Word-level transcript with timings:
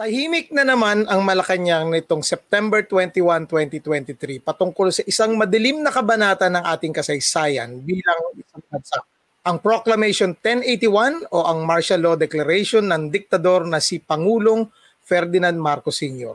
Tahimik 0.00 0.48
na 0.56 0.64
naman 0.64 1.04
ang 1.12 1.20
Malacanang 1.20 1.92
nitong 1.92 2.24
September 2.24 2.80
21, 2.80 3.44
2023 3.44 4.40
patungkol 4.40 4.88
sa 4.88 5.04
isang 5.04 5.36
madilim 5.36 5.84
na 5.84 5.92
kabanata 5.92 6.48
ng 6.48 6.64
ating 6.72 6.96
kasaysayan 6.96 7.76
bilang 7.84 8.32
isang 8.32 8.64
bansa. 8.72 9.04
Ang 9.44 9.60
Proclamation 9.60 10.32
1081 10.32 11.28
o 11.28 11.44
ang 11.44 11.68
Martial 11.68 12.00
Law 12.00 12.16
Declaration 12.16 12.88
ng 12.88 13.12
diktador 13.12 13.68
na 13.68 13.76
si 13.76 14.00
Pangulong 14.00 14.72
Ferdinand 15.04 15.60
Marcos 15.60 16.00
Sr. 16.00 16.32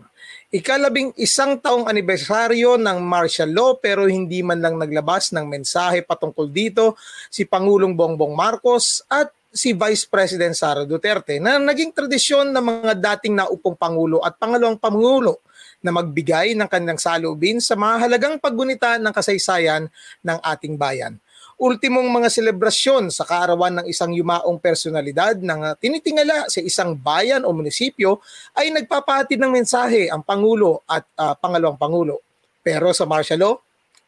Ikalabing 0.53 1.17
isang 1.17 1.57
taong 1.57 1.89
anibersaryo 1.89 2.77
ng 2.77 3.01
martial 3.01 3.49
law 3.49 3.81
pero 3.81 4.05
hindi 4.05 4.45
man 4.45 4.61
lang 4.61 4.77
naglabas 4.77 5.33
ng 5.33 5.41
mensahe 5.49 6.05
patungkol 6.05 6.53
dito 6.53 6.93
si 7.33 7.49
Pangulong 7.49 7.97
Bongbong 7.97 8.37
Marcos 8.37 9.01
at 9.09 9.33
si 9.55 9.71
Vice 9.71 10.03
President 10.03 10.51
Sara 10.51 10.83
Duterte 10.83 11.39
na 11.39 11.55
naging 11.55 11.95
tradisyon 11.95 12.51
ng 12.51 12.59
mga 12.59 12.93
dating 12.99 13.39
naupong 13.39 13.79
Pangulo 13.79 14.19
at 14.19 14.35
pangalawang 14.35 14.75
Pangulo 14.75 15.39
na 15.79 15.95
magbigay 15.95 16.51
ng 16.59 16.67
kanilang 16.67 16.99
salubin 16.99 17.63
sa 17.63 17.79
mahalagang 17.79 18.35
paggunita 18.35 18.99
ng 18.99 19.13
kasaysayan 19.15 19.87
ng 20.27 20.37
ating 20.43 20.75
bayan. 20.75 21.15
Ultimong 21.55 22.11
mga 22.11 22.27
selebrasyon 22.27 23.15
sa 23.15 23.23
kaarawan 23.23 23.79
ng 23.79 23.85
isang 23.87 24.11
yumaong 24.11 24.59
personalidad 24.59 25.39
na 25.39 25.71
tinitingala 25.79 26.51
sa 26.51 26.59
isang 26.59 26.99
bayan 26.99 27.47
o 27.47 27.55
munisipyo 27.55 28.19
ay 28.59 28.75
nagpapahatid 28.75 29.39
ng 29.39 29.55
mensahe 29.55 30.11
ang 30.11 30.19
Pangulo 30.19 30.83
at 30.83 31.07
uh, 31.15 31.31
pangalawang 31.39 31.79
Pangulo. 31.79 32.19
Pero 32.59 32.91
sa 32.91 33.07
martial 33.07 33.39
law, 33.39 33.55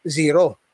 zero. 0.04 0.67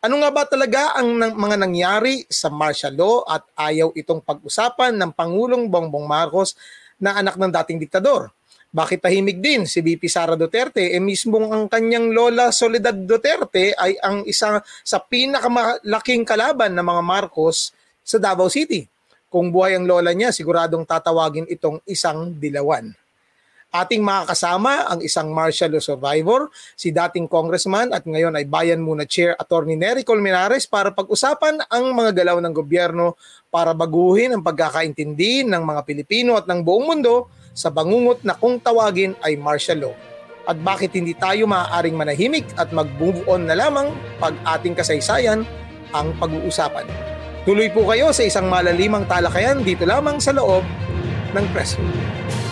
Ano 0.00 0.16
nga 0.24 0.32
ba 0.32 0.48
talaga 0.48 0.96
ang 0.96 1.12
mga 1.12 1.60
nangyari 1.60 2.24
sa 2.24 2.48
martial 2.48 2.96
law 2.96 3.20
at 3.28 3.44
ayaw 3.52 3.92
itong 3.92 4.24
pag-usapan 4.24 4.96
ng 4.96 5.12
Pangulong 5.12 5.68
Bongbong 5.68 6.08
Marcos 6.08 6.56
na 6.96 7.20
anak 7.20 7.36
ng 7.36 7.52
dating 7.52 7.84
diktador? 7.84 8.32
Bakit 8.72 9.04
tahimik 9.04 9.44
din 9.44 9.68
si 9.68 9.84
BP 9.84 10.08
Sara 10.08 10.40
Duterte? 10.40 10.88
E 10.88 10.96
mismong 10.96 11.52
ang 11.52 11.68
kanyang 11.68 12.16
lola 12.16 12.48
Soledad 12.48 12.96
Duterte 12.96 13.76
ay 13.76 14.00
ang 14.00 14.24
isa 14.24 14.64
sa 14.64 14.98
pinakamalaking 15.04 16.24
kalaban 16.24 16.72
ng 16.72 16.86
mga 16.96 17.02
Marcos 17.04 17.76
sa 18.00 18.16
Davao 18.16 18.48
City. 18.48 18.88
Kung 19.28 19.52
buhay 19.52 19.76
ang 19.76 19.84
lola 19.84 20.16
niya, 20.16 20.32
siguradong 20.32 20.88
tatawagin 20.88 21.44
itong 21.44 21.76
isang 21.84 22.32
dilawan. 22.40 22.96
Ating 23.70 24.02
makakasama 24.02 24.90
ang 24.90 24.98
isang 24.98 25.30
martial 25.30 25.70
law 25.70 25.78
survivor, 25.78 26.50
si 26.74 26.90
dating 26.90 27.30
congressman 27.30 27.94
at 27.94 28.02
ngayon 28.02 28.34
ay 28.34 28.42
Bayan 28.42 28.82
Muna 28.82 29.06
Chair 29.06 29.38
Attorney 29.38 29.78
Nery 29.78 30.02
Colmenares 30.02 30.66
para 30.66 30.90
pag-usapan 30.90 31.62
ang 31.70 31.94
mga 31.94 32.18
galaw 32.18 32.42
ng 32.42 32.50
gobyerno 32.50 33.14
para 33.46 33.70
baguhin 33.70 34.34
ang 34.34 34.42
pagkakaintindi 34.42 35.46
ng 35.46 35.62
mga 35.62 35.86
Pilipino 35.86 36.34
at 36.34 36.50
ng 36.50 36.66
buong 36.66 36.82
mundo 36.90 37.30
sa 37.54 37.70
bangungot 37.70 38.26
na 38.26 38.34
kung 38.34 38.58
tawagin 38.58 39.14
ay 39.22 39.38
martial 39.38 39.86
law. 39.86 39.94
At 40.50 40.58
bakit 40.58 40.98
hindi 40.98 41.14
tayo 41.14 41.46
maaaring 41.46 41.94
manahimik 41.94 42.50
at 42.58 42.74
mag-move 42.74 43.22
on 43.30 43.46
na 43.46 43.54
lamang 43.54 43.94
pag 44.18 44.34
ating 44.50 44.74
kasaysayan 44.74 45.46
ang 45.94 46.10
pag-uusapan. 46.18 46.90
Tuloy 47.46 47.70
po 47.70 47.86
kayo 47.86 48.10
sa 48.10 48.26
isang 48.26 48.50
malalimang 48.50 49.06
talakayan 49.06 49.62
dito 49.62 49.86
lamang 49.86 50.18
sa 50.18 50.34
loob 50.34 50.66
ng 51.38 51.46
press 51.54 51.78
room. 51.78 52.49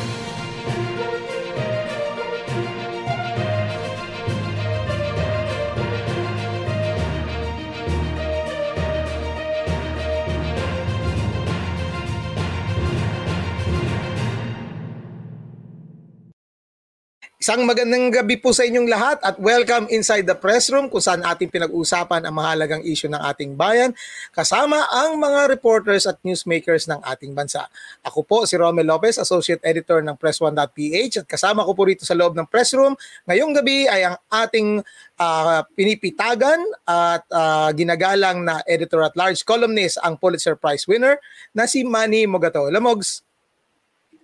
Isang 17.39 17.70
magandang 17.70 18.11
gabi 18.11 18.34
po 18.34 18.50
sa 18.50 18.67
inyong 18.67 18.91
lahat 18.91 19.22
at 19.22 19.39
welcome 19.39 19.86
inside 19.94 20.27
the 20.27 20.34
press 20.34 20.75
room 20.75 20.91
kung 20.91 20.98
saan 20.98 21.22
ating 21.22 21.47
pinag-uusapan 21.47 22.27
ang 22.27 22.34
mahalagang 22.34 22.83
issue 22.83 23.06
ng 23.06 23.22
ating 23.30 23.55
bayan 23.55 23.95
kasama 24.35 24.74
ang 24.90 25.14
mga 25.23 25.46
reporters 25.46 26.02
at 26.11 26.18
newsmakers 26.27 26.90
ng 26.90 26.98
ating 26.98 27.39
bansa. 27.39 27.70
Ako 28.02 28.27
po 28.27 28.42
si 28.42 28.58
Romel 28.58 28.90
Lopez, 28.90 29.23
Associate 29.23 29.62
Editor 29.62 30.02
ng 30.02 30.18
Press1.ph 30.18 31.23
at 31.23 31.27
kasama 31.30 31.62
ko 31.62 31.79
po 31.79 31.86
rito 31.86 32.02
sa 32.02 32.18
loob 32.18 32.35
ng 32.35 32.51
press 32.51 32.74
room 32.74 32.98
ngayong 33.30 33.55
gabi 33.55 33.86
ay 33.86 34.11
ang 34.11 34.18
ating 34.35 34.83
uh, 35.23 35.62
pinipitagan 35.79 36.58
at 36.91 37.23
uh, 37.30 37.70
ginagalang 37.70 38.42
na 38.42 38.67
editor 38.67 39.07
at 39.07 39.14
large 39.14 39.46
columnist 39.46 39.95
ang 40.02 40.18
Pulitzer 40.18 40.58
Prize 40.58 40.91
winner 40.91 41.23
na 41.55 41.70
si 41.70 41.86
Manny 41.86 42.27
Mogato. 42.27 42.67
Lamogs. 42.67 43.23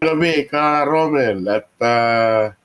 Gabi 0.02 0.50
ka 0.50 0.82
Romel 0.82 1.46
at 1.46 1.70
uh 1.78 2.63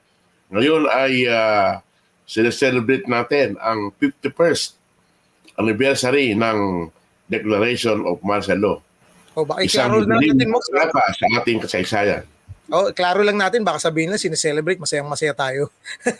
ngayon 0.50 0.82
ay 0.90 1.30
uh, 1.30 1.78
sineselebrate 2.26 3.06
natin 3.06 3.54
ang 3.62 3.94
51st 3.98 4.74
anniversary 5.58 6.34
ng 6.34 6.90
Declaration 7.30 8.02
of 8.06 8.18
Martial 8.26 8.58
Law. 8.58 8.78
Oh, 9.38 9.46
baka 9.46 9.62
Isang 9.62 10.02
lang 10.06 10.18
natin 10.18 10.50
mo 10.50 10.58
sa 10.58 10.90
ating 11.38 11.62
kasaysayan. 11.62 12.26
Oh, 12.70 12.90
klaro 12.90 13.22
lang 13.22 13.38
natin 13.38 13.62
baka 13.62 13.78
sabihin 13.78 14.10
lang 14.10 14.18
sineselebrate 14.18 14.82
masayang 14.82 15.06
masaya 15.06 15.34
tayo. 15.34 15.70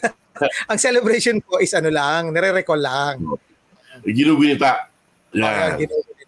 ang 0.71 0.79
celebration 0.79 1.39
po 1.43 1.59
is 1.59 1.71
ano 1.75 1.91
lang, 1.91 2.31
nire-recall 2.31 2.79
lang. 2.79 3.15
Ginugunita. 4.07 4.87
Yeah. 5.31 5.79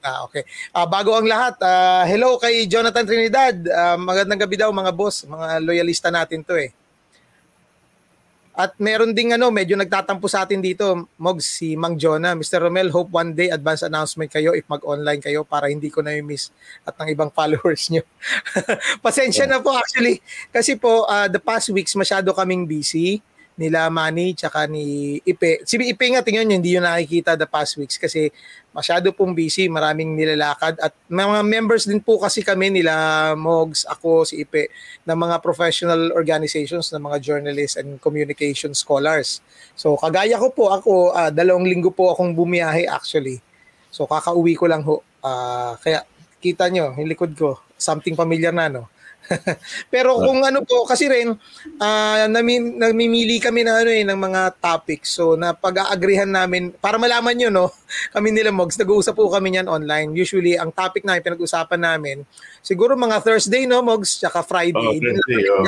Ah, 0.03 0.27
okay. 0.27 0.43
Uh, 0.75 0.83
bago 0.83 1.15
ang 1.15 1.23
lahat, 1.23 1.55
uh, 1.63 2.03
hello 2.03 2.35
kay 2.35 2.67
Jonathan 2.67 3.07
Trinidad. 3.07 3.55
Uh, 3.55 3.95
magandang 3.95 4.43
gabi 4.43 4.59
daw 4.59 4.67
mga 4.67 4.91
boss, 4.91 5.23
mga 5.23 5.63
loyalista 5.63 6.11
natin 6.11 6.43
to 6.43 6.59
eh. 6.59 6.75
At 8.53 8.77
meron 8.77 9.17
ding 9.17 9.33
ano, 9.33 9.49
medyo 9.49 9.73
nagtatampo 9.73 10.29
sa 10.29 10.45
atin 10.45 10.61
dito, 10.61 11.09
Mogs, 11.17 11.57
si 11.57 11.73
Mang 11.73 11.97
Jonah. 11.97 12.37
Mr. 12.37 12.61
Romel, 12.61 12.93
hope 12.93 13.09
one 13.09 13.33
day 13.33 13.49
advance 13.49 13.81
announcement 13.81 14.29
kayo 14.29 14.53
if 14.53 14.61
mag-online 14.69 15.17
kayo 15.17 15.41
para 15.41 15.73
hindi 15.73 15.89
ko 15.89 16.05
na 16.05 16.13
miss 16.21 16.53
at 16.85 16.93
ng 16.93 17.09
ibang 17.09 17.33
followers 17.37 17.89
nyo. 17.89 18.05
Pasensya 19.05 19.49
yeah. 19.49 19.57
na 19.57 19.65
po 19.65 19.73
actually. 19.73 20.21
Kasi 20.53 20.77
po, 20.77 21.09
uh, 21.09 21.25
the 21.25 21.41
past 21.41 21.73
weeks 21.73 21.97
masyado 21.97 22.29
kaming 22.29 22.69
busy 22.69 23.25
nila 23.53 23.85
Manny 23.93 24.33
tsaka 24.33 24.65
ni 24.65 25.17
Ipe. 25.21 25.61
Si 25.65 25.77
Ipe 25.77 26.05
nga 26.09 26.25
tingnan 26.25 26.49
niyo 26.49 26.55
hindi 26.57 26.71
yun 26.73 26.85
nakikita 26.85 27.37
the 27.37 27.45
past 27.45 27.77
weeks 27.77 28.01
kasi 28.01 28.33
masyado 28.73 29.13
pong 29.13 29.37
busy, 29.37 29.69
maraming 29.69 30.17
nilalakad 30.17 30.81
at 30.81 30.93
mga 31.05 31.45
members 31.45 31.85
din 31.85 32.01
po 32.01 32.17
kasi 32.17 32.41
kami 32.41 32.73
nila 32.73 32.93
Mogs, 33.37 33.85
ako, 33.85 34.25
si 34.25 34.41
Ipe 34.41 34.73
ng 35.05 35.13
mga 35.13 35.37
professional 35.45 36.09
organizations 36.17 36.89
ng 36.89 37.01
mga 37.05 37.17
journalists 37.21 37.77
and 37.77 38.01
communication 38.01 38.73
scholars. 38.73 39.45
So 39.77 39.93
kagaya 40.01 40.41
ko 40.41 40.49
po 40.49 40.73
ako, 40.73 41.13
uh, 41.13 41.29
dalawang 41.29 41.69
linggo 41.69 41.93
po 41.93 42.09
akong 42.09 42.33
bumiyahe 42.33 42.89
actually. 42.89 43.37
So 43.93 44.09
kakauwi 44.09 44.57
ko 44.57 44.65
lang 44.65 44.81
ho. 44.81 45.05
Uh, 45.21 45.77
kaya 45.77 46.01
kita 46.41 46.67
nyo, 46.73 46.97
yung 46.97 47.07
likod 47.07 47.37
ko, 47.37 47.61
something 47.77 48.17
familiar 48.17 48.51
na 48.51 48.67
no. 48.67 48.89
Pero 49.93 50.19
kung 50.19 50.43
ano 50.43 50.61
po 50.67 50.83
kasi 50.83 51.07
rin 51.07 51.33
uh, 51.79 52.25
nami, 52.27 52.59
namimili 52.59 53.39
kami 53.39 53.63
ng 53.63 53.75
ano 53.75 53.91
eh 53.91 54.03
ng 54.03 54.19
mga 54.19 54.41
topics. 54.59 55.15
So 55.15 55.39
na 55.39 55.55
pag-aagrihan 55.55 56.29
namin 56.29 56.75
para 56.75 56.99
malaman 56.99 57.35
niyo 57.35 57.49
no, 57.49 57.71
kami 58.15 58.35
nila 58.35 58.51
Mogs 58.51 58.75
nag-uusap 58.79 59.15
po 59.15 59.31
kami 59.31 59.55
niyan 59.55 59.71
online. 59.71 60.11
Usually 60.13 60.59
ang 60.59 60.71
topic 60.75 61.07
na 61.07 61.19
pinag-usapan 61.19 61.79
namin 61.79 62.27
siguro 62.63 62.95
mga 62.95 63.19
Thursday 63.23 63.67
no 63.67 63.83
Mogs 63.83 64.19
tsaka 64.19 64.41
Friday. 64.43 64.79
Oh, 64.79 64.99
Thursday, 64.99 65.43
oh. 65.51 65.63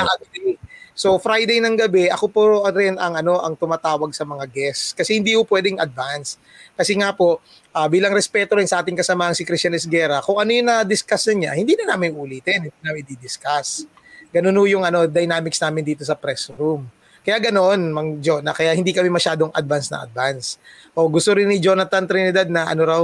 So 0.96 1.20
Friday 1.20 1.60
ng 1.60 1.76
gabi, 1.76 2.08
ako 2.08 2.26
po 2.32 2.42
rin 2.72 2.96
ang 2.96 3.20
ano 3.20 3.44
ang 3.44 3.60
tumatawag 3.60 4.16
sa 4.16 4.24
mga 4.24 4.48
guests 4.48 4.96
kasi 4.96 5.20
hindi 5.20 5.36
po 5.36 5.44
pwedeng 5.52 5.76
advance. 5.84 6.40
Kasi 6.72 6.96
nga 6.96 7.12
po, 7.12 7.44
uh, 7.76 7.88
bilang 7.92 8.16
respeto 8.16 8.56
rin 8.56 8.64
sa 8.64 8.80
ating 8.80 8.96
kasamaang 8.96 9.36
si 9.36 9.44
Christian 9.44 9.76
Esguera, 9.76 10.24
kung 10.24 10.40
ano 10.40 10.56
yung 10.56 10.72
na-discuss 10.72 11.36
niya, 11.36 11.52
hindi 11.52 11.76
na 11.76 11.96
namin 11.96 12.16
ulitin, 12.16 12.72
hindi 12.72 12.80
namin 12.80 13.04
di-discuss. 13.12 13.84
Ganun 14.32 14.56
yung 14.68 14.88
ano, 14.88 15.04
dynamics 15.08 15.60
namin 15.60 15.84
dito 15.84 16.08
sa 16.08 16.16
press 16.16 16.48
room. 16.56 16.88
Kaya 17.28 17.44
ganoon, 17.44 17.91
Mang 17.91 18.24
Jo, 18.24 18.40
na 18.40 18.56
kaya 18.56 18.72
hindi 18.72 18.96
kami 18.96 19.12
masyadong 19.12 19.52
advance 19.52 19.91
na 19.91 20.08
advance. 20.08 20.62
O 20.96 21.12
gusto 21.12 21.36
rin 21.36 21.52
ni 21.52 21.59
Jonathan 21.59 22.08
Trinidad 22.08 22.48
na 22.48 22.72
ano 22.72 22.82
raw, 22.88 23.03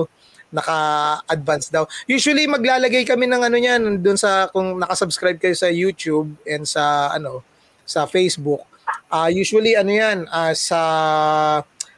naka-advance 0.51 1.71
daw. 1.71 1.87
Usually 2.07 2.47
maglalagay 2.47 3.03
kami 3.03 3.27
ng 3.27 3.41
ano 3.41 3.57
niyan 3.59 3.81
doon 3.99 4.19
sa 4.19 4.51
kung 4.51 4.79
naka-subscribe 4.79 5.39
kayo 5.39 5.55
sa 5.55 5.71
YouTube 5.71 6.35
and 6.43 6.67
sa 6.67 7.11
ano 7.11 7.50
sa 7.85 8.07
Facebook. 8.07 8.63
Uh, 9.11 9.27
usually 9.27 9.75
ano 9.75 9.91
yan 9.91 10.23
uh, 10.31 10.55
sa 10.55 10.81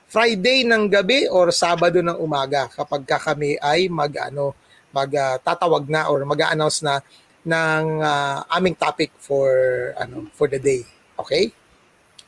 Friday 0.09 0.61
ng 0.65 0.89
gabi 0.89 1.25
or 1.29 1.49
Sabado 1.49 2.01
ng 2.01 2.17
umaga 2.21 2.69
kapag 2.69 3.01
ka 3.05 3.17
kami 3.17 3.57
ay 3.57 3.89
mag 3.89 4.13
ano 4.17 4.53
magtatawag 4.93 5.89
uh, 5.89 5.91
na 5.91 6.01
or 6.05 6.21
mag-announce 6.21 6.85
na 6.85 7.01
ng 7.43 7.99
uh, 7.99 8.45
aming 8.53 8.77
topic 8.77 9.09
for 9.17 9.49
ano 9.97 10.29
for 10.37 10.45
the 10.45 10.61
day. 10.61 10.85
Okay? 11.17 11.49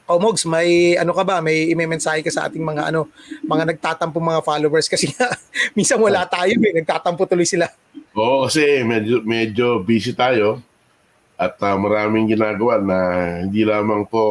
O 0.05 0.21
Mogs, 0.21 0.45
may 0.45 0.93
ano 0.97 1.17
ka 1.17 1.25
ba? 1.25 1.41
May 1.41 1.73
i-mensahe 1.73 2.21
ka 2.21 2.29
sa 2.29 2.45
ating 2.45 2.61
mga 2.61 2.93
ano, 2.93 3.09
mga 3.41 3.73
nagtatampo 3.73 4.21
mga 4.21 4.45
followers 4.45 4.85
kasi 4.85 5.09
nga 5.13 5.33
minsan 5.77 5.97
wala 5.97 6.29
tayo, 6.29 6.53
eh, 6.53 6.73
nagtatampo 6.77 7.25
tuloy 7.25 7.45
sila. 7.45 7.65
Oo, 8.13 8.45
kasi 8.45 8.85
medyo 8.85 9.25
medyo 9.25 9.81
busy 9.81 10.13
tayo 10.13 10.61
At 11.35 11.59
uh, 11.59 11.75
maraming 11.75 12.31
ginagawa 12.31 12.79
na 12.79 12.97
hindi 13.43 13.67
lamang 13.67 14.07
po 14.07 14.23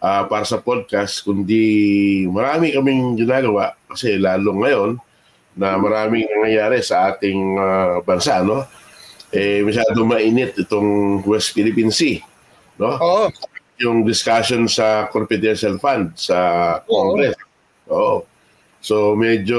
uh, 0.00 0.22
para 0.24 0.44
sa 0.48 0.60
podcast, 0.60 1.20
kundi 1.20 2.24
marami 2.28 2.72
kaming 2.72 3.20
ginagawa 3.20 3.76
kasi 3.88 4.16
lalo 4.16 4.56
ngayon 4.64 4.96
na 5.54 5.78
maraming 5.78 6.26
nangyayari 6.26 6.82
sa 6.82 7.14
ating 7.14 7.60
uh, 7.60 8.00
bansa, 8.02 8.42
no? 8.42 8.66
Eh, 9.34 9.62
masyado 9.66 10.06
mainit 10.06 10.54
itong 10.58 11.20
West 11.26 11.54
Philippine 11.54 11.92
Sea, 11.92 12.22
no? 12.80 12.96
Oo. 12.98 13.24
Yung 13.82 14.06
discussion 14.06 14.70
sa 14.70 15.10
confidential 15.10 15.76
fund 15.82 16.14
sa 16.14 16.78
Congress. 16.86 17.34
Oo. 17.90 18.24
So 18.84 19.16
medyo 19.16 19.58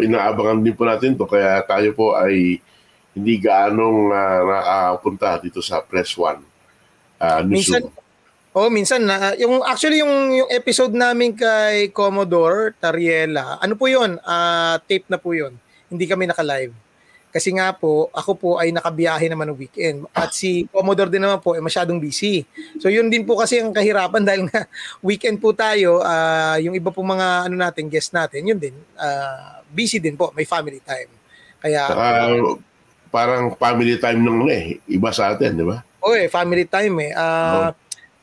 inaabangan 0.00 0.64
din 0.64 0.72
po 0.72 0.88
natin 0.88 1.12
to 1.14 1.28
kaya 1.28 1.60
tayo 1.68 1.92
po 1.92 2.16
ay 2.16 2.56
hindi 3.14 3.34
gaanong 3.42 3.98
uh, 4.14 4.40
nakapunta 4.46 5.38
dito 5.42 5.58
sa 5.58 5.82
Press 5.82 6.14
One. 6.14 6.42
Uh, 7.20 7.42
minsan, 7.44 7.84
oh, 8.54 8.70
minsan 8.70 9.02
na 9.04 9.36
yung 9.36 9.60
actually 9.66 10.00
yung 10.00 10.32
yung 10.32 10.50
episode 10.50 10.94
namin 10.94 11.34
kay 11.34 11.90
Commodore 11.90 12.72
Tariela, 12.78 13.58
ano 13.58 13.74
po 13.74 13.90
'yon? 13.90 14.16
Uh, 14.22 14.78
tape 14.86 15.10
na 15.10 15.18
po 15.18 15.34
'yon. 15.34 15.52
Hindi 15.90 16.06
kami 16.06 16.30
naka-live. 16.30 16.72
Kasi 17.30 17.54
nga 17.54 17.70
po, 17.70 18.10
ako 18.10 18.32
po 18.34 18.50
ay 18.58 18.74
nakabiyahe 18.74 19.30
naman 19.30 19.54
ng 19.54 19.58
weekend. 19.58 20.02
At 20.10 20.34
si 20.34 20.66
Commodore 20.66 21.14
din 21.14 21.22
naman 21.22 21.38
po 21.38 21.54
ay 21.54 21.62
masyadong 21.62 22.02
busy. 22.02 22.42
So 22.82 22.90
yun 22.90 23.06
din 23.06 23.22
po 23.22 23.38
kasi 23.38 23.62
ang 23.62 23.70
kahirapan 23.70 24.22
dahil 24.28 24.50
nga 24.50 24.66
weekend 24.98 25.38
po 25.38 25.54
tayo, 25.54 26.02
uh, 26.02 26.58
yung 26.58 26.74
iba 26.74 26.90
po 26.90 27.06
mga 27.06 27.46
ano 27.46 27.54
natin, 27.54 27.86
guest 27.86 28.10
natin, 28.10 28.50
yun 28.50 28.58
din, 28.58 28.74
uh, 28.98 29.62
busy 29.70 30.02
din 30.02 30.18
po, 30.18 30.34
may 30.34 30.42
family 30.42 30.82
time. 30.82 31.06
Kaya... 31.62 31.86
Saka, 31.86 32.06
parang 33.10 33.52
family 33.58 33.98
time 33.98 34.22
nung 34.22 34.46
eh. 34.46 34.78
Iba 34.86 35.10
sa 35.10 35.34
atin, 35.34 35.58
di 35.58 35.66
ba? 35.66 35.82
Oo 36.00 36.16
eh, 36.16 36.30
family 36.30 36.64
time 36.64 37.10
eh. 37.10 37.12
Uh, 37.12 37.68
oh. 37.68 37.70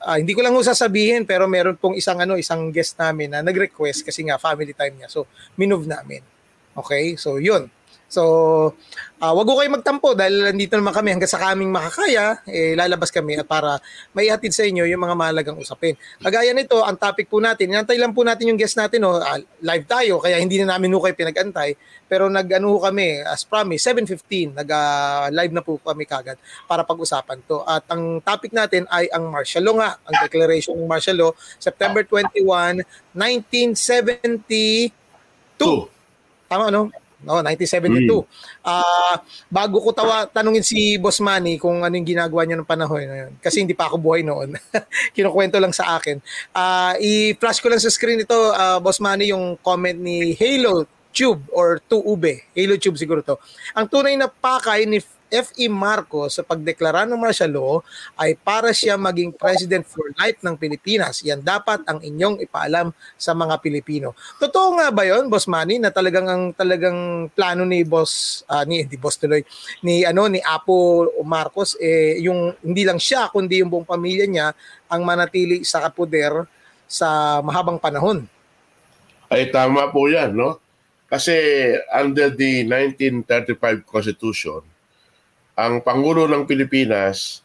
uh, 0.08 0.18
hindi 0.18 0.34
ko 0.34 0.42
lang 0.42 0.56
sasabihin 0.64 1.28
pero 1.28 1.46
meron 1.46 1.78
pong 1.78 2.00
isang 2.00 2.18
ano, 2.18 2.40
isang 2.40 2.72
guest 2.74 2.98
namin 2.98 3.30
na 3.30 3.46
nag-request 3.46 4.08
kasi 4.08 4.26
nga 4.26 4.42
family 4.42 4.74
time 4.74 4.98
niya. 4.98 5.12
So, 5.12 5.28
minove 5.60 5.86
namin. 5.86 6.24
Okay? 6.74 7.20
So, 7.20 7.38
yun. 7.38 7.70
So, 8.08 8.24
uh, 9.20 9.34
wag 9.36 9.44
ko 9.44 9.60
kayo 9.60 9.68
magtampo 9.68 10.16
dahil 10.16 10.56
nandito 10.56 10.80
naman 10.80 10.96
kami 10.96 11.12
hanggang 11.12 11.28
sa 11.28 11.44
kaming 11.44 11.68
makakaya, 11.68 12.40
eh, 12.48 12.72
lalabas 12.72 13.12
kami 13.12 13.36
at 13.36 13.44
para 13.44 13.84
maihatid 14.16 14.56
sa 14.56 14.64
inyo 14.64 14.88
yung 14.88 15.04
mga 15.04 15.12
mahalagang 15.12 15.60
usapin. 15.60 16.00
Kagaya 16.24 16.56
nito, 16.56 16.80
ang 16.88 16.96
topic 16.96 17.28
po 17.28 17.44
natin, 17.44 17.68
inantay 17.68 18.00
lang 18.00 18.16
po 18.16 18.24
natin 18.24 18.48
yung 18.48 18.56
guest 18.56 18.80
natin, 18.80 19.04
no? 19.04 19.20
Uh, 19.20 19.44
live 19.60 19.84
tayo, 19.84 20.24
kaya 20.24 20.40
hindi 20.40 20.56
na 20.64 20.80
namin 20.80 20.96
ho 20.96 21.04
kayo 21.04 21.20
pinag-antay, 21.20 21.76
pero 22.08 22.32
nag-ano 22.32 22.80
kami, 22.80 23.20
as 23.28 23.44
promise, 23.44 23.84
7.15, 23.84 24.56
nag-live 24.56 25.52
uh, 25.52 25.58
na 25.60 25.64
po 25.68 25.76
kami 25.84 26.08
kagad 26.08 26.40
para 26.64 26.88
pag-usapan 26.88 27.44
to. 27.44 27.60
At 27.68 27.84
ang 27.92 28.24
topic 28.24 28.56
natin 28.56 28.88
ay 28.88 29.12
ang 29.12 29.28
martial 29.28 29.68
law 29.68 29.84
nga, 29.84 30.00
ang 30.00 30.16
declaration 30.24 30.80
ng 30.80 30.88
martial 30.88 31.20
law, 31.20 31.36
September 31.60 32.08
21, 32.08 32.88
1972. 33.12 34.96
Two. 35.60 35.92
Tama, 36.48 36.72
no? 36.72 36.88
No 37.28 37.44
1972. 37.44 38.08
Mm. 38.08 38.24
Uh, 38.64 39.16
bago 39.52 39.84
ko 39.84 39.92
tawa 39.92 40.24
tanungin 40.32 40.64
si 40.64 40.96
Boss 40.96 41.20
Manny 41.20 41.60
kung 41.60 41.84
ano 41.84 41.92
yung 41.92 42.08
ginagawa 42.08 42.48
niya 42.48 42.56
ng 42.56 42.70
panahon 42.70 43.04
na 43.04 43.18
yun 43.28 43.32
kasi 43.44 43.60
hindi 43.60 43.76
pa 43.76 43.92
ako 43.92 44.00
buhay 44.00 44.24
noon. 44.24 44.56
Kinukwento 45.16 45.60
lang 45.60 45.76
sa 45.76 46.00
akin. 46.00 46.24
Uh, 46.56 46.96
i-flash 47.04 47.60
ko 47.60 47.68
lang 47.68 47.84
sa 47.84 47.92
screen 47.92 48.24
ito 48.24 48.56
uh, 48.56 48.80
Boss 48.80 49.04
Manny 49.04 49.36
yung 49.36 49.60
comment 49.60 50.00
ni 50.00 50.32
Halo 50.40 50.88
Tube 51.12 51.44
or 51.52 51.84
2UB. 51.92 52.56
Halo 52.56 52.74
Tube 52.80 52.96
siguro 52.96 53.20
to. 53.26 53.36
Ang 53.76 53.92
tunay 53.92 54.16
na 54.16 54.32
pakay 54.32 54.88
ni 54.88 55.04
F.E. 55.28 55.68
Marcos 55.68 56.40
sa 56.40 56.44
pagdeklara 56.44 57.04
ng 57.04 57.20
martial 57.20 57.52
law 57.52 57.74
ay 58.16 58.36
para 58.40 58.72
siya 58.72 58.96
maging 58.96 59.36
president 59.36 59.84
for 59.84 60.08
life 60.16 60.40
ng 60.40 60.56
Pilipinas. 60.56 61.20
Yan 61.24 61.44
dapat 61.44 61.84
ang 61.88 62.00
inyong 62.00 62.40
ipaalam 62.44 62.96
sa 63.20 63.36
mga 63.36 63.60
Pilipino. 63.60 64.16
Totoo 64.40 64.80
nga 64.80 64.88
ba 64.90 65.04
'yon, 65.04 65.28
Boss 65.28 65.52
Manny, 65.52 65.80
na 65.80 65.92
talagang 65.92 66.28
ang 66.28 66.44
talagang 66.56 67.28
plano 67.36 67.68
ni 67.68 67.84
Boss 67.84 68.44
uh, 68.48 68.64
ni 68.64 68.88
di 68.88 68.96
Boss 68.96 69.20
tuloy 69.20 69.44
ni 69.84 70.08
ano 70.08 70.32
ni 70.32 70.40
Apo 70.40 71.08
Marcos 71.28 71.76
eh 71.80 72.20
yung 72.24 72.56
hindi 72.64 72.88
lang 72.88 73.00
siya 73.00 73.28
kundi 73.28 73.60
yung 73.60 73.72
buong 73.72 73.88
pamilya 73.88 74.26
niya 74.26 74.48
ang 74.88 75.04
manatili 75.04 75.68
sa 75.68 75.84
kapoder 75.84 76.48
sa 76.88 77.40
mahabang 77.44 77.78
panahon. 77.78 78.24
Ay 79.28 79.52
tama 79.52 79.92
po 79.92 80.08
'yan, 80.08 80.32
no? 80.32 80.64
Kasi 81.08 81.36
under 81.88 82.32
the 82.36 82.68
1935 82.68 83.88
Constitution, 83.88 84.60
ang 85.58 85.82
Pangulo 85.82 86.30
ng 86.30 86.46
Pilipinas 86.46 87.42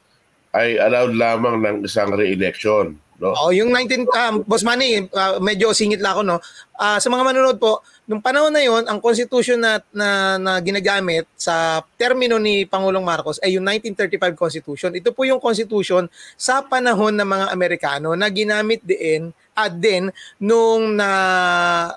ay 0.53 0.77
allowed 0.77 1.17
lamang 1.17 1.57
ng 1.65 1.77
isang 1.89 2.13
re-election. 2.13 2.93
No? 3.23 3.33
Oh, 3.39 3.55
yung 3.55 3.71
19 3.71 4.05
um, 4.05 4.35
Boss 4.43 4.67
Manny, 4.67 5.07
uh, 5.07 5.39
medyo 5.39 5.71
singit 5.71 6.03
lang 6.03 6.19
ako 6.19 6.23
no. 6.27 6.39
Uh, 6.75 6.99
sa 6.99 7.07
mga 7.07 7.23
manonood 7.23 7.57
po, 7.63 7.81
nung 8.11 8.19
panahon 8.19 8.51
na 8.51 8.61
yon, 8.61 8.83
ang 8.83 8.99
constitution 8.99 9.63
na, 9.63 9.79
na 9.95 10.37
na 10.43 10.59
ginagamit 10.59 11.31
sa 11.39 11.87
termino 11.95 12.43
ni 12.43 12.67
Pangulong 12.67 13.07
Marcos 13.07 13.39
ay 13.39 13.55
yung 13.55 13.65
1935 13.65 14.35
Constitution. 14.35 14.91
Ito 14.99 15.15
po 15.15 15.23
yung 15.23 15.39
constitution 15.39 16.11
sa 16.35 16.67
panahon 16.67 17.15
ng 17.15 17.29
mga 17.31 17.47
Amerikano 17.55 18.19
na 18.19 18.27
ginamit 18.27 18.83
din 18.83 19.31
at 19.55 19.71
din 19.71 20.11
nung 20.43 20.99
na 20.99 21.09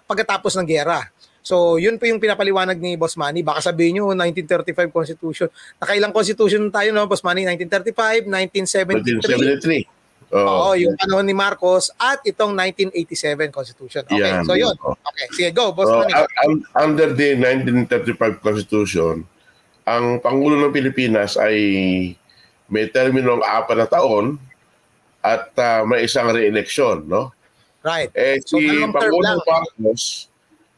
pagkatapos 0.06 0.54
ng 0.62 0.68
gera. 0.70 1.10
So, 1.46 1.78
yun 1.78 2.02
po 2.02 2.10
yung 2.10 2.18
pinapaliwanag 2.18 2.82
ni 2.82 2.98
Boss 2.98 3.14
Manny. 3.14 3.46
Baka 3.46 3.70
sabihin 3.70 4.02
nyo, 4.02 4.18
1935 4.18 4.90
Constitution. 4.90 5.48
Nakailang 5.78 6.10
Constitution 6.10 6.74
tayo, 6.74 6.90
no, 6.90 7.06
Boss 7.06 7.22
Manny? 7.22 7.46
1935, 7.46 8.26
1973. 8.26 9.86
1973. 9.86 10.34
Oh, 10.34 10.42
Oo, 10.42 10.70
yung 10.74 10.98
panahon 10.98 11.22
ni 11.22 11.38
Marcos 11.38 11.94
at 12.02 12.26
itong 12.26 12.58
1987 12.58 13.54
Constitution. 13.54 14.02
Okay, 14.10 14.26
yeah, 14.26 14.42
so 14.42 14.58
yun. 14.58 14.74
Okay, 14.82 15.26
sige, 15.38 15.54
go, 15.54 15.70
Boss 15.70 15.86
so, 15.86 16.02
Manny. 16.02 16.18
under 16.74 17.14
the 17.14 17.38
1935 17.38 18.42
Constitution, 18.42 19.22
ang 19.86 20.18
Pangulo 20.26 20.58
ng 20.58 20.74
Pilipinas 20.74 21.38
ay 21.38 21.56
may 22.74 22.90
terminong 22.90 23.46
apat 23.46 23.78
na 23.78 23.86
taon 23.86 24.42
at 25.22 25.54
uh, 25.62 25.86
may 25.86 26.10
isang 26.10 26.34
re-election, 26.34 27.06
no? 27.06 27.30
Right. 27.86 28.10
Eh, 28.18 28.42
so, 28.42 28.58
si 28.58 28.66
Pangulong 28.90 29.46
Marcos, 29.46 30.34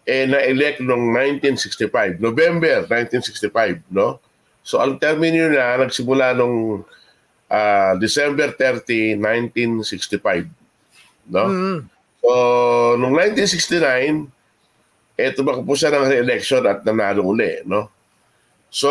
eh 0.08 0.24
na-elect 0.24 0.80
noong 0.80 1.12
1965, 1.36 2.24
November 2.24 2.88
1965, 2.88 3.84
no? 3.92 4.24
So 4.64 4.80
ang 4.80 4.96
termino 4.96 5.52
niya 5.52 5.76
nagsimula 5.76 6.32
nung 6.32 6.88
uh, 7.52 7.94
December 8.00 8.56
30, 8.56 9.20
1965, 9.20 10.48
no? 11.28 11.44
Mm. 11.52 11.80
So 12.24 12.32
noong 12.96 13.16
1969, 13.36 15.20
eh 15.20 15.36
tumakbo 15.36 15.76
siya 15.76 15.92
ng 15.92 16.08
re-election 16.08 16.64
at 16.64 16.88
nanalo 16.88 17.28
uli, 17.28 17.68
no? 17.68 17.92
So 18.72 18.88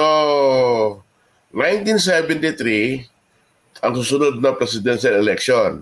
1973, 1.57 3.81
ang 3.81 3.97
susunod 3.97 4.37
na 4.37 4.53
presidential 4.53 5.17
election, 5.17 5.81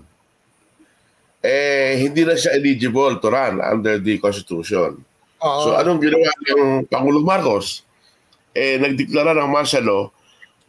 eh 1.43 1.99
hindi 1.99 2.23
na 2.23 2.39
siya 2.39 2.55
eligible 2.55 3.19
to 3.19 3.27
run 3.27 3.59
under 3.59 3.99
the 3.99 4.15
Constitution. 4.23 5.03
Uh-huh. 5.45 5.61
So 5.61 5.69
anong 5.77 6.01
ginawa 6.01 6.33
ng 6.41 6.89
Pangulong 6.89 7.21
Marcos? 7.21 7.85
Eh, 8.57 8.81
nagdeklara 8.81 9.37
ng 9.37 9.53
martial 9.53 9.85
law 9.85 10.03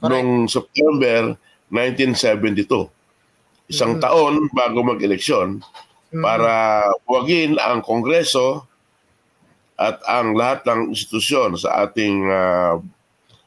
noong 0.04 0.52
September 0.52 1.32
1972. 1.72 3.72
Isang 3.72 3.96
mm-hmm. 3.96 4.04
taon 4.04 4.34
bago 4.52 4.84
mag-eleksyon 4.84 5.64
mm-hmm. 5.64 6.20
para 6.20 6.84
huwagin 7.08 7.56
ang 7.56 7.80
Kongreso 7.80 8.68
at 9.80 9.96
ang 10.04 10.36
lahat 10.36 10.68
ng 10.68 10.92
institusyon 10.92 11.56
sa 11.56 11.88
ating 11.88 12.28
uh, 12.28 12.76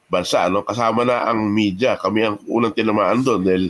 bansa. 0.09 0.49
No? 0.49 0.65
Kasama 0.65 1.05
na 1.05 1.29
ang 1.29 1.45
media. 1.45 1.93
Kami 1.93 2.25
ang 2.25 2.41
unang 2.49 2.73
tinamaan 2.73 3.21
doon 3.21 3.45
dahil 3.45 3.63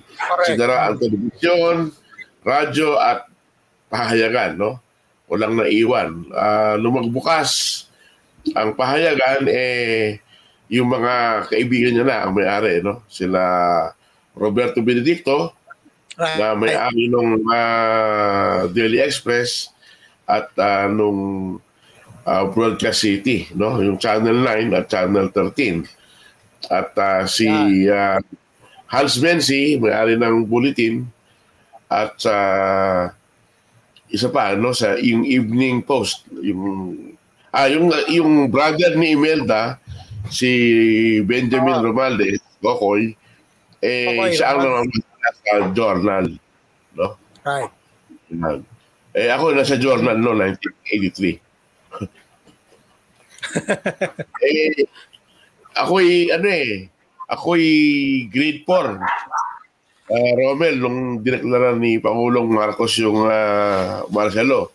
sinara 0.48 0.88
ang 0.88 0.96
telebisyon, 0.96 1.92
radyo 2.48 2.96
at 2.96 3.28
pahayagan. 3.92 4.56
No? 4.56 4.80
Walang 5.29 5.55
naiwan. 5.55 6.25
Uh, 6.33 6.75
nung 6.81 6.98
magbukas 6.98 7.86
ang 8.57 8.74
pahayagan, 8.74 9.45
eh, 9.45 10.17
yung 10.69 10.89
mga 10.89 11.45
kaibigan 11.50 11.93
niya 11.93 12.05
na 12.05 12.17
ang 12.25 12.33
may-ari, 12.33 12.81
no? 12.81 13.05
Sila 13.05 13.39
Roberto 14.33 14.81
Benedicto, 14.81 15.53
right. 16.17 16.38
na 16.38 16.57
may-ari 16.57 17.09
nung 17.09 17.41
uh, 17.45 18.65
Daily 18.74 19.01
Express 19.01 19.69
at 20.25 20.50
uh, 20.57 20.86
nung 20.89 21.19
uh, 22.25 22.45
Broadcast 22.50 23.05
City, 23.05 23.50
no? 23.53 23.77
Yung 23.81 24.01
Channel 24.01 24.38
9 24.45 24.77
at 24.77 24.86
Channel 24.89 25.29
13. 25.33 25.86
At 26.69 26.91
uh, 26.98 27.24
si 27.29 27.50
uh, 27.89 28.21
Hans 28.89 29.17
Menzi, 29.21 29.77
may-ari 29.77 30.17
ng 30.17 30.45
Bulletin, 30.45 31.05
at 31.89 32.13
uh, 32.29 33.09
isa 34.10 34.28
pa 34.34 34.58
ano 34.58 34.74
sa 34.74 34.98
yung 34.98 35.25
evening 35.25 35.86
post 35.86 36.25
yung 36.42 36.98
ah 37.54 37.70
yung 37.70 37.94
yung 38.10 38.50
brother 38.50 38.98
ni 38.98 39.13
Imelda 39.13 39.78
si 40.30 40.50
Benjamin 41.25 41.82
oh. 41.82 41.84
Romalde 41.89 42.42
Gokoy 42.60 43.13
Eh, 43.80 44.12
okay, 44.12 44.36
siya 44.36 44.60
ang 44.60 44.84
naman 44.84 44.92
sa 44.92 45.72
journal. 45.72 46.25
No? 47.00 47.16
Right. 47.48 47.72
Eh, 49.16 49.32
ako 49.32 49.56
nasa 49.56 49.80
journal 49.80 50.20
no, 50.20 50.36
1983. 50.36 51.39
eh, 54.44 54.84
ako'y, 55.80 56.30
ano 56.36 56.48
eh, 56.51 56.92
ako'y 57.32 57.68
grade 58.28 58.68
4. 58.68 59.00
Uh, 60.10 60.34
Romel, 60.42 60.82
nung 60.82 61.22
dineklara 61.22 61.78
ni 61.78 62.01
Pangulong 62.01 62.50
Marcos 62.50 62.98
yung 62.98 63.30
uh, 63.30 64.01
Marcelo, 64.10 64.74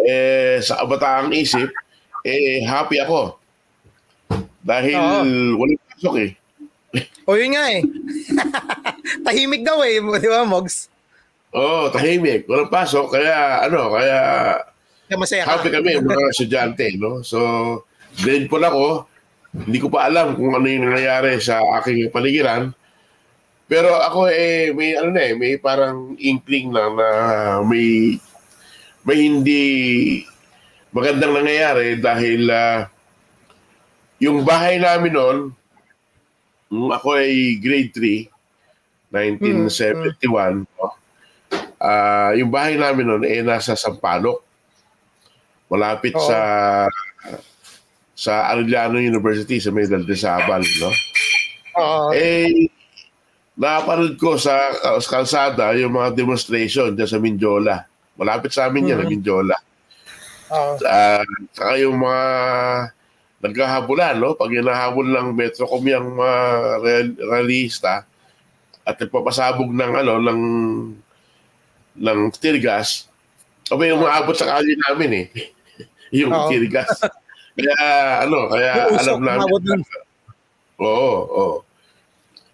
eh, 0.00 0.56
sa 0.64 0.80
kabataang 0.80 1.36
isip, 1.36 1.68
eh, 2.24 2.64
happy 2.64 2.96
ako. 3.04 3.36
Dahil 4.62 4.96
Oo. 4.96 5.60
walang 5.60 5.82
pasok 5.92 6.14
eh. 6.22 6.30
O 7.28 7.36
yun 7.36 7.52
nga 7.54 7.64
eh. 7.70 7.82
tahimik 9.26 9.62
daw 9.66 9.84
eh, 9.84 10.00
di 10.00 10.28
ba, 10.32 10.48
Mogs? 10.48 10.88
Oo, 11.52 11.86
oh, 11.86 11.92
tahimik. 11.92 12.48
Walang 12.48 12.72
pasok. 12.72 13.12
Kaya, 13.12 13.68
ano, 13.68 13.92
kaya... 13.92 14.18
Kaya 15.12 15.16
masaya 15.20 15.42
ka. 15.44 15.60
Happy 15.60 15.68
kami, 15.68 16.00
mga 16.00 16.32
estudyante, 16.32 16.86
no? 16.96 17.20
So, 17.20 17.38
grade 18.24 18.48
po 18.48 18.56
ako. 18.56 19.04
Hindi 19.52 19.78
ko 19.84 19.92
pa 19.92 20.08
alam 20.08 20.32
kung 20.32 20.56
ano 20.56 20.64
yung 20.64 20.88
nangyayari 20.88 21.36
sa 21.36 21.60
aking 21.76 22.08
paligiran. 22.08 22.72
Pero 23.72 23.96
ako 23.96 24.28
eh, 24.28 24.68
may 24.76 24.92
ano 25.00 25.16
na 25.16 25.22
eh, 25.24 25.32
may 25.32 25.56
parang 25.56 26.12
inkling 26.20 26.76
lang 26.76 26.92
na 26.92 27.08
may 27.64 28.20
may 29.00 29.18
hindi 29.24 29.64
magandang 30.92 31.40
nangyayari 31.40 31.96
dahil 31.96 32.52
uh, 32.52 32.84
yung 34.20 34.44
bahay 34.44 34.76
namin 34.76 35.16
noon, 35.16 35.38
ako 36.68 37.16
ay 37.16 37.56
grade 37.64 37.96
3, 37.96 38.28
1971, 39.08 40.68
mm. 40.68 40.92
uh, 41.80 42.30
yung 42.36 42.52
bahay 42.52 42.76
namin 42.76 43.08
noon 43.08 43.24
ay 43.24 43.40
eh, 43.40 43.42
nasa 43.42 43.72
Sampaloc. 43.72 44.44
Malapit 45.72 46.12
oh. 46.12 46.28
sa 46.28 46.40
sa 48.12 48.52
Arellano 48.52 49.00
University 49.00 49.56
sa 49.56 49.72
Medal 49.72 50.04
de 50.04 50.12
Sabal, 50.12 50.60
no? 50.60 50.92
Uh, 51.72 52.12
eh, 52.12 52.68
napanood 53.56 54.16
ko 54.16 54.40
sa, 54.40 54.72
sa 55.00 55.08
kalsada 55.20 55.76
yung 55.76 55.92
mga 55.96 56.16
demonstration 56.16 56.96
dyan 56.96 57.10
sa 57.10 57.20
Mindiola. 57.20 57.84
Malapit 58.16 58.52
sa 58.52 58.68
amin 58.68 58.92
yan, 58.92 59.04
mm-hmm. 59.04 59.12
Mindiola. 59.12 59.56
Uh, 60.52 60.76
uh, 60.84 61.24
saka 61.56 61.72
yung 61.80 61.96
mga 61.96 62.22
nagkahabulan, 63.42 64.14
no? 64.20 64.36
Pag 64.36 64.52
hinahabol 64.52 65.08
ng 65.08 65.28
Metrocom 65.32 65.82
yung 65.88 66.14
mga 66.16 66.38
real, 66.84 67.08
realista 67.18 68.04
at 68.84 68.94
nagpapasabog 68.98 69.70
ng 69.70 69.92
ano 70.04 70.14
ng 70.20 70.40
ng 71.98 72.20
tear 72.36 72.56
gas, 72.60 73.08
abay 73.68 73.90
yung 73.90 74.04
maabot 74.04 74.36
sa 74.36 74.58
kali 74.58 74.76
namin 74.88 75.10
eh. 75.24 75.26
yung 76.22 76.32
uh, 76.32 76.46
tear 76.52 76.64
gas. 76.68 77.00
Kaya 77.52 77.76
ano, 78.24 78.48
kaya 78.48 78.70
alam 78.96 79.20
namin. 79.20 79.80
Oo, 80.80 81.12
oo. 81.28 81.56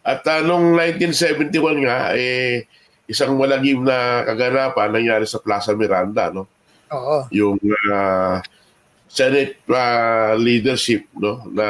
At 0.09 0.25
uh, 0.25 0.41
noong 0.41 0.73
1971 0.73 1.85
nga, 1.85 2.17
eh, 2.17 2.65
isang 3.05 3.37
malagim 3.37 3.85
na 3.85 4.25
kaganapan 4.25 4.89
nangyari 4.89 5.29
sa 5.29 5.37
Plaza 5.37 5.77
Miranda, 5.77 6.33
no? 6.33 6.49
Oo. 6.89 7.29
Yung 7.29 7.61
uh, 7.61 8.41
Senate 9.09 9.65
uh, 9.73 10.37
leadership 10.37 11.09
no 11.17 11.49
na 11.49 11.67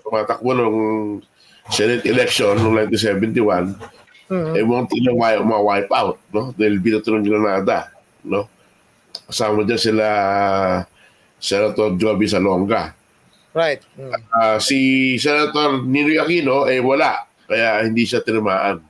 tumatakbo 0.00 0.56
nung 0.56 0.78
Senate 1.68 2.08
election 2.08 2.56
noong 2.56 2.88
1971 2.88 3.76
mm-hmm. 4.32 4.56
eh 4.56 4.64
munti 4.64 4.96
na 5.04 5.12
ma-wipe 5.44 5.92
out 5.92 6.16
no 6.32 6.56
dahil 6.56 6.80
binato 6.80 7.12
ng 7.12 7.28
Granada 7.28 7.92
no 8.24 8.48
kasama 9.28 9.68
dyan 9.68 9.76
sila 9.76 10.08
Senator 11.36 11.92
Joby 12.00 12.24
Salonga 12.24 12.96
right 13.52 13.84
mm. 13.92 14.12
uh, 14.32 14.56
si 14.56 15.12
Senator 15.20 15.84
Ninoy 15.84 16.16
Aquino 16.16 16.64
eh 16.64 16.80
wala 16.80 17.27
kaya 17.48 17.82
hindi 17.82 18.04
siya 18.04 18.20
tinamaan 18.20 18.84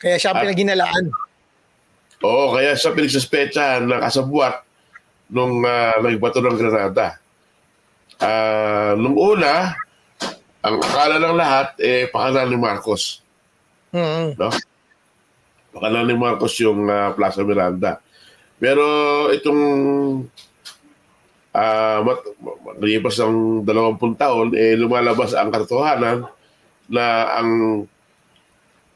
kaya 0.00 0.16
siya 0.16 0.32
pinaginalaan 0.34 1.12
oo 2.24 2.44
kaya 2.56 2.72
siya 2.74 2.96
pinagsuspecha 2.96 3.78
na 3.84 4.00
kasabwat 4.02 4.64
nung 5.30 5.62
uh, 5.62 5.94
nagbato 6.02 6.42
ng 6.42 6.58
Granada 6.58 7.20
Uh, 8.20 8.92
nung 9.00 9.16
una, 9.16 9.72
ang 10.60 10.76
akala 10.76 11.16
ng 11.16 11.36
lahat, 11.40 11.72
eh, 11.80 12.04
pakanan 12.12 12.52
ni 12.52 12.58
Marcos. 12.60 13.24
Mm-hmm. 13.96 14.36
No? 14.36 14.52
Pakanan 15.72 16.04
ni 16.04 16.14
Marcos 16.20 16.52
yung 16.60 16.84
uh, 16.84 17.16
Plaza 17.16 17.40
Miranda. 17.40 17.96
Pero 18.60 18.84
itong 19.32 19.62
uh, 21.56 21.98
mat, 22.04 22.20
malipas 22.76 23.16
ng 23.24 23.64
20 23.64 24.20
taon, 24.20 24.52
eh, 24.52 24.76
lumalabas 24.76 25.32
ang 25.32 25.48
katotohanan 25.48 26.28
na 26.90 27.38
ang 27.38 27.50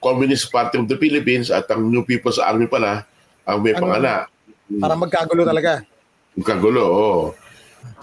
Communist 0.02 0.52
Party 0.52 0.76
of 0.76 0.90
the 0.90 0.98
Philippines 1.00 1.48
at 1.48 1.64
ang 1.72 1.88
New 1.88 2.04
People's 2.04 2.36
Army 2.36 2.68
pala 2.68 3.08
ang 3.48 3.64
may 3.64 3.72
ano, 3.72 3.88
pangana. 3.88 4.14
Para 4.68 4.94
magkagulo 4.98 5.42
talaga. 5.48 5.80
Magkagulo, 6.36 6.82
oo. 6.84 7.20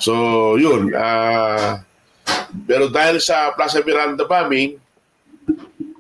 So, 0.01 0.13
yun. 0.57 0.89
Uh, 0.95 1.77
pero 2.65 2.89
dahil 2.89 3.21
sa 3.21 3.53
Plaza 3.53 3.83
Miranda 3.85 4.25
bombing, 4.25 4.79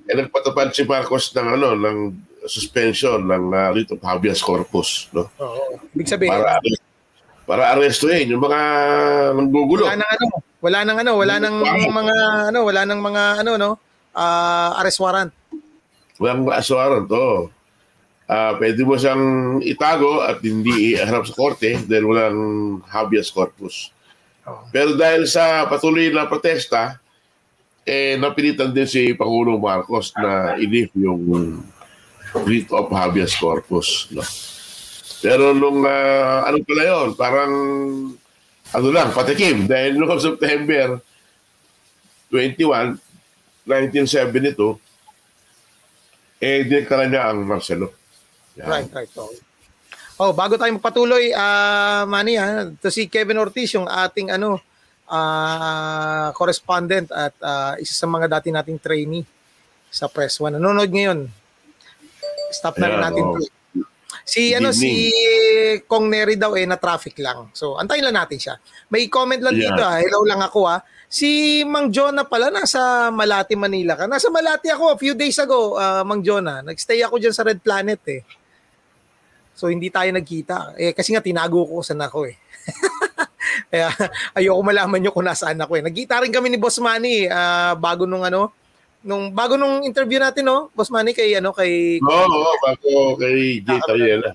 eh, 0.09 0.15
nagpatupad 0.15 0.73
si 0.73 0.87
Marcos 0.87 1.29
ng 1.35 1.47
ano 1.59 1.69
ng 1.77 1.97
suspension 2.49 3.21
ng 3.21 3.53
uh, 3.53 3.69
writ 3.69 3.89
of 3.93 4.01
habeas 4.01 4.41
corpus, 4.41 5.05
no? 5.13 5.29
Oo. 5.37 5.77
Ibig 5.93 6.09
sabihin, 6.09 6.33
para 6.33 6.57
para 7.45 7.63
arestuhin 7.77 8.31
yung 8.31 8.41
mga 8.41 8.59
nanggugulo. 9.37 9.85
Wala 9.85 10.01
nang 10.01 10.11
ano, 10.17 10.25
wala 10.61 10.85
nang 10.85 10.97
ano, 11.01 11.11
wala 11.17 11.35
nang 11.41 11.57
mga 11.61 12.15
ano, 12.53 12.59
wala 12.61 12.81
nang 12.85 13.01
mga 13.01 13.23
ano 13.41 13.51
no, 13.57 13.71
uh, 14.13 14.79
arrest 14.79 15.01
warrant. 15.01 15.33
Walang 16.21 16.45
arrest 16.47 16.71
warrant, 16.71 17.09
oh 17.09 17.49
uh, 18.31 18.53
pwede 18.55 18.81
mo 18.87 18.95
siyang 18.95 19.59
itago 19.59 20.23
at 20.23 20.39
hindi 20.39 20.95
iharap 20.95 21.27
sa 21.27 21.35
korte 21.35 21.83
dahil 21.83 22.07
walang 22.07 22.39
habeas 22.87 23.27
corpus. 23.27 23.91
Pero 24.73 24.97
dahil 24.97 25.27
sa 25.27 25.67
patuloy 25.67 26.09
na 26.09 26.25
protesta, 26.25 26.97
eh 27.85 28.15
napilitan 28.15 28.73
din 28.73 28.87
si 28.87 29.13
Pangulong 29.13 29.61
Marcos 29.61 30.15
na 30.17 30.55
ilif 30.57 30.89
yung 30.97 31.61
writ 32.47 32.71
of 32.71 32.89
habeas 32.89 33.35
corpus. 33.37 34.07
No? 34.09 34.23
Pero 35.21 35.53
nung 35.53 35.85
uh, 35.85 36.41
ano 36.47 36.57
pala 36.65 36.83
yun, 36.87 37.07
parang 37.13 37.53
ano 38.71 38.87
lang, 38.89 39.11
patikim. 39.11 39.67
Dahil 39.67 39.99
noong 39.99 40.21
September 40.21 40.99
21, 42.31 42.95
1972, 43.67 44.79
eh, 46.41 46.65
dineklara 46.65 47.05
niya 47.05 47.29
ang 47.29 47.43
Marcelo. 47.43 47.93
Yan. 48.57 48.67
Right, 48.67 48.89
right. 48.91 49.11
Oh. 49.19 49.31
oh, 50.23 50.31
bago 50.33 50.55
tayo 50.55 50.71
magpatuloy, 50.75 51.35
uh, 51.35 52.03
Manny, 52.07 52.39
ha, 52.39 52.71
to 52.79 52.89
si 52.89 53.11
Kevin 53.11 53.39
Ortiz, 53.39 53.75
yung 53.75 53.85
ating 53.85 54.31
ano, 54.33 54.57
uh, 55.11 56.31
correspondent 56.33 57.11
at 57.11 57.35
uh, 57.43 57.75
isa 57.77 57.93
sa 57.93 58.07
mga 58.07 58.31
dati 58.39 58.49
nating 58.49 58.79
trainee 58.79 59.27
sa 59.91 60.07
Press 60.07 60.39
1. 60.39 60.55
Nanonood 60.55 60.87
ngayon. 60.87 61.27
Stop 62.51 62.79
na 62.79 62.87
rin 62.87 62.99
natin 63.03 63.23
oh. 63.27 63.39
Si 64.21 64.53
ano 64.53 64.69
si 64.69 65.09
Kong 65.89 66.07
Neri 66.07 66.37
daw 66.37 66.53
eh 66.53 66.65
na 66.69 66.77
traffic 66.77 67.17
lang. 67.19 67.49
So 67.51 67.75
antayin 67.77 68.05
lang 68.05 68.17
natin 68.21 68.37
siya. 68.37 68.55
May 68.93 69.09
comment 69.09 69.41
lang 69.41 69.57
yeah. 69.57 69.73
dito 69.73 69.81
ah. 69.81 69.97
Hello 69.97 70.21
lang 70.23 70.41
ako 70.41 70.69
ah. 70.69 70.79
Si 71.11 71.61
Mang 71.67 71.91
Jonah 71.91 72.23
pala 72.23 72.47
nasa 72.47 73.11
Malati, 73.11 73.59
Manila 73.59 73.99
ka. 73.99 74.07
Nasa 74.07 74.31
Malati 74.31 74.71
ako 74.71 74.95
a 74.95 74.97
few 74.97 75.11
days 75.11 75.35
ago, 75.43 75.75
uh, 75.75 76.07
Mang 76.07 76.23
Jonah. 76.23 76.63
Nagstay 76.63 77.03
ako 77.03 77.19
diyan 77.19 77.35
sa 77.35 77.43
Red 77.43 77.59
Planet 77.59 78.01
eh. 78.07 78.21
So 79.51 79.67
hindi 79.67 79.91
tayo 79.91 80.07
nagkita. 80.15 80.79
Eh 80.79 80.95
kasi 80.95 81.11
nga 81.11 81.19
tinago 81.19 81.67
ko 81.67 81.83
sa 81.83 81.97
nako 81.97 82.29
eh. 82.29 82.39
Kaya 83.71 83.91
ayoko 84.37 84.61
malaman 84.63 84.99
niyo 85.03 85.11
kung 85.11 85.27
nasaan 85.27 85.59
ako 85.59 85.81
eh. 85.81 85.83
Nagkita 85.83 86.23
rin 86.23 86.31
kami 86.31 86.47
ni 86.47 86.57
Boss 86.61 86.79
Manny 86.79 87.27
uh, 87.27 87.75
bago 87.75 88.07
nung 88.07 88.23
ano, 88.23 88.53
nung 89.01 89.33
bago 89.33 89.57
nung 89.57 89.81
interview 89.81 90.21
natin 90.21 90.45
no, 90.45 90.69
Boss 90.77 90.93
Manny 90.93 91.13
kay 91.13 91.33
ano 91.37 91.49
kay 91.53 91.97
Oo, 92.01 92.09
oh, 92.09 92.53
oh, 92.53 92.55
bago 92.61 92.91
kay 93.17 93.61
J. 93.65 93.69
Tariela. 93.81 94.31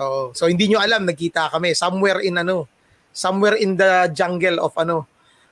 Oo. 0.00 0.32
So 0.32 0.48
hindi 0.48 0.70
niyo 0.70 0.80
alam 0.80 1.04
nagkita 1.04 1.52
kami 1.52 1.76
somewhere 1.76 2.24
in 2.24 2.40
ano, 2.40 2.64
somewhere 3.12 3.60
in 3.60 3.76
the 3.76 4.08
jungle 4.16 4.62
of 4.64 4.72
ano 4.80 5.04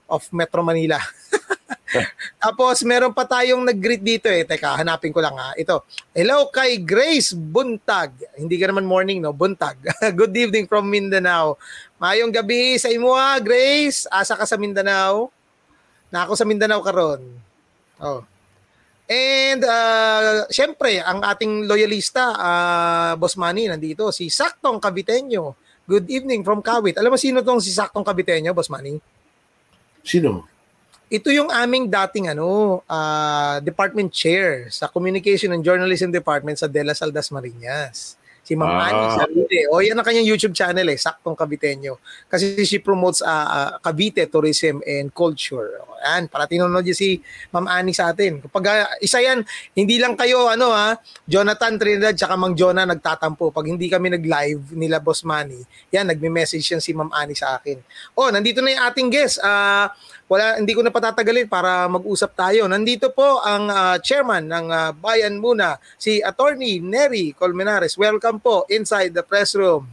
of 0.07 0.25
Metro 0.33 0.63
Manila. 0.63 0.97
Tapos 2.43 2.83
meron 2.87 3.15
pa 3.15 3.27
tayong 3.27 3.63
nag-greet 3.63 4.03
dito 4.03 4.31
eh. 4.31 4.47
Teka, 4.47 4.79
hanapin 4.79 5.11
ko 5.11 5.19
lang 5.19 5.35
ha. 5.35 5.55
Ito. 5.59 5.87
Hello 6.15 6.51
kay 6.51 6.83
Grace 6.83 7.35
Buntag. 7.35 8.15
Hindi 8.39 8.57
ka 8.59 8.71
naman 8.71 8.87
morning 8.87 9.23
no, 9.23 9.35
Buntag. 9.35 9.79
Good 10.21 10.35
evening 10.35 10.67
from 10.71 10.87
Mindanao. 10.87 11.59
Mayong 11.99 12.31
gabi 12.31 12.79
sa 12.79 12.91
imo 12.91 13.15
ha, 13.15 13.39
Grace. 13.43 14.07
Asa 14.11 14.39
ka 14.39 14.47
sa 14.47 14.59
Mindanao? 14.59 15.31
Na 16.11 16.27
ako 16.27 16.39
sa 16.39 16.47
Mindanao 16.47 16.81
karon. 16.87 17.23
Oh. 17.99 18.23
And 19.07 19.63
uh, 19.63 20.51
syempre, 20.51 20.99
ang 20.99 21.23
ating 21.23 21.71
loyalista, 21.71 22.35
uh, 22.35 23.13
Boss 23.15 23.39
Manny, 23.39 23.71
nandito, 23.71 24.11
si 24.11 24.27
Saktong 24.27 24.83
Caviteño. 24.83 25.55
Good 25.87 26.11
evening 26.11 26.43
from 26.43 26.59
Kawit. 26.59 26.99
Alam 26.99 27.15
mo 27.15 27.19
sino 27.19 27.39
tong 27.47 27.63
si 27.63 27.71
Saktong 27.71 28.03
Caviteño, 28.03 28.51
Boss 28.51 28.67
Manny? 28.67 28.99
Sino? 30.03 30.51
Ito 31.07 31.31
yung 31.31 31.55
aming 31.55 31.87
dating 31.87 32.35
ano, 32.35 32.83
uh, 32.83 33.63
department 33.63 34.11
chair 34.11 34.67
sa 34.75 34.91
Communication 34.91 35.55
and 35.55 35.63
Journalism 35.63 36.11
Department 36.11 36.59
sa 36.59 36.67
De 36.67 36.83
La 36.83 36.91
Saldas 36.91 37.31
Marinas. 37.31 38.19
Si 38.47 38.55
Ma'am 38.55 38.71
ah. 38.71 38.87
Annie 38.87 39.11
Saride. 39.19 39.61
O 39.75 39.83
yan 39.83 39.99
ang 39.99 40.07
kanyang 40.07 40.31
YouTube 40.31 40.55
channel 40.55 40.87
eh, 40.87 40.95
Saktong 40.95 41.35
Caviteño. 41.35 41.99
Kasi 42.31 42.63
she 42.63 42.79
promotes 42.79 43.19
uh, 43.19 43.27
uh, 43.27 43.71
Cavite 43.83 44.31
tourism 44.31 44.79
and 44.87 45.11
culture. 45.11 45.83
Yan, 46.07 46.31
para 46.31 46.47
tinunod 46.47 46.87
si 46.95 47.19
Ma'am 47.51 47.67
Annie 47.67 47.91
sa 47.91 48.15
atin. 48.15 48.39
Kapag 48.39 48.63
uh, 48.71 48.87
isa 49.03 49.19
yan, 49.19 49.43
hindi 49.75 49.99
lang 49.99 50.15
kayo 50.15 50.47
ano 50.47 50.71
ha, 50.71 50.95
Jonathan 51.27 51.75
Trinidad 51.75 52.15
tsaka 52.15 52.39
Mang 52.39 52.55
Jonah 52.55 52.87
nagtatampo. 52.87 53.51
Pag 53.51 53.67
hindi 53.67 53.91
kami 53.91 54.15
nag-live 54.15 54.79
nila 54.79 55.03
Boss 55.03 55.27
Manny, 55.27 55.67
yan, 55.91 56.07
nagme-message 56.07 56.63
yan 56.63 56.79
si 56.79 56.95
Ma'am 56.95 57.11
Annie 57.11 57.35
sa 57.35 57.59
akin. 57.59 57.83
Oh, 58.15 58.31
nandito 58.31 58.63
na 58.63 58.71
yung 58.71 58.85
ating 58.87 59.09
guest. 59.11 59.43
Uh, 59.43 59.91
wala 60.27 60.59
hindi 60.59 60.75
ko 60.75 60.83
na 60.83 60.91
patatagalin 60.91 61.47
para 61.47 61.87
mag-usap 61.87 62.35
tayo. 62.35 62.67
Nandito 62.67 63.15
po 63.15 63.39
ang 63.47 63.71
uh, 63.71 63.97
chairman 64.03 64.51
ng 64.51 64.67
uh, 64.71 64.91
Bayan 64.99 65.39
Muna, 65.39 65.79
si 65.95 66.19
Attorney 66.19 66.83
Neri 66.83 67.31
Colmenares. 67.31 67.95
Welcome 67.95 68.43
po 68.43 68.67
inside 68.67 69.15
the 69.15 69.23
press 69.23 69.55
room. 69.55 69.87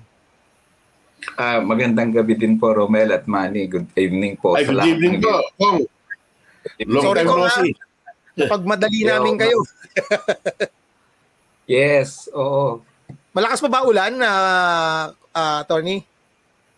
Uh, 1.37 1.61
magandang 1.63 2.11
gabi 2.11 2.35
din 2.35 2.57
po 2.57 2.73
Romel 2.73 3.13
at 3.13 3.29
Manny. 3.29 3.69
Good 3.69 3.93
evening 3.95 4.35
po. 4.41 4.57
Ay, 4.57 4.65
good 4.67 4.83
evening 4.83 5.21
po. 5.21 5.37
Oh. 5.61 5.79
Long 6.83 7.03
Sorry 7.05 7.23
time 7.23 7.29
no 7.29 7.47
see. 7.47 7.73
Pag 8.33 8.63
madali 8.65 9.05
namin 9.05 9.37
kayo. 9.37 9.61
yes, 11.69 12.27
oo. 12.33 12.81
Malakas 13.33 13.61
pa 13.61 13.69
ba 13.69 13.85
ulan, 13.85 14.17
uh, 14.17 15.13
uh, 15.13 15.57
Attorney? 15.61 16.01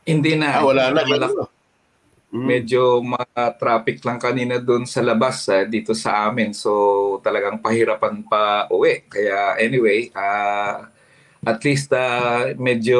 Hindi 0.03 0.35
na. 0.35 0.59
Ah, 0.59 0.63
wala 0.67 0.91
na. 0.91 1.07
Malakas. 1.07 1.54
Mm. 2.33 2.45
Medyo 2.45 2.81
mga 3.05 3.59
traffic 3.59 4.01
lang 4.01 4.19
kanina 4.19 4.57
doon 4.57 4.83
sa 4.89 4.99
labas 5.05 5.45
uh, 5.49 5.63
dito 5.65 5.93
sa 5.93 6.27
amin. 6.29 6.51
So 6.51 7.19
talagang 7.21 7.61
pahirapan 7.61 8.25
pa 8.25 8.65
uwi. 8.69 9.05
Kaya 9.07 9.57
anyway, 9.61 10.09
uh, 10.11 10.89
at 11.45 11.59
least 11.61 11.93
uh, 11.93 12.51
medyo 12.57 12.99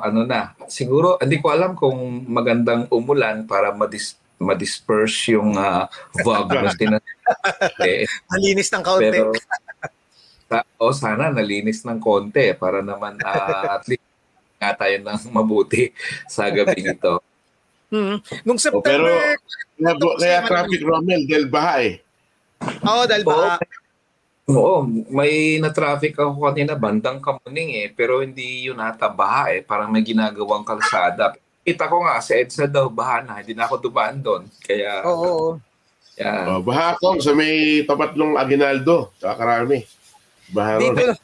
ano 0.00 0.24
na. 0.24 0.56
Siguro 0.66 1.20
hindi 1.20 1.38
ko 1.38 1.52
alam 1.52 1.76
kung 1.76 2.24
magandang 2.26 2.88
umulan 2.88 3.44
para 3.44 3.70
madis 3.76 4.16
ma-disperse 4.40 5.36
yung 5.38 5.54
uh, 5.54 5.86
vagos 6.26 6.74
din. 6.76 6.98
eh, 7.80 8.04
Malinis 8.28 8.68
ng 8.74 8.82
kaunti. 8.82 9.08
Pero, 9.14 9.30
o 10.78 10.90
oh, 10.90 10.94
sana 10.94 11.32
nalinis 11.32 11.82
ng 11.82 11.98
konti 11.98 12.52
para 12.54 12.84
naman 12.84 13.18
uh, 13.24 13.78
at 13.80 13.84
least 13.88 14.04
nga 14.60 14.76
tayo 14.76 14.96
ng 15.02 15.22
mabuti 15.34 15.90
sa 16.30 16.50
gabi 16.52 16.84
nito. 16.84 17.18
Hmm. 17.94 18.18
Nung 18.42 18.58
September... 18.58 19.06
Oh, 19.06 19.22
pero 19.78 20.18
kaya, 20.18 20.18
kaya 20.18 20.38
traffic 20.42 20.82
Romel, 20.82 21.22
dahil 21.30 21.46
baha 21.46 21.74
eh. 21.86 21.94
Oo, 22.82 22.90
oh, 22.90 23.04
dahil 23.06 23.22
baha. 23.22 23.54
Oo, 24.44 24.82
may 25.14 25.56
na-traffic 25.62 26.18
ako 26.18 26.50
kanina 26.50 26.74
bandang 26.74 27.22
Kamuning 27.22 27.80
eh, 27.80 27.88
pero 27.94 28.20
hindi 28.20 28.66
yun 28.66 28.82
ata 28.82 29.06
baha 29.06 29.54
eh, 29.54 29.62
parang 29.62 29.94
may 29.94 30.02
ginagawang 30.02 30.66
kalsada. 30.66 31.38
Kita 31.64 31.88
ko 31.88 32.04
nga 32.04 32.20
sa 32.20 32.36
EDSA 32.36 32.66
daw 32.68 32.90
baha 32.90 33.24
na, 33.24 33.40
hindi 33.40 33.54
na 33.56 33.64
ako 33.64 33.88
dumaan 33.88 34.20
doon. 34.20 34.42
Kaya 34.60 35.00
Oo. 35.06 35.22
Oh, 35.22 35.48
yeah. 36.18 36.50
Oh, 36.50 36.60
baha 36.60 36.98
ako 36.98 37.22
sa 37.22 37.32
may 37.32 37.86
tapat 37.86 38.18
ng 38.18 38.36
Aguinaldo, 38.36 39.14
sa 39.22 39.38
Karami. 39.38 39.86
Baha 40.52 40.82
Dito, 40.82 41.14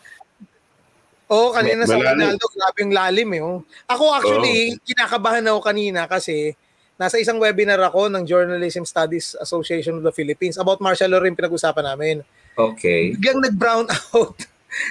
Oo, 1.30 1.50
oh, 1.50 1.50
kanina 1.54 1.86
sa 1.86 1.94
Ronaldo, 1.94 2.42
grabe 2.50 2.78
yung 2.82 2.90
lalim 2.90 3.30
eh. 3.38 3.42
Oh. 3.42 3.62
Ako 3.86 4.04
actually, 4.18 4.74
oh. 4.74 4.82
kinakabahan 4.82 5.46
ako 5.46 5.62
kanina 5.62 6.10
kasi 6.10 6.58
nasa 6.98 7.22
isang 7.22 7.38
webinar 7.38 7.78
ako 7.86 8.10
ng 8.10 8.26
Journalism 8.26 8.82
Studies 8.82 9.38
Association 9.38 10.02
of 10.02 10.04
the 10.04 10.10
Philippines 10.10 10.58
about 10.58 10.82
martial 10.82 11.06
law 11.06 11.22
rin 11.22 11.38
pinag-usapan 11.38 11.86
namin. 11.86 12.26
Okay. 12.58 13.14
Biglang 13.14 13.46
nag-brown 13.46 13.86
out 14.10 14.36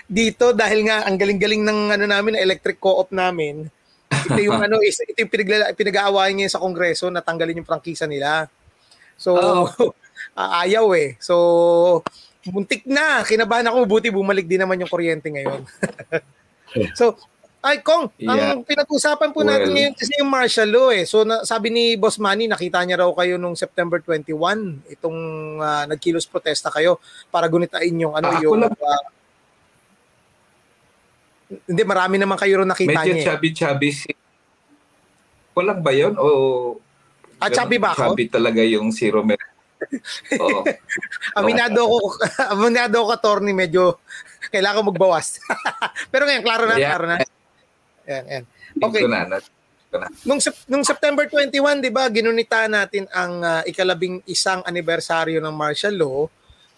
dito 0.07 0.55
dahil 0.55 0.87
nga 0.87 1.03
ang 1.03 1.19
galing-galing 1.19 1.59
ng 1.59 1.79
ano 1.99 2.05
namin, 2.07 2.39
electric 2.39 2.79
co-op 2.79 3.11
namin. 3.11 3.67
Ito 4.07 4.39
yung 4.39 4.63
ano, 4.65 4.79
ito 4.79 5.03
yung 5.19 5.31
pinag- 5.31 5.75
pinag-aawayan 5.75 6.39
ngayon 6.39 6.53
sa 6.55 6.63
Kongreso 6.63 7.11
na 7.11 7.19
tanggalin 7.19 7.59
yung 7.59 7.67
prangkisa 7.67 8.07
nila. 8.07 8.47
So, 9.19 9.35
oh. 9.35 9.91
ayaw 10.63 10.95
eh. 10.95 11.19
So, 11.19 11.35
muntik 12.49 12.83
na. 12.85 13.23
Kinabahan 13.23 13.69
ako, 13.69 13.85
buti 13.85 14.09
bumalik 14.09 14.45
din 14.45 14.62
naman 14.62 14.81
yung 14.81 14.91
kuryente 14.91 15.29
ngayon. 15.29 15.63
so, 16.99 17.15
ay, 17.59 17.83
Kong, 17.83 18.07
yeah. 18.15 18.55
ang 18.55 18.63
pinag-usapan 18.63 19.35
po 19.35 19.43
natin 19.43 19.75
ngayon 19.75 19.91
kasi 19.91 20.15
yung 20.15 20.31
martial 20.31 20.69
law 20.71 20.95
eh. 20.95 21.03
So, 21.03 21.27
na, 21.27 21.43
sabi 21.43 21.67
ni 21.67 21.99
Boss 21.99 22.15
Manny, 22.15 22.47
nakita 22.47 22.79
niya 22.88 23.03
raw 23.03 23.12
kayo 23.12 23.35
nung 23.35 23.51
September 23.51 23.99
21, 23.99 24.79
itong 24.88 25.19
uh, 25.59 25.83
nagkilos 25.91 26.23
protesta 26.23 26.71
kayo 26.71 27.03
para 27.27 27.51
gunitain 27.51 27.91
yung 27.99 28.15
ano 28.15 28.31
ah, 28.31 28.39
yung... 28.39 28.63
Uh, 28.63 29.03
hindi, 31.67 31.81
marami 31.83 32.15
naman 32.15 32.39
kayo 32.39 32.63
rin 32.63 32.69
nakita 32.71 32.95
medyo 32.95 33.12
niya. 33.12 33.12
Medyo 33.12 33.15
eh. 33.19 33.27
chubby-chubby 33.27 33.89
si... 33.91 34.09
Walang 35.51 35.83
ba 35.83 35.91
yun? 35.91 36.15
O... 36.15 36.79
Ah, 37.43 37.51
chubby 37.51 37.75
ba 37.75 37.91
ako? 37.91 38.15
Chubby 38.15 38.31
talaga 38.31 38.63
yung 38.63 38.95
si 38.95 39.12
Romero. 39.12 39.43
Oo. 40.39 40.61
aminado 41.39 41.81
ko, 41.87 41.97
aminado 42.53 42.97
ko, 43.05 43.11
attorney, 43.15 43.55
medyo 43.55 43.99
kailangan 44.51 44.87
magbawas. 44.91 45.39
Pero 46.11 46.27
ngayon, 46.27 46.43
klaro 46.43 46.65
na, 46.67 46.75
yeah. 46.75 46.89
klaro 46.91 47.05
na. 47.07 47.17
Yan, 48.09 48.25
yan. 48.25 48.43
Okay. 48.79 49.01
Na, 49.05 49.25
na, 49.25 49.37
na. 49.39 50.07
Nung, 50.21 50.37
nung 50.69 50.85
September 50.85 51.25
21, 51.25 51.81
di 51.81 51.89
ba, 51.89 52.05
ginunita 52.13 52.69
natin 52.69 53.09
ang 53.09 53.41
uh, 53.41 53.61
ikalabing 53.65 54.21
isang 54.29 54.61
anibersaryo 54.61 55.41
ng 55.41 55.55
martial 55.55 55.97
law. 55.97 56.19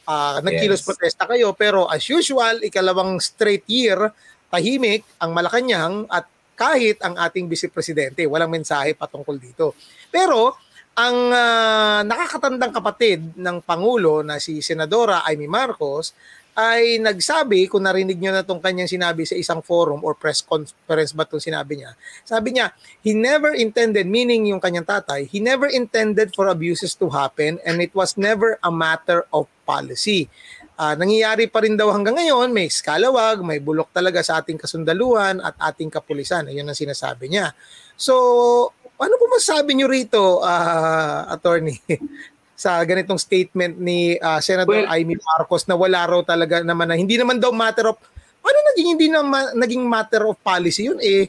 Uh, 0.08 0.40
nagkilos 0.42 0.82
yes. 0.82 0.88
protesta 0.88 1.24
kayo, 1.28 1.52
pero 1.52 1.92
as 1.92 2.04
usual, 2.08 2.64
ikalawang 2.64 3.20
straight 3.20 3.68
year, 3.68 4.12
tahimik 4.48 5.04
ang 5.20 5.32
Malacanang 5.36 6.08
at 6.08 6.28
kahit 6.56 7.00
ang 7.04 7.18
ating 7.18 7.50
vice 7.50 7.68
presidente, 7.68 8.24
walang 8.28 8.52
mensahe 8.52 8.94
patungkol 8.96 9.36
dito. 9.40 9.74
Pero 10.14 10.56
ang 10.92 11.18
uh, 11.32 12.00
nakakatandang 12.04 12.76
kapatid 12.76 13.20
ng 13.40 13.64
Pangulo 13.64 14.20
na 14.22 14.44
si 14.44 14.60
Senadora 14.60 15.24
Amy 15.24 15.48
Marcos 15.48 16.12
ay 16.52 17.00
nagsabi, 17.00 17.72
kung 17.72 17.88
narinig 17.88 18.20
nyo 18.20 18.36
na 18.36 18.44
itong 18.44 18.60
kanyang 18.60 18.92
sinabi 18.92 19.24
sa 19.24 19.40
isang 19.40 19.64
forum 19.64 20.04
or 20.04 20.20
press 20.20 20.44
conference 20.44 21.16
ba 21.16 21.24
itong 21.24 21.40
sinabi 21.40 21.80
niya, 21.80 21.96
sabi 22.28 22.52
niya, 22.52 22.76
he 23.00 23.16
never 23.16 23.56
intended, 23.56 24.04
meaning 24.04 24.52
yung 24.52 24.60
kanyang 24.60 24.84
tatay, 24.84 25.24
he 25.32 25.40
never 25.40 25.72
intended 25.72 26.36
for 26.36 26.52
abuses 26.52 26.92
to 26.92 27.08
happen 27.08 27.56
and 27.64 27.80
it 27.80 27.96
was 27.96 28.20
never 28.20 28.60
a 28.60 28.72
matter 28.72 29.24
of 29.32 29.48
policy. 29.64 30.28
Uh, 30.76 30.98
nangyayari 30.98 31.48
pa 31.48 31.64
rin 31.64 31.80
daw 31.80 31.88
hanggang 31.94 32.20
ngayon, 32.20 32.52
may 32.52 32.68
skalawag, 32.68 33.40
may 33.48 33.64
bulok 33.64 33.94
talaga 33.96 34.20
sa 34.20 34.44
ating 34.44 34.60
kasundaluhan 34.60 35.40
at 35.40 35.56
ating 35.72 35.94
kapulisan. 35.94 36.50
Ayun 36.52 36.68
ang 36.68 36.76
sinasabi 36.76 37.32
niya. 37.32 37.54
So, 37.94 38.74
ano 39.02 39.14
po 39.18 39.26
masasabi 39.34 39.74
niyo 39.74 39.90
rito, 39.90 40.46
uh, 40.46 41.26
attorney, 41.34 41.82
sa 42.62 42.78
ganitong 42.86 43.18
statement 43.18 43.82
ni 43.82 44.22
uh, 44.22 44.38
Senator 44.38 44.86
well, 44.86 44.94
Amy 44.94 45.18
Marcos 45.18 45.66
na 45.66 45.74
wala 45.74 46.06
raw 46.06 46.22
talaga 46.22 46.62
naman 46.62 46.86
na 46.86 46.94
hindi 46.94 47.18
naman 47.18 47.42
daw 47.42 47.50
matter 47.50 47.90
of 47.90 47.98
ano 48.46 48.58
naging 48.74 48.88
hindi 48.94 49.08
na 49.10 49.26
naging 49.58 49.82
matter 49.82 50.30
of 50.30 50.38
policy 50.46 50.86
yun 50.86 51.02
eh, 51.02 51.26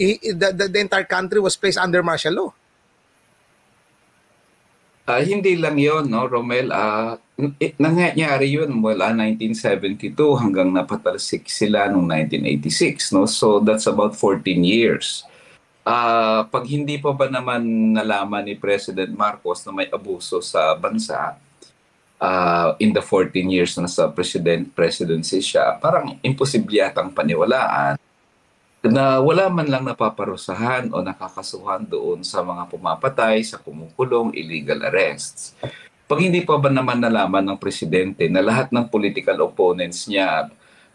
eh 0.00 0.16
the, 0.32 0.48
the, 0.56 0.64
the 0.72 0.80
entire 0.80 1.04
country 1.04 1.36
was 1.36 1.52
placed 1.52 1.76
under 1.76 2.00
martial 2.00 2.32
law. 2.32 2.50
Uh, 5.04 5.20
hindi 5.20 5.60
lang 5.60 5.76
yon 5.76 6.08
no 6.08 6.24
Romel 6.24 6.72
uh, 6.72 7.20
nangyayari 7.76 8.48
yun 8.48 8.72
mula 8.80 9.12
1972 9.12 10.16
hanggang 10.40 10.72
napatalsik 10.72 11.44
sila 11.44 11.92
noong 11.92 12.08
1986 12.30 13.16
no 13.16 13.28
so 13.28 13.60
that's 13.60 13.84
about 13.84 14.16
14 14.16 14.64
years 14.64 15.28
Uh, 15.90 16.46
pag 16.46 16.70
hindi 16.70 17.02
pa 17.02 17.10
ba 17.10 17.26
naman 17.26 17.66
nalaman 17.90 18.46
ni 18.46 18.54
President 18.54 19.10
Marcos 19.10 19.66
na 19.66 19.74
may 19.74 19.90
abuso 19.90 20.38
sa 20.38 20.78
bansa 20.78 21.34
uh, 22.22 22.78
in 22.78 22.94
the 22.94 23.02
14 23.02 23.34
years 23.50 23.74
na 23.74 23.90
sa 23.90 24.06
president 24.06 24.70
presidency 24.70 25.42
siya, 25.42 25.82
parang 25.82 26.14
imposible 26.22 26.78
yatang 26.78 27.10
paniwalaan 27.10 27.98
na 28.86 29.18
wala 29.18 29.50
man 29.50 29.66
lang 29.66 29.82
napaparusahan 29.82 30.94
o 30.94 31.02
nakakasuhan 31.02 31.82
doon 31.82 32.22
sa 32.22 32.38
mga 32.46 32.70
pumapatay, 32.70 33.42
sa 33.42 33.58
kumukulong, 33.58 34.30
illegal 34.38 34.86
arrests. 34.86 35.58
Pag 36.06 36.22
hindi 36.22 36.46
pa 36.46 36.54
ba 36.54 36.70
naman 36.70 37.02
nalaman 37.02 37.50
ng 37.50 37.58
presidente 37.58 38.30
na 38.30 38.46
lahat 38.46 38.70
ng 38.70 38.86
political 38.86 39.42
opponents 39.42 40.06
niya 40.06 40.46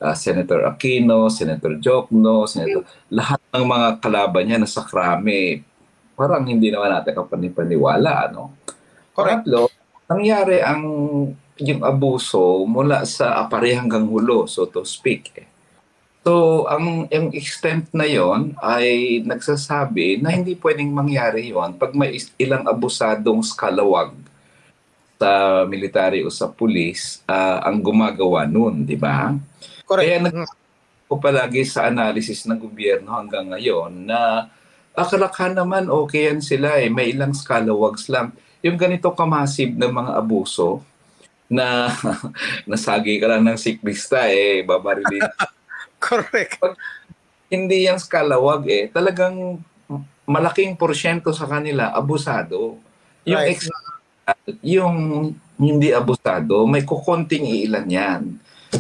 uh, 0.02 0.16
Senator 0.16 0.68
Aquino, 0.68 1.28
Senator 1.32 1.78
Jokno, 1.80 2.48
Senator, 2.50 2.84
lahat 3.12 3.40
ng 3.54 3.66
mga 3.66 3.88
kalaban 4.00 4.44
niya 4.48 4.60
nasa 4.60 4.84
krame. 4.84 5.64
Parang 6.16 6.48
hindi 6.48 6.72
naman 6.72 6.92
natin 6.92 7.16
kapanipaniwala, 7.16 8.32
ano? 8.32 8.56
Correctlo, 9.16 9.72
nangyari 10.08 10.60
ang 10.60 10.84
yung 11.56 11.82
abuso 11.88 12.68
mula 12.68 13.08
sa 13.08 13.40
apare 13.40 13.80
hanggang 13.80 14.04
hulo, 14.12 14.44
so 14.44 14.68
to 14.68 14.84
speak. 14.84 15.32
Eh. 15.40 15.48
So, 16.26 16.66
ang, 16.66 17.06
ang 17.08 17.30
extent 17.38 17.88
na 17.94 18.04
yon 18.04 18.58
ay 18.60 19.22
nagsasabi 19.24 20.20
na 20.20 20.34
hindi 20.34 20.58
pwedeng 20.58 20.90
mangyari 20.90 21.54
yon 21.54 21.78
pag 21.78 21.94
may 21.94 22.18
ilang 22.42 22.66
abusadong 22.66 23.46
skalawag 23.46 24.12
sa 25.16 25.64
military 25.64 26.28
o 26.28 26.34
sa 26.34 26.52
pulis 26.52 27.24
uh, 27.30 27.64
ang 27.64 27.80
gumagawa 27.80 28.44
noon, 28.44 28.84
di 28.84 29.00
ba? 29.00 29.32
Correct. 29.86 30.06
Kaya 30.06 30.18
nag 30.22 30.36
ko 31.06 31.22
palagi 31.22 31.62
sa 31.62 31.86
analysis 31.86 32.50
ng 32.50 32.58
gobyerno 32.58 33.14
hanggang 33.14 33.54
ngayon 33.54 34.10
na 34.10 34.50
akalakhan 34.98 35.54
naman 35.54 35.86
okay 35.86 36.34
yan 36.34 36.42
sila 36.42 36.82
eh. 36.82 36.90
May 36.90 37.14
ilang 37.14 37.38
scalawags 37.38 38.10
lang. 38.10 38.34
Yung 38.66 38.74
ganito 38.74 39.14
kamasib 39.14 39.78
ng 39.78 39.94
mga 39.94 40.12
abuso 40.18 40.82
na 41.46 41.94
nasagi 42.70 43.22
ka 43.22 43.30
lang 43.30 43.46
ng 43.46 43.60
siklista 43.62 44.26
eh, 44.26 44.66
babarilin 44.66 45.22
Correct. 46.06 46.58
Pag 46.58 46.74
hindi 47.54 47.86
yan 47.86 48.02
skalawag 48.02 48.66
eh, 48.66 48.90
talagang 48.90 49.62
malaking 50.26 50.74
porsyento 50.74 51.30
sa 51.34 51.46
kanila 51.46 51.94
abusado. 51.94 52.82
Yung 53.30 53.42
right. 53.42 53.54
ex- 53.54 53.86
yung 54.66 54.98
hindi 55.62 55.94
abusado, 55.94 56.66
may 56.66 56.82
kukonting 56.82 57.46
ilan 57.46 57.86
yan. 57.86 58.22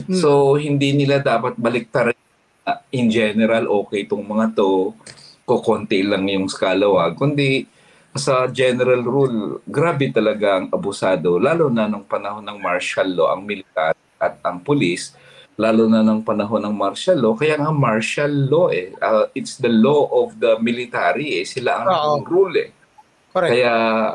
Hmm. 0.03 0.19
So, 0.19 0.59
hindi 0.59 0.91
nila 0.91 1.23
dapat 1.23 1.55
baliktarin 1.55 2.19
uh, 2.67 2.79
in 2.91 3.07
general, 3.07 3.71
okay 3.83 4.03
itong 4.03 4.25
mga 4.27 4.57
to, 4.57 4.91
kukonti 5.45 6.03
lang 6.03 6.27
yung 6.27 6.51
skalawag, 6.51 7.15
kundi 7.15 7.63
sa 8.15 8.47
general 8.47 9.03
rule, 9.03 9.59
grabe 9.67 10.07
talaga 10.09 10.59
ang 10.59 10.67
abusado, 10.71 11.35
lalo 11.35 11.67
na 11.67 11.85
nung 11.85 12.07
panahon 12.07 12.43
ng 12.43 12.59
martial 12.63 13.11
law, 13.11 13.27
ang 13.35 13.43
militar 13.43 13.91
at 14.15 14.39
ang 14.41 14.63
pulis, 14.63 15.11
lalo 15.55 15.87
na 15.87 16.03
ng 16.03 16.23
panahon 16.23 16.63
ng 16.63 16.75
martial 16.75 17.19
law. 17.19 17.33
Kaya 17.35 17.55
nga 17.55 17.71
martial 17.71 18.31
law 18.31 18.67
eh. 18.71 18.91
Uh, 18.99 19.27
it's 19.31 19.55
the 19.59 19.71
law 19.71 20.07
of 20.11 20.35
the 20.35 20.59
military 20.59 21.39
eh. 21.39 21.45
Sila 21.47 21.83
ang 21.83 22.19
oh. 22.19 22.27
rule 22.27 22.55
eh. 22.59 22.69
Correct. 23.31 23.51
Kaya 23.51 23.73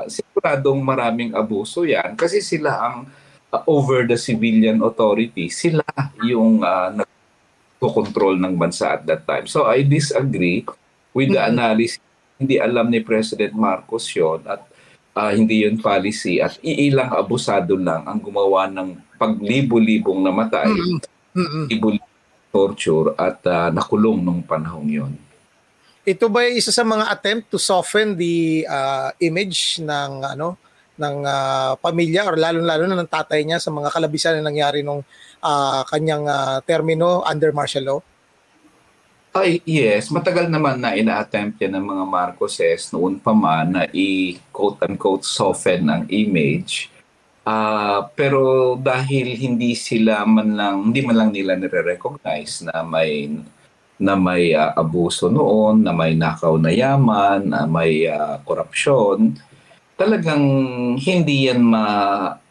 siguradong 0.08 0.80
maraming 0.80 1.36
abuso 1.36 1.84
yan 1.84 2.16
kasi 2.16 2.40
sila 2.40 2.72
ang 2.80 2.96
uh, 3.52 3.62
over 3.66 4.06
the 4.06 4.16
civilian 4.16 4.80
authority. 4.82 5.50
Sila 5.50 5.84
yung 6.22 6.62
uh, 6.62 7.02
nagko-control 7.02 8.38
ng 8.38 8.54
bansa 8.56 8.98
at 8.98 9.02
that 9.06 9.22
time. 9.26 9.46
So 9.46 9.66
I 9.66 9.82
disagree 9.86 10.66
with 11.12 11.34
the 11.34 11.42
analysis. 11.42 12.02
Hindi 12.40 12.56
alam 12.56 12.88
ni 12.88 13.04
President 13.04 13.52
Marcos 13.52 14.08
yon 14.16 14.40
at 14.48 14.64
uh, 15.12 15.28
hindi 15.28 15.68
yun 15.68 15.76
policy 15.76 16.40
at 16.40 16.56
iilang 16.64 17.12
abusado 17.12 17.76
lang 17.76 18.08
ang 18.08 18.16
gumawa 18.16 18.64
ng 18.72 18.96
paglibo-libong 19.20 20.24
namatay. 20.24 20.72
Mm-hmm 20.72 21.20
mm 21.34 22.00
torture 22.50 23.14
at 23.14 23.38
uh, 23.46 23.70
nakulong 23.70 24.18
nung 24.18 24.42
panahong 24.42 24.90
yon. 24.90 25.12
Ito 26.02 26.26
ba 26.26 26.42
isa 26.50 26.74
sa 26.74 26.82
mga 26.82 27.06
attempt 27.06 27.46
to 27.54 27.62
soften 27.62 28.18
the 28.18 28.66
uh, 28.66 29.14
image 29.22 29.78
ng 29.78 30.26
ano 30.26 30.58
ng 31.00 31.16
uh, 31.24 31.72
pamilya 31.80 32.28
or 32.28 32.36
lalo-lalo 32.36 32.84
na 32.84 33.00
ng 33.00 33.08
tatay 33.10 33.42
niya 33.42 33.56
sa 33.56 33.72
mga 33.72 33.88
kalabisan 33.88 34.36
na 34.38 34.52
nangyari 34.52 34.84
nung 34.84 35.00
uh, 35.40 35.82
kanyang 35.88 36.28
uh, 36.28 36.60
termino 36.62 37.24
under 37.24 37.50
martial 37.56 37.84
law? 37.88 38.00
Ay, 39.32 39.64
yes. 39.64 40.12
Matagal 40.12 40.52
naman 40.52 40.82
na 40.82 40.92
ina-attempt 40.92 41.62
yan 41.62 41.78
ng 41.78 41.86
mga 41.86 42.04
Marcoses 42.04 42.92
noon 42.92 43.16
pa 43.16 43.32
man 43.32 43.72
na 43.72 43.88
i-quote-unquote 43.88 45.24
soften 45.24 45.88
ang 45.88 46.04
image 46.12 46.92
Uh, 47.40 48.04
pero 48.12 48.76
dahil 48.76 49.32
hindi 49.32 49.72
sila 49.72 50.28
man 50.28 50.60
lang 50.60 50.92
hindi 50.92 51.00
man 51.00 51.16
lang 51.16 51.30
nila 51.32 51.56
nire-recognize 51.56 52.68
na 52.68 52.84
may 52.84 53.32
na 54.00 54.12
may 54.16 54.52
uh, 54.56 54.72
abuso 54.76 55.28
noon, 55.28 55.84
na 55.84 55.92
may 55.92 56.16
nakaw 56.16 56.56
na 56.56 56.72
yaman, 56.72 57.52
na 57.52 57.68
may 57.68 58.08
uh, 58.08 58.40
korupsyon, 58.44 59.36
talagang 60.00 60.40
hindi 60.96 61.52
yan 61.52 61.60
ma 61.60 61.84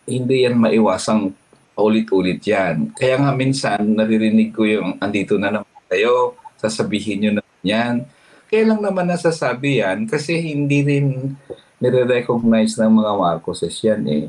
hindi 0.05 0.45
yan 0.45 0.62
maiwasang 0.62 1.33
ulit-ulit 1.73 2.45
yan. 2.45 2.93
Kaya 2.93 3.17
nga 3.17 3.33
minsan 3.33 3.97
naririnig 3.97 4.53
ko 4.53 4.69
yung 4.69 5.01
andito 5.01 5.33
na 5.41 5.49
naman 5.49 5.81
kayo, 5.89 6.38
sasabihin 6.62 7.17
nyo 7.25 7.31
na 7.39 7.43
yan. 7.65 8.05
Kaya 8.45 8.69
lang 8.69 8.85
naman 8.85 9.09
nasasabi 9.09 9.81
yan 9.81 10.05
kasi 10.05 10.38
hindi 10.38 10.85
rin 10.85 11.33
nire-recognize 11.81 12.77
ng 12.77 12.91
mga 13.01 13.12
Marcoses 13.17 13.73
yan 13.81 14.05
eh 14.05 14.25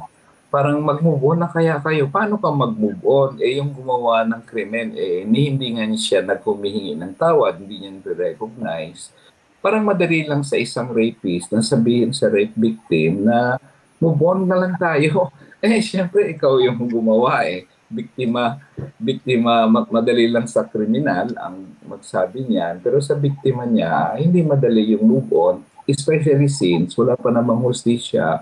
parang 0.50 0.83
mag-move 0.83 1.22
on 1.30 1.38
na 1.38 1.46
kaya 1.46 1.78
kayo. 1.78 2.11
Paano 2.11 2.35
ka 2.35 2.50
mag-move 2.50 2.98
on? 3.06 3.38
Eh, 3.38 3.62
yung 3.62 3.70
gumawa 3.70 4.26
ng 4.26 4.42
krimen, 4.42 4.98
eh, 4.98 5.22
hindi 5.22 5.78
nga 5.78 5.87
siya 5.94 6.26
naghumihingi 6.26 6.98
ng 6.98 7.14
tawad, 7.14 7.62
hindi 7.62 7.87
niya 7.87 8.02
recognize 8.02 9.14
Parang 9.61 9.85
madali 9.85 10.25
lang 10.25 10.40
sa 10.40 10.57
isang 10.57 10.88
rapist 10.88 11.53
na 11.53 11.61
sabihin 11.61 12.16
sa 12.16 12.33
rape 12.33 12.57
victim 12.57 13.29
na 13.29 13.61
move 14.01 14.20
on 14.25 14.49
na 14.49 14.57
lang 14.57 14.75
tayo. 14.81 15.29
Eh, 15.61 15.85
syempre, 15.85 16.25
ikaw 16.33 16.57
yung 16.57 16.88
gumawa 16.88 17.44
eh. 17.44 17.68
Biktima, 17.85 18.57
biktima, 18.96 19.68
madali 19.68 20.25
lang 20.25 20.49
sa 20.49 20.64
kriminal 20.64 21.37
ang 21.37 21.77
magsabi 21.85 22.49
niyan. 22.49 22.81
Pero 22.81 22.96
sa 23.05 23.12
biktima 23.12 23.68
niya, 23.68 24.16
hindi 24.16 24.40
madali 24.40 24.96
yung 24.96 25.05
move 25.05 25.29
on. 25.37 25.61
Especially 25.85 26.49
since 26.49 26.96
wala 26.96 27.12
pa 27.12 27.29
namang 27.29 27.61
hustisya 27.61 28.40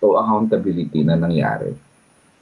o 0.00 0.16
accountability 0.16 1.04
na 1.04 1.20
nangyari. 1.20 1.76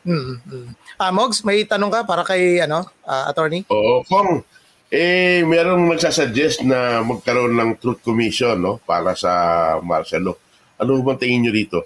Mm-hmm. 0.07 0.99
Ah, 1.03 1.11
Mogs, 1.11 1.43
may 1.43 1.63
tanong 1.63 1.91
ka 1.91 2.01
para 2.07 2.23
kay 2.23 2.63
ano, 2.63 2.87
uh, 3.03 3.25
attorney? 3.27 3.63
Oo, 3.71 4.07
kung 4.07 4.47
eh 4.93 5.41
merong 5.49 5.89
nagsasuggest 5.89 6.69
na 6.69 7.01
magkaroon 7.01 7.57
ng 7.57 7.81
truth 7.81 8.05
commission 8.05 8.61
no 8.61 8.77
para 8.85 9.17
sa 9.17 9.81
law. 10.21 10.37
Ano 10.77 11.01
bang 11.01 11.17
tingin 11.17 11.49
niyo 11.49 11.53
dito? 11.57 11.79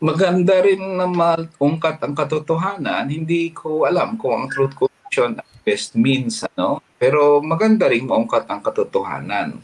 Maganda 0.00 0.64
rin 0.64 0.80
na 0.96 1.04
maungkat 1.04 2.00
ang 2.00 2.16
katotohanan. 2.16 3.04
Hindi 3.12 3.52
ko 3.52 3.84
alam 3.84 4.16
kung 4.16 4.32
ang 4.32 4.48
truth 4.48 4.72
commission 4.80 5.36
best 5.60 5.92
means 5.98 6.40
ano, 6.56 6.80
pero 6.96 7.44
maganda 7.44 7.90
rin 7.92 8.08
maungkat 8.08 8.48
ang 8.48 8.64
katotohanan. 8.64 9.60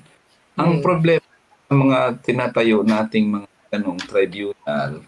Ang 0.60 0.70
hmm. 0.76 0.84
problema 0.84 1.24
ng 1.72 1.78
mga 1.88 2.00
tinatayo 2.20 2.84
nating 2.84 3.32
mga 3.32 3.48
ganong 3.72 4.02
tribunal, 4.02 5.00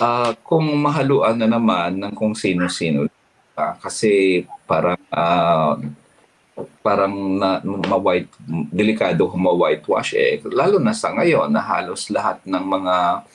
uh, 0.00 0.32
kung 0.46 0.64
mahaluan 0.78 1.36
na 1.36 1.50
naman 1.50 2.00
ng 2.00 2.12
kung 2.16 2.32
sino-sino. 2.32 3.10
Uh, 3.58 3.74
kasi 3.82 4.46
parang 4.70 5.02
uh, 5.10 5.74
parang 6.78 7.14
na, 7.38 7.58
ma-white, 7.62 8.30
delikado 8.70 9.26
ma-whitewash 9.34 10.14
eh. 10.14 10.38
Lalo 10.46 10.78
na 10.78 10.94
sa 10.94 11.10
ngayon 11.10 11.50
na 11.50 11.62
halos 11.62 12.06
lahat 12.06 12.38
ng 12.46 12.64
mga 12.64 13.26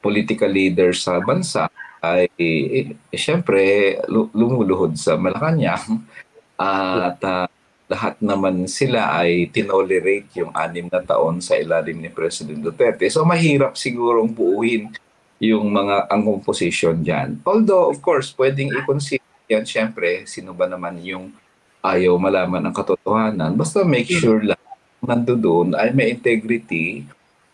political 0.00 0.48
leaders 0.48 1.04
sa 1.04 1.20
bansa 1.20 1.68
ay 1.98 2.30
eh, 2.38 2.94
eh, 2.94 3.18
syempre 3.18 3.98
lumuluhod 4.32 4.94
sa 4.94 5.18
Malacanang 5.18 6.06
at 6.54 7.18
uh, 7.20 7.46
lahat 7.88 8.14
naman 8.20 8.68
sila 8.70 9.16
ay 9.18 9.48
tinolerate 9.50 10.28
yung 10.38 10.52
anim 10.52 10.86
na 10.92 11.00
taon 11.02 11.40
sa 11.40 11.56
ilalim 11.56 11.98
ni 11.98 12.12
President 12.12 12.60
Duterte. 12.60 13.08
So 13.08 13.24
mahirap 13.24 13.74
sigurong 13.74 14.30
buuin 14.30 14.92
yung 15.38 15.70
mga 15.70 16.10
ang 16.10 16.22
composition 16.26 16.98
dyan. 17.00 17.38
Although, 17.46 17.88
of 17.94 18.02
course, 18.02 18.34
pwedeng 18.34 18.74
i-consider 18.74 19.27
yan, 19.48 19.64
syempre, 19.64 20.28
sino 20.28 20.52
ba 20.52 20.68
naman 20.68 21.00
yung 21.00 21.32
ayaw 21.80 22.20
malaman 22.20 22.68
ang 22.68 22.74
katotohanan. 22.76 23.56
Basta 23.56 23.82
make 23.82 24.08
sure 24.08 24.44
lang 24.44 24.60
nandoon 25.02 25.78
ay 25.78 25.94
may 25.94 26.12
integrity 26.12 27.06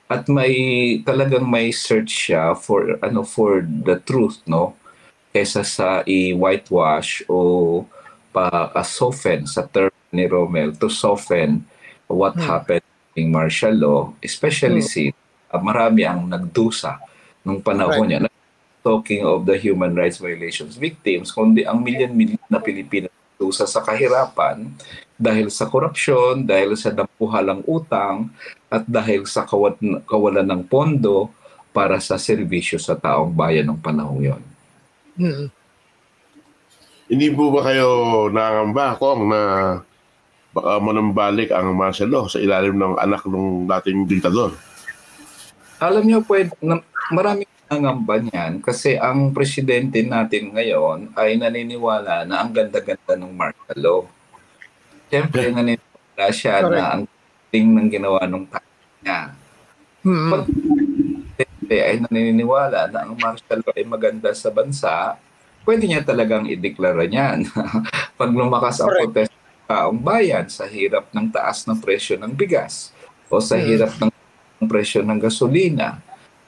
at 0.08 0.26
may 0.28 0.52
talagang 1.06 1.44
may 1.44 1.70
search 1.70 2.28
siya 2.28 2.56
for 2.56 2.98
ano 3.00 3.24
for 3.24 3.64
the 3.64 4.00
truth 4.04 4.40
no 4.48 4.76
kaysa 5.32 5.60
sa 5.64 6.00
i-whitewash 6.06 7.24
o 7.28 7.82
pa-soften 8.34 9.46
sa 9.46 9.66
term 9.66 9.92
ni 10.14 10.26
Romel 10.30 10.74
to 10.78 10.86
soften 10.86 11.66
what 12.06 12.34
hmm. 12.38 12.46
happened 12.46 12.86
in 13.14 13.30
martial 13.30 13.74
law, 13.74 14.00
especially 14.22 14.82
hmm. 14.82 14.90
since 14.90 15.16
uh, 15.50 15.58
marami 15.58 16.06
ang 16.06 16.26
nagdusa 16.26 16.98
nung 17.42 17.62
panahon 17.62 18.06
right. 18.06 18.22
niya. 18.22 18.30
Talking 18.84 19.24
of 19.24 19.48
the 19.48 19.56
human 19.56 19.96
rights 19.96 20.20
violations 20.20 20.76
victims, 20.76 21.32
kundi 21.32 21.64
ang 21.64 21.80
milyon-milyon 21.80 22.52
na 22.52 22.60
Pilipino 22.60 23.08
nagdusa 23.44 23.64
sa 23.64 23.80
kahirapan 23.80 24.68
dahil 25.16 25.48
sa 25.48 25.66
korupsyon, 25.66 26.44
dahil 26.44 26.76
sa 26.76 26.92
dampuhalang 26.92 27.64
utang, 27.64 28.28
at 28.68 28.82
dahil 28.84 29.24
sa 29.24 29.46
kawalan 29.46 30.48
ng 30.48 30.62
pondo 30.68 31.30
para 31.74 31.98
sa 31.98 32.18
serbisyo 32.18 32.78
sa 32.78 32.94
taong 32.98 33.34
bayan 33.34 33.70
ng 33.70 33.78
panahong 33.78 34.22
yon. 34.22 34.42
Hmm. 35.14 35.46
Hindi 37.04 37.28
po 37.36 37.52
ba 37.52 37.60
kayo 37.68 37.88
nangamba 38.32 38.96
kung 38.96 39.28
na 39.28 39.40
baka 40.54 40.78
manambalik 40.78 41.50
ang 41.50 41.74
martial 41.74 42.08
law 42.08 42.24
sa 42.30 42.38
ilalim 42.38 42.78
ng 42.78 42.94
anak 42.96 43.26
ng 43.26 43.66
dating 43.66 44.06
diktador. 44.06 44.54
Alam 45.82 46.06
niyo, 46.06 46.22
pwede, 46.30 46.54
na, 46.62 46.78
maraming 47.10 47.43
nangamba 47.74 48.22
niyan 48.22 48.62
kasi 48.62 48.94
ang 48.94 49.34
presidente 49.34 49.98
natin 50.06 50.54
ngayon 50.54 51.10
ay 51.18 51.34
naniniwala 51.34 52.22
na 52.22 52.46
ang 52.46 52.54
ganda-ganda 52.54 53.18
ng 53.18 53.34
martial 53.34 53.78
law. 53.82 54.00
Siyempre, 55.10 55.50
naniniwala 55.50 56.26
siya 56.30 56.62
Correct. 56.62 56.74
na 56.78 56.84
ang 56.94 57.02
ting 57.50 57.66
ng 57.74 57.88
ginawa 57.90 58.22
ng 58.30 58.46
tao 58.46 58.70
niya. 59.02 59.20
Mm-hmm. 60.06 60.30
Pag 60.30 60.44
ay 61.74 61.96
naniniwala 62.06 62.86
na 62.92 62.98
ang 63.02 63.18
martial 63.18 63.58
law 63.66 63.74
ay 63.74 63.86
maganda 63.88 64.30
sa 64.30 64.54
bansa, 64.54 65.18
pwede 65.66 65.90
niya 65.90 66.04
talagang 66.06 66.46
ideklara 66.46 67.08
niyan. 67.08 67.50
Pag 68.20 68.30
lumakas 68.30 68.78
ang 68.78 68.94
protest 68.94 69.32
ng 69.34 69.66
taong 69.66 69.98
bayan 69.98 70.46
sa 70.46 70.68
hirap 70.68 71.10
ng 71.10 71.26
taas 71.32 71.66
ng 71.66 71.80
presyo 71.80 72.20
ng 72.20 72.30
bigas 72.36 72.94
o 73.32 73.40
sa 73.40 73.58
mm-hmm. 73.58 73.66
hirap 73.66 73.92
ng 73.98 74.10
presyo 74.70 75.00
ng 75.02 75.18
gasolina, 75.18 76.03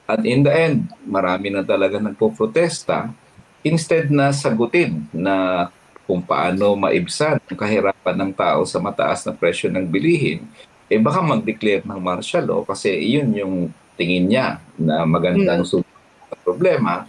at 0.07 0.23
in 0.23 0.39
the 0.39 0.53
end, 0.55 0.87
marami 1.03 1.51
na 1.51 1.67
talaga 1.67 1.99
nagpo-protesta 1.99 3.11
instead 3.59 4.07
na 4.07 4.31
sagutin 4.31 5.03
na 5.11 5.67
kung 6.07 6.23
paano 6.23 6.79
maibsan 6.79 7.43
ang 7.43 7.57
kahirapan 7.59 8.15
ng 8.15 8.31
tao 8.31 8.63
sa 8.63 8.79
mataas 8.79 9.27
na 9.27 9.35
presyo 9.35 9.67
ng 9.67 9.83
bilihin, 9.83 10.47
eh 10.87 10.95
baka 10.95 11.19
mag-declare 11.19 11.83
ng 11.83 11.99
martial 11.99 12.47
law 12.47 12.61
kasi 12.63 12.95
iyon 12.95 13.35
yung 13.35 13.55
tingin 13.99 14.31
niya 14.31 14.63
na 14.79 15.03
magandang 15.03 15.67
mm. 15.67 15.83
sa 15.83 16.35
problema. 16.39 17.03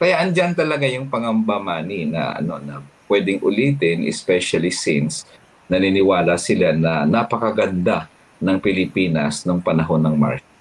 Kaya 0.00 0.24
andyan 0.24 0.56
talaga 0.56 0.88
yung 0.88 1.12
pangamba 1.12 1.60
money 1.60 2.08
na 2.08 2.40
ano 2.40 2.56
na 2.56 2.80
pwedeng 3.12 3.44
ulitin 3.44 4.08
especially 4.08 4.72
since 4.72 5.28
naniniwala 5.68 6.40
sila 6.40 6.72
na 6.72 7.04
napakaganda 7.04 8.08
ng 8.40 8.56
Pilipinas 8.56 9.44
ng 9.44 9.60
panahon 9.60 10.00
ng 10.00 10.16
martial. 10.16 10.56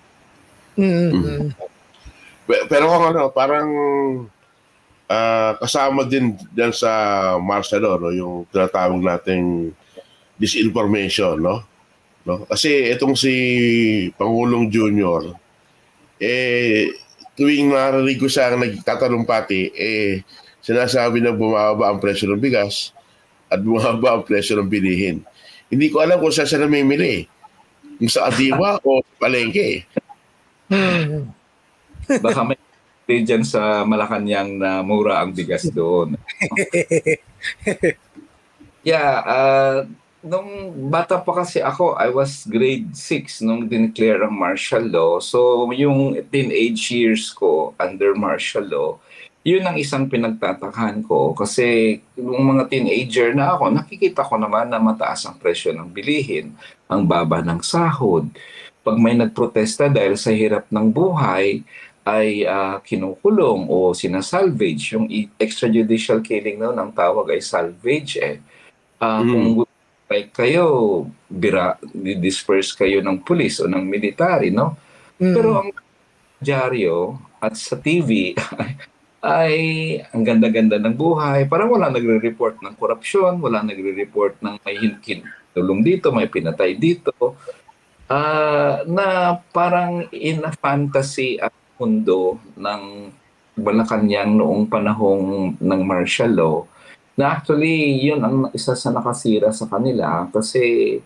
Mm-hmm. 0.76 1.10
mm-hmm. 1.16 1.77
Pero 2.48 2.88
kung 2.88 3.06
ano, 3.12 3.28
parang 3.36 3.70
uh, 5.12 5.52
kasama 5.60 6.08
din 6.08 6.36
diyan 6.56 6.72
sa 6.72 6.92
Marcelo, 7.40 8.00
no, 8.00 8.12
yung 8.16 8.48
tinatawag 8.48 9.04
nating 9.04 9.76
disinformation, 10.40 11.44
no? 11.44 11.64
no? 12.24 12.48
Kasi 12.48 12.92
itong 12.96 13.20
si 13.20 13.34
Pangulong 14.16 14.72
Junior, 14.72 15.36
eh, 16.24 16.92
tuwing 17.36 17.76
narinig 17.76 18.20
ko 18.22 18.32
siya 18.32 18.56
nagtatalumpati, 18.56 19.62
eh, 19.76 20.24
sinasabi 20.64 21.20
na 21.20 21.36
bumababa 21.36 21.92
ang 21.92 22.00
presyo 22.00 22.32
ng 22.32 22.42
bigas 22.44 22.96
at 23.52 23.60
bumababa 23.60 24.20
ang 24.20 24.24
presyo 24.24 24.60
ng 24.60 24.72
bilihin. 24.72 25.24
Hindi 25.68 25.92
ko 25.92 26.00
alam 26.00 26.20
kung 26.24 26.32
saan 26.32 26.48
siya 26.48 26.64
namimili. 26.64 27.28
Yung 28.00 28.12
sa 28.12 28.30
Adiwa 28.30 28.80
o 28.84 29.04
palengke. 29.20 29.84
Hmm. 30.72 31.28
Baka 32.08 32.44
may 32.44 33.20
dyan 33.28 33.44
sa 33.44 33.84
Malacanang 33.88 34.60
na 34.60 34.84
mura 34.84 35.24
ang 35.24 35.32
bigas 35.32 35.68
doon. 35.72 36.20
yeah, 38.84 39.24
uh, 39.24 39.78
nung 40.28 40.76
bata 40.92 41.16
pa 41.24 41.44
kasi 41.44 41.64
ako, 41.64 41.96
I 41.96 42.12
was 42.12 42.44
grade 42.44 42.92
6 42.92 43.48
nung 43.48 43.72
dineclare 43.72 44.28
ang 44.28 44.36
martial 44.36 44.84
law. 44.84 45.24
So 45.24 45.72
yung 45.72 46.20
teenage 46.28 46.92
years 46.92 47.32
ko 47.32 47.72
under 47.80 48.12
martial 48.12 48.68
law, 48.68 48.92
yun 49.48 49.64
ang 49.64 49.80
isang 49.80 50.12
pinagtatakan 50.12 51.08
ko 51.08 51.32
kasi 51.32 52.00
yung 52.20 52.52
mga 52.52 52.68
teenager 52.68 53.32
na 53.32 53.56
ako, 53.56 53.72
nakikita 53.72 54.28
ko 54.28 54.36
naman 54.36 54.68
na 54.68 54.84
mataas 54.84 55.24
ang 55.24 55.40
presyo 55.40 55.72
ng 55.72 55.88
bilihin, 55.88 56.52
ang 56.92 57.08
baba 57.08 57.40
ng 57.40 57.64
sahod. 57.64 58.28
Pag 58.84 59.00
may 59.00 59.16
nagprotesta 59.16 59.88
dahil 59.88 60.20
sa 60.20 60.36
hirap 60.36 60.68
ng 60.68 60.92
buhay, 60.92 61.64
ay 62.08 62.48
uh, 62.48 62.80
kinukulong 62.80 63.68
o 63.68 63.92
sinasalvage. 63.92 64.96
Yung 64.96 65.12
extrajudicial 65.36 66.24
killing 66.24 66.56
no, 66.56 66.72
ng 66.72 66.96
tawag 66.96 67.36
ay 67.36 67.44
salvage 67.44 68.16
eh. 68.24 68.40
Uh, 69.04 69.20
mm. 69.20 69.28
Kung 69.28 69.48
like 70.08 70.32
kayo, 70.32 70.66
bira, 71.28 71.76
disperse 72.24 72.72
kayo 72.72 73.04
ng 73.04 73.28
pulis 73.28 73.60
o 73.60 73.68
ng 73.68 73.84
military, 73.84 74.56
no? 74.56 74.80
Mm. 75.20 75.34
Pero 75.36 75.50
ang 75.60 75.70
dyaryo 76.40 77.20
at 77.44 77.60
sa 77.60 77.76
TV 77.76 78.32
ay 79.28 79.56
ang 80.16 80.24
ganda-ganda 80.24 80.80
ng 80.80 80.96
buhay. 80.96 81.44
Parang 81.52 81.76
wala 81.76 81.92
nagre-report 81.92 82.64
ng 82.64 82.74
korupsyon, 82.80 83.44
wala 83.44 83.60
nagre-report 83.68 84.40
ng 84.40 84.56
may 84.64 84.80
tulong 85.52 85.84
dito, 85.84 86.16
may 86.16 86.32
pinatay 86.32 86.80
dito. 86.80 87.12
Uh, 88.08 88.88
na 88.88 89.36
parang 89.52 90.08
in 90.16 90.40
a 90.48 90.56
fantasy 90.56 91.36
at 91.44 91.52
mundo 91.78 92.42
ng 92.58 92.84
Malacanang 93.58 94.38
noong 94.38 94.70
panahong 94.70 95.58
ng 95.58 95.82
martial 95.82 96.30
law 96.30 96.58
na 97.18 97.34
actually 97.34 97.98
yun 97.98 98.22
ang 98.22 98.54
isa 98.54 98.78
sa 98.78 98.94
nakasira 98.94 99.50
sa 99.50 99.66
kanila 99.66 100.30
kasi 100.30 101.02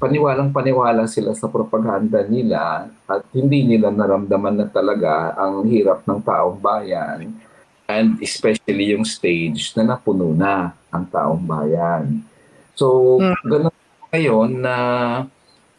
paniwalang 0.00 0.48
paniwala 0.48 1.04
sila 1.04 1.36
sa 1.36 1.52
propaganda 1.52 2.24
nila 2.24 2.88
at 3.04 3.20
hindi 3.36 3.68
nila 3.68 3.92
naramdaman 3.92 4.56
na 4.56 4.66
talaga 4.68 5.36
ang 5.36 5.68
hirap 5.68 6.08
ng 6.08 6.20
taong 6.24 6.56
bayan 6.56 7.36
and 7.88 8.20
especially 8.24 8.96
yung 8.96 9.04
stage 9.04 9.72
na 9.76 9.96
napuno 9.96 10.32
na 10.36 10.76
ang 10.92 11.04
taong 11.08 11.40
bayan. 11.40 12.20
So, 12.76 13.16
mm. 13.20 13.36
ganun 13.48 13.76
ngayon 14.12 14.50
na 14.60 14.76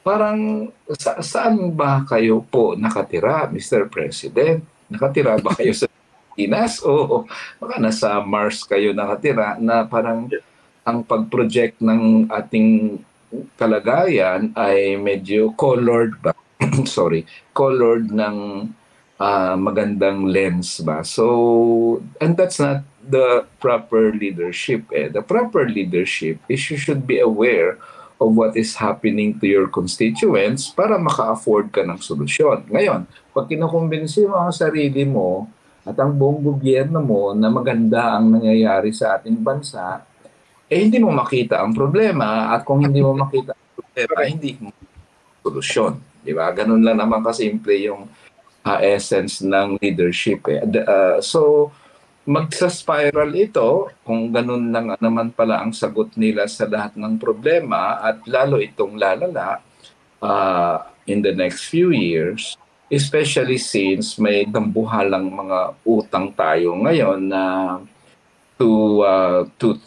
parang 0.03 0.69
sa, 0.95 1.19
saan 1.19 1.75
ba 1.75 2.03
kayo 2.07 2.43
po 2.45 2.73
nakatira, 2.75 3.47
Mr. 3.51 3.87
President? 3.91 4.63
Nakatira 4.89 5.37
ba 5.37 5.53
kayo 5.53 5.75
sa 5.75 5.85
Pilipinas 6.33 6.81
o 6.87 7.23
baka 7.59 7.75
nasa 7.77 8.19
Mars 8.23 8.63
kayo 8.63 8.95
nakatira 8.95 9.59
na 9.59 9.85
parang 9.85 10.31
ang 10.87 11.05
pag-project 11.05 11.77
ng 11.83 12.25
ating 12.31 12.97
kalagayan 13.59 14.49
ay 14.57 14.97
medyo 14.97 15.53
colored 15.53 16.17
ba? 16.23 16.33
Sorry, 16.89 17.29
colored 17.53 18.09
ng 18.09 18.37
uh, 19.21 19.55
magandang 19.59 20.25
lens 20.25 20.81
ba? 20.81 21.05
So, 21.05 22.01
and 22.17 22.33
that's 22.33 22.57
not 22.57 22.81
the 23.05 23.45
proper 23.61 24.13
leadership. 24.13 24.89
Eh. 24.89 25.09
The 25.09 25.21
proper 25.21 25.69
leadership 25.69 26.41
is 26.49 26.61
you 26.69 26.77
should 26.77 27.05
be 27.05 27.21
aware 27.21 27.77
of 28.19 28.35
what 28.35 28.53
is 28.59 28.75
happening 28.75 29.39
to 29.39 29.47
your 29.47 29.71
constituents 29.71 30.67
para 30.75 30.99
maka-afford 30.99 31.71
ka 31.71 31.87
ng 31.87 31.97
solusyon. 32.03 32.67
Ngayon, 32.67 33.07
pag 33.31 33.47
kinukumbinsi 33.47 34.27
mo 34.27 34.35
ang 34.35 34.51
sarili 34.51 35.07
mo 35.07 35.47
at 35.87 35.95
ang 35.95 36.11
buong 36.11 36.43
gobyerno 36.43 36.99
mo 36.99 37.31
na 37.31 37.47
maganda 37.47 38.19
ang 38.19 38.35
nangyayari 38.35 38.91
sa 38.91 39.15
ating 39.15 39.39
bansa, 39.39 40.03
eh 40.67 40.77
hindi 40.77 40.99
mo 40.99 41.15
makita 41.15 41.63
ang 41.63 41.71
problema 41.71 42.51
at 42.53 42.67
kung 42.67 42.83
hindi 42.83 42.99
mo 42.99 43.15
makita 43.15 43.55
ang 43.55 43.71
problema, 43.73 44.17
hindi 44.27 44.51
mo 44.59 44.69
solusyon. 45.41 45.97
Di 46.19 46.35
ba? 46.35 46.51
Ganun 46.51 46.83
lang 46.83 46.99
naman 46.99 47.23
kasimple 47.23 47.73
yung 47.87 48.05
uh, 48.67 48.79
essence 48.83 49.39
ng 49.41 49.79
leadership. 49.79 50.43
Eh. 50.51 50.61
Uh, 50.61 51.17
so, 51.23 51.71
magsa-spiral 52.29 53.33
ito 53.33 53.89
kung 54.05 54.29
ganun 54.29 54.69
lang 54.69 54.93
naman 55.01 55.33
pala 55.33 55.65
ang 55.65 55.73
sagot 55.73 56.13
nila 56.13 56.45
sa 56.45 56.69
lahat 56.69 56.93
ng 56.93 57.17
problema 57.17 57.97
at 58.05 58.21
lalo 58.29 58.61
itong 58.61 59.01
lalala 59.01 59.57
uh, 60.21 60.77
in 61.09 61.25
the 61.25 61.33
next 61.33 61.65
few 61.73 61.89
years 61.89 62.53
especially 62.85 63.57
since 63.57 64.21
may 64.21 64.45
dambuhalang 64.45 65.25
mga 65.25 65.73
utang 65.81 66.29
tayo 66.37 66.77
ngayon 66.77 67.33
na 67.33 67.43
to 68.61 69.01
uh, 69.01 69.41
to 69.57 69.81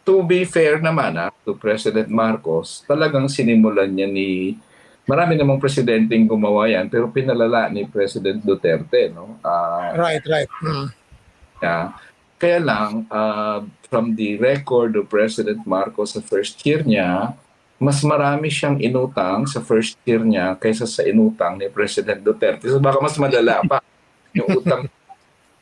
to 0.00 0.24
be 0.24 0.48
fair 0.48 0.80
naman 0.80 1.20
ha, 1.20 1.28
to 1.44 1.52
President 1.60 2.08
Marcos 2.08 2.88
talagang 2.88 3.28
sinimulan 3.28 3.92
niya 3.92 4.08
ni 4.08 4.56
marami 5.04 5.36
namang 5.36 5.60
presidenteng 5.60 6.24
gumawa 6.24 6.72
yan 6.72 6.88
pero 6.88 7.12
pinalala 7.12 7.68
ni 7.68 7.84
President 7.84 8.40
Duterte 8.40 9.12
no? 9.12 9.36
Uh, 9.44 9.92
right 10.00 10.24
right. 10.24 10.48
Mm 10.64 11.01
niya. 11.62 11.94
Kaya 12.42 12.58
lang, 12.58 13.06
uh, 13.06 13.62
from 13.86 14.18
the 14.18 14.34
record 14.42 14.98
of 14.98 15.06
President 15.06 15.62
Marcos 15.62 16.18
sa 16.18 16.20
first 16.20 16.58
year 16.66 16.82
niya, 16.82 17.38
mas 17.78 18.02
marami 18.02 18.50
siyang 18.50 18.78
inutang 18.82 19.46
sa 19.46 19.62
first 19.62 19.94
year 20.02 20.22
niya 20.22 20.58
kaysa 20.58 20.86
sa 20.86 21.06
inutang 21.06 21.58
ni 21.58 21.70
President 21.70 22.18
Duterte. 22.22 22.66
So 22.66 22.82
baka 22.82 22.98
mas 22.98 23.14
madala 23.18 23.62
pa 23.62 23.78
yung 24.38 24.58
utang. 24.58 24.90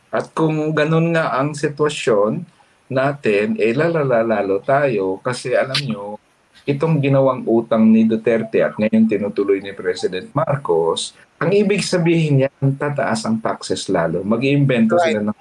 At 0.09 0.33
kung 0.33 0.73
ganun 0.73 1.13
nga 1.13 1.37
ang 1.37 1.53
sitwasyon 1.53 2.45
natin, 2.91 3.57
eh 3.57 3.73
lalala 3.73 4.45
tayo 4.61 5.17
kasi 5.23 5.57
alam 5.57 5.79
nyo, 5.85 6.21
itong 6.69 7.01
ginawang 7.01 7.47
utang 7.49 7.89
ni 7.89 8.05
Duterte 8.05 8.61
at 8.61 8.77
ngayon 8.77 9.09
tinutuloy 9.09 9.65
ni 9.65 9.73
President 9.73 10.29
Marcos, 10.37 11.17
ang 11.41 11.51
ibig 11.57 11.81
sabihin 11.81 12.45
niya, 12.45 12.51
tataas 12.77 13.25
ang 13.25 13.41
taxes 13.41 13.89
lalo. 13.89 14.21
Mag-iimbento 14.21 15.01
right. 15.01 15.17
sila 15.17 15.21
ng 15.25 15.39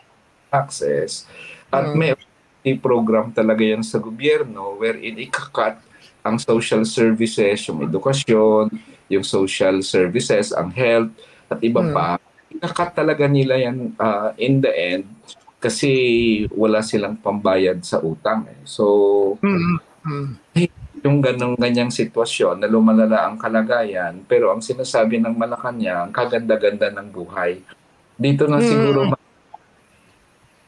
access. 0.52 1.26
At 1.70 1.94
mm. 1.94 1.98
may 1.98 2.76
program 2.78 3.32
talaga 3.32 3.64
yan 3.64 3.86
sa 3.86 3.98
gobyerno 3.98 4.76
wherein 4.78 5.16
ikakat 5.18 5.80
ang 6.22 6.36
social 6.38 6.84
services, 6.84 7.64
yung 7.72 7.88
edukasyon, 7.88 8.74
yung 9.08 9.26
social 9.26 9.80
services, 9.82 10.52
ang 10.52 10.70
health, 10.76 11.16
at 11.50 11.58
iba 11.64 11.82
mm. 11.82 11.94
pa 11.96 12.20
Nakat 12.50 12.98
talaga 12.98 13.30
nila 13.30 13.62
yan 13.62 13.94
uh, 14.02 14.34
in 14.42 14.58
the 14.58 14.74
end 14.74 15.06
kasi 15.62 15.92
wala 16.50 16.82
silang 16.82 17.14
pambayad 17.22 17.78
sa 17.86 18.02
utang. 18.02 18.50
Eh. 18.50 18.66
So, 18.66 19.38
mm-hmm. 19.38 20.34
yung 21.06 21.20
ganong 21.22 21.56
ganyang 21.60 21.94
sitwasyon 21.94 22.64
na 22.64 22.68
lumalala 22.72 23.30
ang 23.30 23.38
kalagayan, 23.38 24.26
pero 24.26 24.50
ang 24.50 24.66
sinasabi 24.66 25.22
ng 25.22 25.36
Malacanang, 25.36 26.10
kaganda-ganda 26.10 26.90
ng 26.90 27.08
buhay. 27.14 27.62
Dito 28.18 28.50
na 28.50 28.60
siguro 28.64 29.06
mm-hmm 29.06 29.19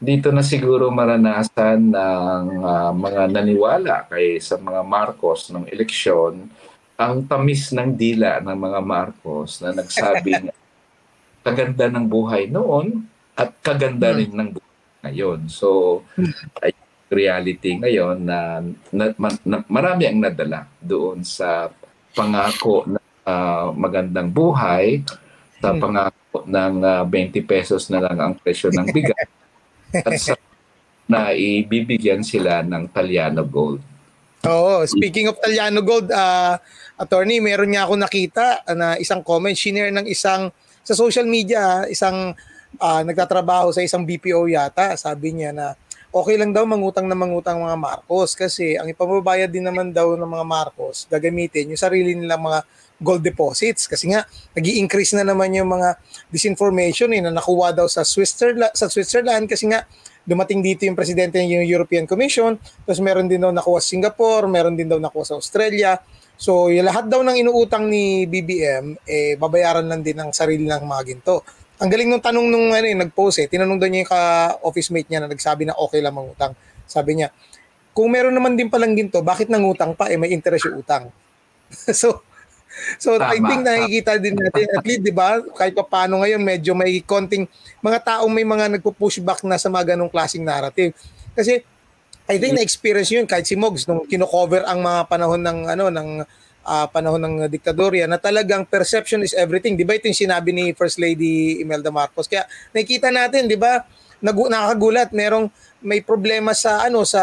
dito 0.02 0.34
na 0.34 0.42
siguro 0.42 0.90
maranasan 0.90 1.94
ng 1.94 2.46
uh, 2.58 2.90
mga 2.90 3.22
naniwala 3.30 4.10
kay 4.10 4.42
sa 4.42 4.58
mga 4.58 4.82
Marcos 4.82 5.46
ng 5.54 5.70
eleksyon 5.70 6.50
ang 6.98 7.22
tamis 7.22 7.70
ng 7.70 7.94
dila 7.94 8.42
ng 8.42 8.58
mga 8.58 8.80
Marcos 8.82 9.62
na 9.62 9.70
nagsabing 9.70 10.50
kaganda 11.46 11.86
ng 11.86 12.06
buhay 12.10 12.50
noon 12.50 13.06
at 13.38 13.54
kaganda 13.62 14.10
hmm. 14.10 14.18
rin 14.18 14.32
ng 14.34 14.50
buhay 14.58 14.74
ngayon. 15.06 15.40
So, 15.46 16.02
ay 16.62 16.74
reality 17.06 17.78
ngayon 17.78 18.26
na, 18.26 18.62
na, 18.90 19.04
na 19.46 19.56
marami 19.70 20.10
ang 20.10 20.18
nadala 20.18 20.66
doon 20.82 21.22
sa 21.22 21.70
pangako 22.14 22.86
na 22.90 23.00
uh, 23.26 23.70
magandang 23.74 24.30
buhay, 24.34 25.02
sa 25.62 25.74
hmm. 25.74 25.78
pangako 25.78 26.38
ng 26.46 26.74
uh, 26.82 27.02
20 27.06 27.38
pesos 27.46 27.86
na 27.86 28.02
lang 28.02 28.18
ang 28.18 28.34
presyo 28.34 28.70
ng 28.74 28.86
bigas 28.90 29.30
sa, 30.16 30.34
na 31.06 31.36
ibibigyan 31.36 32.24
sila 32.24 32.64
ng 32.64 32.88
Taliano 32.88 33.44
Gold. 33.44 33.80
Oo, 34.42 34.82
speaking 34.88 35.30
of 35.30 35.38
Taliano 35.38 35.84
Gold, 35.84 36.10
uh, 36.10 36.58
attorney, 36.98 37.38
meron 37.38 37.70
niya 37.70 37.86
ako 37.86 37.94
nakita 37.94 38.66
na 38.74 38.98
isang 38.98 39.22
comment, 39.22 39.54
shinare 39.54 39.94
ng 39.94 40.06
isang, 40.08 40.50
sa 40.82 40.94
social 40.98 41.28
media, 41.28 41.86
isang 41.86 42.34
uh, 42.80 43.02
nagtatrabaho 43.06 43.70
sa 43.70 43.84
isang 43.84 44.02
BPO 44.02 44.50
yata, 44.50 44.98
sabi 44.98 45.36
niya 45.36 45.54
na 45.54 45.66
okay 46.12 46.36
lang 46.36 46.52
daw 46.52 46.68
mangutang 46.68 47.08
na 47.08 47.16
mangutang 47.16 47.64
mga 47.64 47.76
Marcos 47.80 48.36
kasi 48.36 48.76
ang 48.76 48.84
ipababayad 48.84 49.48
din 49.48 49.64
naman 49.64 49.88
daw 49.96 50.12
ng 50.12 50.28
mga 50.28 50.44
Marcos 50.44 51.08
gagamitin 51.08 51.72
yung 51.72 51.80
sarili 51.80 52.12
nilang 52.12 52.44
mga 52.44 52.60
gold 53.02 53.20
deposits 53.20 53.90
kasi 53.90 54.14
nga 54.14 54.24
nag 54.54 54.64
increase 54.64 55.12
na 55.18 55.26
naman 55.26 55.50
yung 55.52 55.68
mga 55.68 55.98
disinformation 56.30 57.10
eh, 57.12 57.20
na 57.20 57.34
nakuha 57.34 57.74
daw 57.74 57.90
sa 57.90 58.06
Switzerland, 58.06 58.72
sa 58.72 58.86
Switzerland 58.86 59.50
kasi 59.50 59.68
nga 59.68 59.84
dumating 60.22 60.62
dito 60.62 60.86
yung 60.86 60.94
presidente 60.94 61.42
ng 61.42 61.66
European 61.66 62.06
Commission 62.06 62.54
tapos 62.86 63.02
meron 63.02 63.26
din 63.26 63.42
daw 63.42 63.50
nakuha 63.50 63.82
sa 63.82 63.88
Singapore, 63.90 64.46
meron 64.46 64.78
din 64.78 64.86
daw 64.86 65.02
nakuha 65.02 65.26
sa 65.26 65.34
Australia. 65.34 65.98
So 66.38 66.70
yung 66.70 66.86
lahat 66.86 67.10
daw 67.10 67.20
ng 67.26 67.36
inuutang 67.42 67.90
ni 67.90 68.24
BBM 68.30 69.02
eh 69.04 69.34
babayaran 69.36 69.84
lang 69.84 70.00
din 70.00 70.16
ng 70.16 70.30
sarili 70.30 70.64
ng 70.64 70.86
mga 70.86 71.02
ginto. 71.04 71.42
Ang 71.82 71.90
galing 71.90 72.14
nung 72.14 72.22
tanong 72.22 72.46
nung 72.46 72.70
ano, 72.70 72.86
eh, 72.86 72.94
nag-post 72.94 73.42
eh, 73.42 73.50
tinanong 73.50 73.74
daw 73.74 73.90
niya 73.90 74.06
yung 74.06 74.12
ka-office 74.14 74.94
mate 74.94 75.10
niya 75.10 75.26
na 75.26 75.26
nagsabi 75.26 75.66
na 75.66 75.74
okay 75.74 75.98
lang 75.98 76.14
mangutang. 76.14 76.54
Sabi 76.86 77.18
niya, 77.18 77.34
kung 77.90 78.08
meron 78.14 78.32
naman 78.32 78.56
din 78.56 78.72
palang 78.72 78.96
ginto, 78.96 79.20
bakit 79.20 79.52
nangutang 79.52 79.92
pa? 79.92 80.08
Eh 80.08 80.14
may 80.14 80.32
interest 80.32 80.70
yung 80.70 80.80
utang. 80.80 81.12
so, 82.00 82.24
So 82.96 83.16
Tama. 83.16 83.32
I 83.34 83.38
think 83.38 83.62
nakikita 83.62 84.12
din 84.18 84.36
natin 84.36 84.66
at 84.72 84.84
least 84.84 85.02
'di 85.04 85.14
ba 85.14 85.40
kahit 85.54 85.76
pa 85.76 85.84
paano 85.84 86.22
ngayon 86.24 86.40
medyo 86.40 86.72
may 86.72 87.00
konting 87.04 87.46
mga 87.84 87.98
taong 88.00 88.32
may 88.32 88.46
mga 88.46 88.78
nagpo-push 88.78 89.20
back 89.20 89.44
na 89.44 89.60
sa 89.60 89.68
mga 89.68 89.94
ganong 89.94 90.10
klaseng 90.12 90.44
narrative. 90.44 90.96
Kasi 91.36 91.64
I 92.30 92.38
think 92.38 92.54
na-experience 92.54 93.10
yun 93.10 93.26
kahit 93.26 93.44
si 93.44 93.58
Mogs 93.58 93.84
nung 93.84 94.06
kino-cover 94.06 94.62
ang 94.64 94.80
mga 94.80 95.10
panahon 95.10 95.42
ng 95.42 95.58
ano 95.68 95.84
ng 95.90 96.08
uh, 96.62 96.86
panahon 96.88 97.18
ng 97.18 97.34
diktadorya 97.50 98.06
na 98.06 98.16
talagang 98.16 98.62
perception 98.64 99.26
is 99.26 99.34
everything. 99.34 99.74
'Di 99.74 99.84
ba 99.84 99.98
ito 99.98 100.06
yung 100.06 100.16
sinabi 100.16 100.54
ni 100.54 100.64
First 100.72 101.02
Lady 101.02 101.60
Imelda 101.60 101.90
Marcos? 101.90 102.30
Kaya 102.30 102.46
nakikita 102.70 103.10
natin 103.10 103.50
'di 103.50 103.58
ba 103.58 103.82
nag- 104.22 104.50
nakakagulat 104.50 105.10
merong 105.10 105.50
may 105.82 105.98
problema 105.98 106.54
sa 106.54 106.86
ano 106.86 107.02
sa 107.02 107.20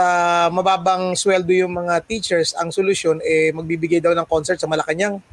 mababang 0.52 1.16
sweldo 1.16 1.56
yung 1.56 1.72
mga 1.72 2.04
teachers 2.04 2.52
ang 2.60 2.76
solusyon 2.76 3.24
eh 3.24 3.56
magbibigay 3.56 4.04
daw 4.04 4.12
ng 4.12 4.28
concert 4.28 4.60
sa 4.60 4.68
Malacanang 4.68 5.24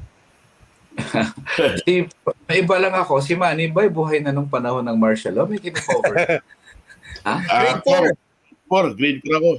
si, 1.85 2.07
may 2.46 2.62
iba 2.62 2.76
lang 2.81 2.94
ako, 2.94 3.20
si 3.22 3.33
Manny 3.37 3.68
Bay, 3.70 3.88
buhay 3.88 4.20
na 4.20 4.33
nung 4.33 4.48
panahon 4.48 4.85
ng 4.85 4.98
martial 4.98 5.35
law, 5.35 5.46
may 5.48 5.61
kino-cover. 5.61 6.40
ha? 7.26 7.35
Uh, 7.37 7.40
grade 7.40 8.12
4. 8.66 8.94
4, 8.94 8.98
grade 8.98 9.20
4 9.24 9.38
ako. 9.38 9.50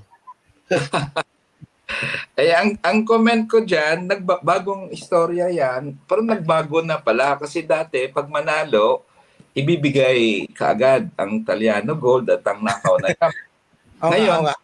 eh, 2.42 2.54
ang, 2.54 2.70
ang 2.84 2.98
comment 3.08 3.44
ko 3.48 3.64
dyan, 3.64 4.08
nagba, 4.08 4.40
bagong 4.44 4.92
istorya 4.92 5.48
yan, 5.50 5.96
pero 6.06 6.22
nagbago 6.22 6.84
na 6.84 7.00
pala. 7.00 7.40
Kasi 7.40 7.64
dati, 7.64 8.08
pag 8.12 8.28
manalo, 8.28 9.08
ibibigay 9.58 10.46
kaagad 10.54 11.10
ang 11.18 11.42
Taliano 11.42 11.98
Gold 11.98 12.30
at 12.30 12.46
ang 12.46 12.62
nakaw 12.62 12.96
na 13.02 13.10
cup. 13.18 13.34
Ngayon, 13.98 14.46
nga, 14.46 14.56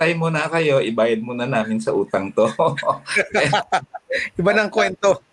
tayo 0.00 0.12
muna 0.16 0.48
kayo, 0.48 0.80
ibayad 0.80 1.20
muna 1.20 1.44
namin 1.44 1.78
sa 1.78 1.92
utang 1.92 2.32
to. 2.32 2.48
Iba 4.40 4.50
ng 4.56 4.72
kwento 4.72 5.31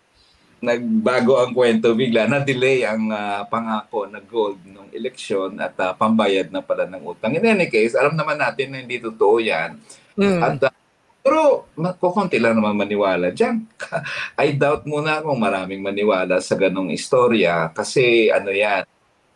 nagbago 0.60 1.40
ang 1.40 1.56
kwento 1.56 1.96
bigla, 1.96 2.28
na-delay 2.28 2.84
ang 2.84 3.08
uh, 3.08 3.48
pangako 3.48 4.04
na 4.04 4.20
gold 4.20 4.60
ng 4.68 4.92
eleksyon 4.92 5.56
at 5.56 5.72
uh, 5.80 5.96
pambayad 5.96 6.52
na 6.52 6.60
pala 6.60 6.84
ng 6.84 7.00
utang. 7.00 7.32
In 7.32 7.44
any 7.48 7.72
case, 7.72 7.96
alam 7.96 8.12
naman 8.12 8.36
natin 8.36 8.72
na 8.72 8.84
hindi 8.84 9.00
totoo 9.00 9.40
yan. 9.40 9.80
Mm. 10.20 10.40
At 10.44 10.60
uh, 10.68 10.74
pero 11.20 11.68
kukunti 12.00 12.40
lang 12.40 12.56
naman 12.56 12.76
maniwala 12.76 13.32
dyan. 13.32 13.64
I 14.40 14.56
doubt 14.56 14.88
muna 14.88 15.20
kung 15.20 15.40
maraming 15.40 15.84
maniwala 15.84 16.40
sa 16.40 16.56
ganong 16.56 16.92
istorya 16.92 17.72
kasi 17.72 18.28
ano 18.32 18.52
yan, 18.52 18.84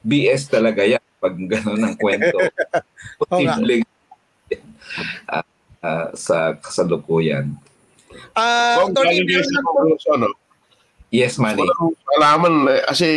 BS 0.05 0.53
talaga 0.53 0.85
yan 0.85 1.01
pag 1.21 1.37
gano'n 1.37 1.81
ang 1.81 1.97
kwento. 1.97 2.37
Posibleng 3.21 3.85
uh, 5.29 5.45
uh, 5.81 6.09
sa 6.13 6.57
kasalukuyan. 6.61 7.57
Uh, 8.37 8.89
Tony, 8.93 9.25
ano, 10.13 10.29
Yes, 11.12 11.38
Manny. 11.38 11.64
So, 11.64 11.95
alaman, 12.19 12.69
eh, 12.71 12.83
kasi 12.87 13.09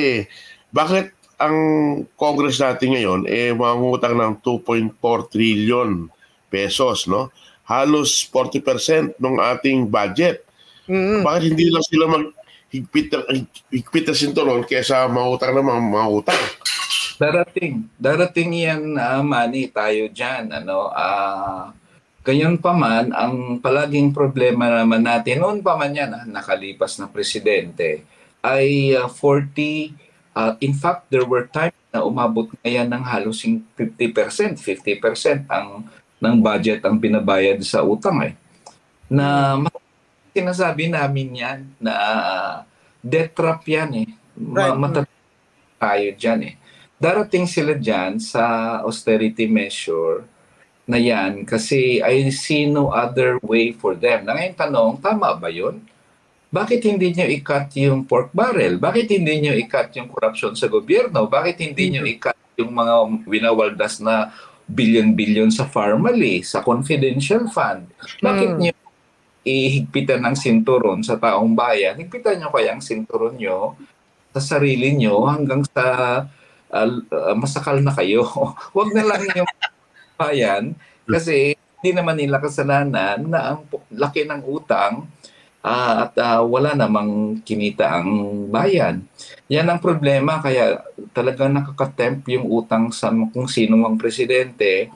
bakit 0.70 1.16
ang 1.38 1.58
Congress 2.18 2.58
natin 2.58 2.98
ngayon 2.98 3.22
eh 3.30 3.54
mangutang 3.54 4.18
ng 4.18 4.42
2.4 4.42 4.98
trillion 5.30 6.10
pesos, 6.50 7.06
no? 7.06 7.30
Halos 7.68 8.26
40% 8.32 9.20
ng 9.20 9.36
ating 9.38 9.86
budget. 9.86 10.42
Mm-hmm. 10.88 11.22
Bakit 11.22 11.44
hindi 11.52 11.68
lang 11.68 11.86
sila 11.86 12.06
mag 12.08 12.26
higpit, 12.72 13.12
higpit 13.70 14.06
na 14.08 14.16
sinturon 14.16 14.64
kaysa 14.64 15.06
mangutang 15.12 15.56
ng 15.56 15.68
mga, 15.68 15.82
mga 15.94 16.08
utang? 16.10 16.44
Darating. 17.18 17.74
Darating 17.98 18.50
yan, 18.54 18.82
uh, 18.96 19.22
Manny, 19.26 19.70
tayo 19.70 20.10
dyan. 20.10 20.54
Ano, 20.54 20.90
ah... 20.94 21.74
Uh, 21.74 21.87
Gayon 22.28 22.60
pa 22.60 22.76
man, 22.76 23.16
ang 23.16 23.64
palaging 23.64 24.12
problema 24.12 24.68
naman 24.68 25.00
natin, 25.00 25.40
noon 25.40 25.64
pa 25.64 25.80
man 25.80 25.96
yan, 25.96 26.12
ah, 26.12 26.28
nakalipas 26.28 27.00
na 27.00 27.08
presidente, 27.08 28.04
ay 28.44 28.92
uh, 29.00 29.08
40, 29.08 29.96
uh, 30.36 30.60
in 30.60 30.76
fact, 30.76 31.08
there 31.08 31.24
were 31.24 31.48
times 31.48 31.80
na 31.88 32.04
umabot 32.04 32.52
na 32.60 32.68
yan 32.68 32.92
ng 32.92 33.00
halos 33.00 33.48
50%, 33.48 34.60
50% 34.60 35.48
ang 35.48 35.88
ng 36.20 36.36
budget 36.44 36.84
ang 36.84 37.00
binabayad 37.00 37.64
sa 37.64 37.80
utang 37.86 38.20
eh. 38.28 38.34
Na 39.08 39.56
sinasabi 40.36 40.92
namin 40.92 41.30
yan 41.32 41.60
na 41.80 41.94
uh, 41.96 42.56
debt 43.00 43.32
trap 43.32 43.64
yan 43.64 44.04
eh. 44.04 44.10
Right. 44.36 44.76
Matat- 44.76 45.10
tayo 45.80 46.08
dyan 46.12 46.42
eh. 46.44 46.54
Darating 46.98 47.46
sila 47.46 47.78
dyan 47.78 48.18
sa 48.20 48.44
austerity 48.84 49.46
measure 49.46 50.26
na 50.88 50.96
yan 50.96 51.44
kasi 51.44 52.00
I 52.00 52.32
see 52.32 52.66
no 52.66 52.96
other 52.96 53.38
way 53.44 53.76
for 53.76 53.94
them. 53.94 54.24
Na 54.24 54.40
ngayon 54.40 54.56
tanong, 54.56 54.92
tama 55.04 55.36
ba 55.36 55.52
yun? 55.52 55.84
Bakit 56.48 56.80
hindi 56.88 57.12
nyo 57.12 57.28
i-cut 57.28 57.76
yung 57.76 58.08
pork 58.08 58.32
barrel? 58.32 58.80
Bakit 58.80 59.20
hindi 59.20 59.44
nyo 59.44 59.54
i-cut 59.54 59.92
yung 60.00 60.08
corruption 60.08 60.56
sa 60.56 60.72
gobyerno? 60.72 61.28
Bakit 61.28 61.60
hindi 61.60 61.92
nyo 61.92 62.08
mm-hmm. 62.08 62.16
i-cut 62.16 62.40
yung 62.56 62.72
mga 62.72 62.96
winawaldas 63.28 64.00
na 64.00 64.32
billion-billion 64.64 65.52
sa 65.52 65.68
Farmally, 65.68 66.48
sa 66.48 66.64
confidential 66.64 67.52
fund? 67.52 67.92
Bakit 68.24 68.50
mm. 68.56 68.60
nyo 68.64 68.74
ihigpitan 69.44 70.24
ng 70.24 70.36
sinturon 70.40 71.04
sa 71.04 71.20
taong 71.20 71.52
bayan? 71.52 72.00
Higpitan 72.00 72.40
nyo 72.40 72.48
kaya 72.48 72.72
ang 72.72 72.84
sinturon 72.84 73.36
nyo 73.36 73.76
sa 74.32 74.56
sarili 74.56 74.96
nyo 74.96 75.28
hanggang 75.28 75.68
sa 75.68 75.86
uh, 76.72 76.88
uh, 77.12 77.36
masakal 77.36 77.76
na 77.84 77.92
kayo. 77.92 78.24
Huwag 78.76 78.96
na 78.96 79.04
lang 79.04 79.24
yung 79.36 79.48
bayan 80.18 80.74
kasi 81.06 81.56
hindi 81.80 81.92
naman 81.94 82.18
nila 82.18 82.42
kasalanan 82.42 83.22
na 83.30 83.54
ang 83.54 83.70
laki 83.94 84.26
ng 84.26 84.42
utang 84.50 85.06
uh, 85.62 86.10
at 86.10 86.14
uh, 86.18 86.42
wala 86.44 86.74
namang 86.74 87.40
kinita 87.46 88.02
ang 88.02 88.10
bayan. 88.50 89.06
Yan 89.48 89.70
ang 89.70 89.80
problema 89.80 90.42
kaya 90.42 90.82
talagang 91.14 91.54
nakakatempt 91.54 92.26
yung 92.34 92.50
utang 92.50 92.90
sa 92.90 93.14
kung 93.14 93.46
sino 93.46 93.78
mang 93.78 93.96
presidente 93.96 94.90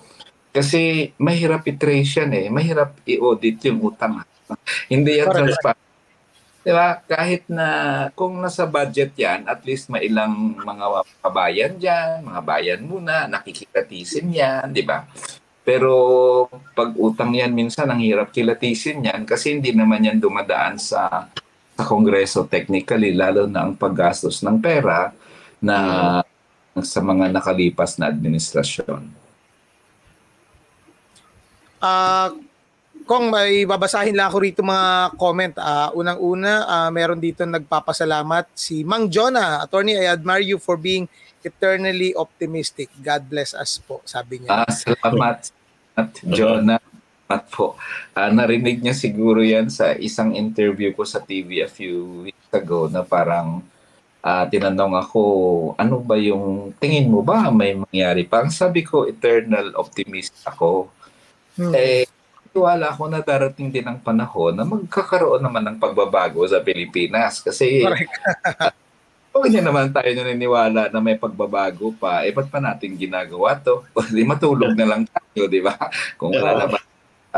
kasi 0.52 1.14
mahirap 1.16 1.64
i-trace 1.70 2.26
yan 2.26 2.32
eh. 2.36 2.46
Mahirap 2.52 3.00
i-audit 3.08 3.62
yung 3.72 3.80
utang. 3.88 4.20
Hindi 4.92 5.22
yan 5.22 5.32
transparent. 5.32 5.91
Di 6.62 6.70
ba? 6.70 7.02
Kahit 7.02 7.50
na 7.50 7.68
kung 8.14 8.38
nasa 8.38 8.70
budget 8.70 9.18
yan, 9.18 9.50
at 9.50 9.66
least 9.66 9.90
mailang 9.90 10.54
mga 10.62 10.86
kabayan 11.26 11.74
dyan, 11.82 12.22
mga 12.22 12.42
bayan 12.46 12.82
muna, 12.86 13.26
nakikilatisin 13.26 14.30
yan, 14.30 14.70
di 14.70 14.86
ba? 14.86 15.10
Pero 15.66 15.94
pag 16.78 16.94
utang 16.98 17.34
yan, 17.34 17.54
minsan 17.54 17.90
ang 17.90 18.02
hirap 18.02 18.30
kilatisin 18.30 19.06
yan 19.06 19.26
kasi 19.26 19.58
hindi 19.58 19.74
naman 19.74 20.06
yan 20.06 20.22
dumadaan 20.22 20.78
sa 20.78 21.30
sa 21.82 21.84
Kongreso 21.90 22.46
technically, 22.46 23.18
lalo 23.18 23.50
na 23.50 23.66
ang 23.66 23.74
paggastos 23.74 24.46
ng 24.46 24.62
pera 24.62 25.10
na 25.58 25.78
sa 26.78 27.02
mga 27.02 27.34
nakalipas 27.34 27.98
na 27.98 28.14
administrasyon. 28.14 29.10
Ah, 31.82 32.30
uh, 32.30 32.51
kung 33.12 33.28
may 33.28 33.68
babasahin 33.68 34.16
lang 34.16 34.32
ako 34.32 34.38
rito 34.40 34.64
mga 34.64 35.20
comment. 35.20 35.52
Uh, 35.60 35.92
Unang-una, 36.00 36.64
uh, 36.64 36.90
meron 36.96 37.20
dito 37.20 37.44
nagpapasalamat 37.44 38.48
si 38.56 38.88
Mang 38.88 39.12
Jonah. 39.12 39.60
Attorney, 39.60 40.00
I 40.00 40.16
admire 40.16 40.40
you 40.40 40.56
for 40.56 40.80
being 40.80 41.12
eternally 41.44 42.16
optimistic. 42.16 42.88
God 43.04 43.28
bless 43.28 43.52
us 43.52 43.84
po, 43.84 44.00
sabi 44.08 44.40
niya. 44.40 44.64
Ah, 44.64 44.72
salamat, 44.72 45.52
at 45.92 46.12
Jonah. 46.24 46.80
At 47.28 47.52
po, 47.52 47.76
uh, 48.16 48.32
narinig 48.32 48.80
niya 48.80 48.96
siguro 48.96 49.44
yan 49.44 49.68
sa 49.68 49.92
isang 49.92 50.32
interview 50.32 50.96
ko 50.96 51.04
sa 51.04 51.20
TV 51.20 51.60
a 51.60 51.68
few 51.68 52.32
weeks 52.32 52.48
ago 52.56 52.88
na 52.88 53.04
parang 53.04 53.60
uh, 54.24 54.48
tinanong 54.48 54.96
ako, 54.96 55.22
ano 55.76 56.00
ba 56.00 56.16
yung 56.16 56.72
tingin 56.80 57.12
mo 57.12 57.20
ba 57.20 57.52
may 57.52 57.76
mangyari 57.76 58.24
pa? 58.24 58.40
Ang 58.40 58.56
sabi 58.56 58.88
ko, 58.88 59.04
eternal 59.04 59.76
optimist 59.76 60.40
ako. 60.48 60.88
Hmm. 61.60 61.76
Eh, 61.76 62.08
tiwala 62.52 62.92
ako 62.92 63.08
na 63.08 63.24
darating 63.24 63.72
din 63.72 63.88
ang 63.88 64.00
panahon 64.00 64.52
na 64.56 64.68
magkakaroon 64.68 65.40
naman 65.40 65.64
ng 65.72 65.78
pagbabago 65.80 66.44
sa 66.48 66.60
Pilipinas. 66.60 67.40
Kasi 67.40 67.84
Huwag 69.32 69.48
niya 69.48 69.64
naman 69.64 69.96
tayo 69.96 70.12
naniniwala 70.12 70.92
na 70.92 71.00
may 71.00 71.16
pagbabago 71.16 71.96
pa. 71.96 72.28
Eh, 72.28 72.36
ba't 72.36 72.52
pa 72.52 72.60
natin 72.60 73.00
ginagawa 73.00 73.56
to? 73.56 73.88
Di 74.16 74.28
matulog 74.28 74.76
na 74.76 74.84
lang 74.84 75.08
tayo, 75.08 75.48
di 75.48 75.64
ba? 75.64 75.80
Kung 76.20 76.36
lalabas 76.36 76.84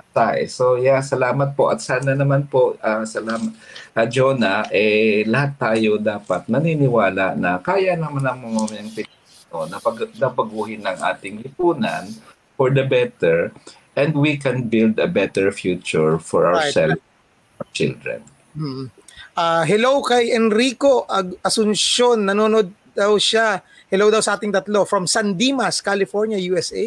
tayo. 0.09 0.41
So, 0.49 0.81
yeah, 0.81 1.05
salamat 1.05 1.53
po. 1.53 1.69
At 1.69 1.85
sana 1.85 2.17
naman 2.17 2.49
po, 2.49 2.73
uh, 2.81 3.05
salamat, 3.05 3.53
uh, 3.93 4.07
Jonah, 4.09 4.65
eh, 4.73 5.21
lahat 5.29 5.53
tayo 5.61 6.01
dapat 6.01 6.49
naniniwala 6.49 7.37
na 7.37 7.61
kaya 7.61 7.93
naman 7.93 8.25
ang 8.25 8.41
mga 8.41 8.89
Pilipino 8.89 9.69
na, 9.69 9.77
pag, 9.77 9.97
na 10.17 10.29
paguhin 10.33 10.81
ng 10.81 10.97
ating 10.97 11.45
lipunan 11.45 12.09
for 12.57 12.73
the 12.73 12.81
better 12.81 13.53
and 13.95 14.17
we 14.17 14.37
can 14.37 14.69
build 14.69 14.97
a 14.97 15.07
better 15.07 15.51
future 15.51 16.17
for 16.17 16.49
ourselves 16.49 16.97
right. 16.97 17.61
our 17.61 17.67
children. 17.73 18.19
Hmm. 18.53 18.85
Uh, 19.33 19.65
hello 19.65 20.01
kay 20.05 20.33
Enrico 20.33 21.05
Ag- 21.09 21.37
Asuncion, 21.41 22.29
nanonood 22.29 22.69
daw 22.93 23.17
siya. 23.17 23.61
Hello 23.89 24.09
daw 24.09 24.21
sa 24.21 24.37
ating 24.37 24.53
tatlo 24.53 24.85
from 24.85 25.05
San 25.05 25.33
Dimas, 25.37 25.81
California, 25.81 26.37
USA. 26.37 26.85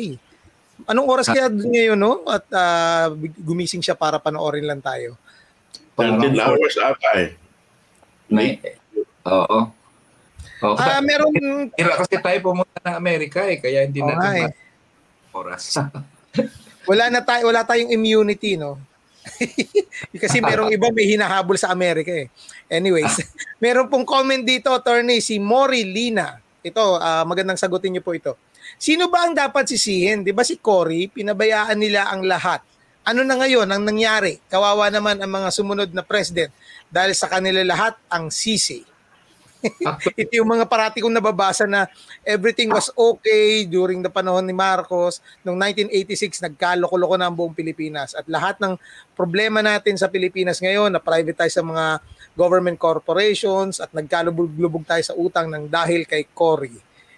Anong 0.87 1.07
oras 1.07 1.27
kaya 1.31 1.51
ngayon, 1.51 1.99
no? 1.99 2.23
At 2.27 2.47
uh, 2.51 3.15
gumising 3.43 3.83
siya 3.83 3.99
para 3.99 4.19
panoorin 4.23 4.67
lang 4.67 4.83
tayo. 4.83 5.19
13 5.99 6.37
hours 6.37 6.75
ata 6.79 7.11
eh. 7.17 7.31
May, 8.29 8.59
oo. 9.27 9.61
Oh, 10.63 10.75
ah, 10.77 11.01
meron... 11.01 11.33
Kira 11.73 11.95
kasi 12.01 12.19
tayo 12.19 12.39
pumunta 12.43 12.79
ng 12.83 12.97
Amerika 12.97 13.45
eh, 13.47 13.59
kaya 13.63 13.87
hindi 13.87 14.03
oh, 14.03 14.09
natin 14.11 14.51
eh. 14.51 14.53
oras. 15.33 15.79
wala 16.87 17.11
na 17.13 17.21
tayo 17.23 17.51
wala 17.51 17.67
tayong 17.67 17.93
immunity 17.93 18.57
no? 18.57 18.81
Kasi 20.23 20.39
merong 20.39 20.71
iba 20.71 20.87
may 20.95 21.11
hinahabol 21.11 21.59
sa 21.59 21.75
Amerika 21.75 22.15
eh. 22.15 22.31
Anyways 22.71 23.21
meron 23.65 23.91
pong 23.91 24.07
comment 24.07 24.43
dito 24.43 24.71
attorney 24.73 25.19
si 25.19 25.43
Mori 25.43 25.83
Lina. 25.85 26.39
Ito 26.63 26.99
uh, 26.99 27.25
magandang 27.27 27.59
sagutin 27.59 27.95
niyo 27.95 28.03
po 28.03 28.15
ito. 28.15 28.39
Sino 28.79 29.07
ba 29.07 29.27
ang 29.27 29.35
dapat 29.35 29.71
sisihin? 29.71 30.27
Di 30.27 30.35
ba 30.35 30.43
si 30.43 30.59
Cory? 30.59 31.07
Pinabayaan 31.07 31.79
nila 31.79 32.11
ang 32.11 32.27
lahat. 32.27 32.67
Ano 33.07 33.23
na 33.23 33.39
ngayon 33.39 33.71
ang 33.71 33.87
nangyari? 33.87 34.43
Kawawa 34.51 34.91
naman 34.91 35.23
ang 35.23 35.31
mga 35.31 35.49
sumunod 35.55 35.91
na 35.95 36.03
president 36.03 36.51
dahil 36.91 37.15
sa 37.15 37.31
kanila 37.31 37.63
lahat 37.63 37.95
ang 38.11 38.35
sisi 38.35 38.83
ito 40.21 40.33
yung 40.37 40.51
mga 40.51 40.65
parati 40.69 41.01
kong 41.01 41.17
nababasa 41.17 41.65
na 41.65 41.89
everything 42.23 42.71
was 42.71 42.93
okay 42.95 43.65
during 43.65 44.05
the 44.05 44.13
panahon 44.13 44.45
ni 44.45 44.55
Marcos. 44.55 45.23
Noong 45.43 45.59
1986, 45.91 46.45
nagkaloko-loko 46.47 47.15
na 47.17 47.31
ang 47.31 47.37
buong 47.37 47.57
Pilipinas. 47.57 48.13
At 48.13 48.29
lahat 48.29 48.61
ng 48.63 48.77
problema 49.17 49.65
natin 49.65 49.97
sa 49.97 50.11
Pilipinas 50.13 50.61
ngayon, 50.61 50.93
na 50.93 51.01
privatize 51.03 51.57
sa 51.57 51.65
mga 51.65 52.01
government 52.37 52.77
corporations 52.77 53.81
at 53.81 53.91
nagkalubog-lubog 53.97 54.85
tayo 54.85 55.03
sa 55.03 55.17
utang 55.17 55.49
ng 55.49 55.67
dahil 55.73 56.05
kay 56.05 56.29
Cory. 56.31 56.77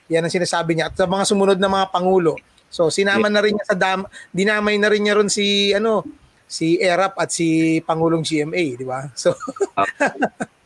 Yan 0.08 0.24
ang 0.24 0.32
sinasabi 0.32 0.78
niya. 0.78 0.88
At 0.88 0.96
sa 0.96 1.04
mga 1.04 1.24
sumunod 1.26 1.58
na 1.58 1.68
mga 1.68 1.90
pangulo. 1.90 2.38
So 2.68 2.92
sinama 2.92 3.32
na 3.32 3.40
rin 3.40 3.56
niya 3.56 3.66
sa 3.66 3.76
dam, 3.76 4.04
dinamay 4.32 4.76
na 4.76 4.88
rin 4.92 5.04
niya 5.04 5.16
ron 5.16 5.32
si 5.32 5.72
ano, 5.72 6.04
si 6.48 6.80
Erap 6.80 7.16
at 7.16 7.32
si 7.32 7.80
Pangulong 7.84 8.24
GMA, 8.24 8.64
di 8.76 8.86
ba? 8.86 9.08
So 9.16 9.32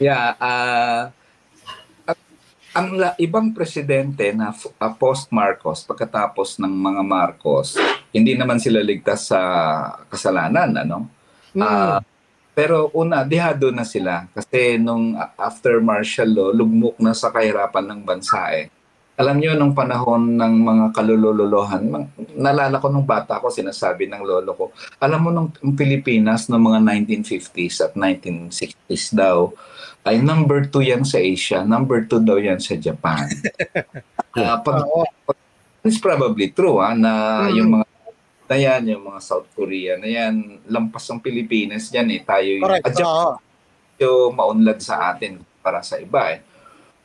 Yeah, 0.00 0.32
uh, 0.40 1.12
ang 2.72 2.88
la, 2.96 3.12
ibang 3.20 3.52
presidente 3.52 4.30
na 4.32 4.54
uh, 4.54 4.92
post-Marcos, 4.96 5.84
pagkatapos 5.84 6.56
ng 6.62 6.70
mga 6.70 7.02
Marcos, 7.04 7.76
hindi 8.08 8.32
naman 8.32 8.56
sila 8.56 8.80
ligtas 8.80 9.28
sa 9.28 9.40
kasalanan, 10.08 10.72
ano? 10.72 10.98
Mm. 11.52 11.60
Uh, 11.60 11.98
pero 12.56 12.88
una, 12.96 13.28
dihado 13.28 13.68
na 13.70 13.84
sila 13.84 14.24
kasi 14.32 14.80
nung 14.80 15.16
after 15.36 15.84
martial 15.84 16.30
law, 16.32 16.50
lugmok 16.54 16.96
na 16.96 17.12
sa 17.12 17.28
kahirapan 17.28 17.84
ng 17.90 18.00
bansa 18.00 18.56
eh. 18.56 18.72
Alam 19.20 19.36
niyo 19.36 19.52
nung 19.52 19.76
panahon 19.76 20.40
ng 20.40 20.54
mga 20.64 20.84
kalulululohan, 20.96 22.08
nalala 22.40 22.80
ko 22.80 22.88
nung 22.88 23.04
bata 23.04 23.36
ko, 23.36 23.52
sinasabi 23.52 24.08
ng 24.08 24.24
lolo 24.24 24.56
ko, 24.56 24.64
alam 24.96 25.20
mo 25.20 25.28
nung 25.28 25.52
Pilipinas 25.76 26.48
noong 26.48 26.72
mga 26.72 26.80
1950s 27.20 27.76
at 27.84 27.92
1960s 27.92 29.12
daw, 29.12 29.52
ay 30.04 30.16
number 30.20 30.64
2 30.68 30.92
yan 30.96 31.04
sa 31.04 31.20
Asia, 31.20 31.60
number 31.60 32.08
2 32.08 32.24
daw 32.24 32.40
yan 32.40 32.60
sa 32.60 32.76
Japan. 32.76 33.28
uh, 34.36 34.56
pag, 34.64 34.76
it's 35.84 36.00
probably 36.00 36.52
true 36.52 36.80
ha, 36.80 36.96
na 36.96 37.44
mm. 37.48 37.56
yung 37.56 37.70
mga 37.76 37.86
na 38.50 38.58
yan, 38.58 38.82
yung 38.82 39.06
mga 39.06 39.20
South 39.22 39.46
Korea 39.54 39.94
na 39.94 40.10
yan, 40.10 40.58
lampas 40.66 41.06
ang 41.06 41.22
Pilipinas 41.22 41.86
yan 41.94 42.10
eh. 42.10 42.18
Tayo 42.26 42.48
yung, 42.58 42.66
Correct. 42.66 42.98
Uh, 42.98 43.38
yung 44.02 44.34
maunlad 44.34 44.82
sa 44.82 45.14
atin 45.14 45.38
para 45.62 45.78
sa 45.86 46.02
iba 46.02 46.34
eh. 46.34 46.42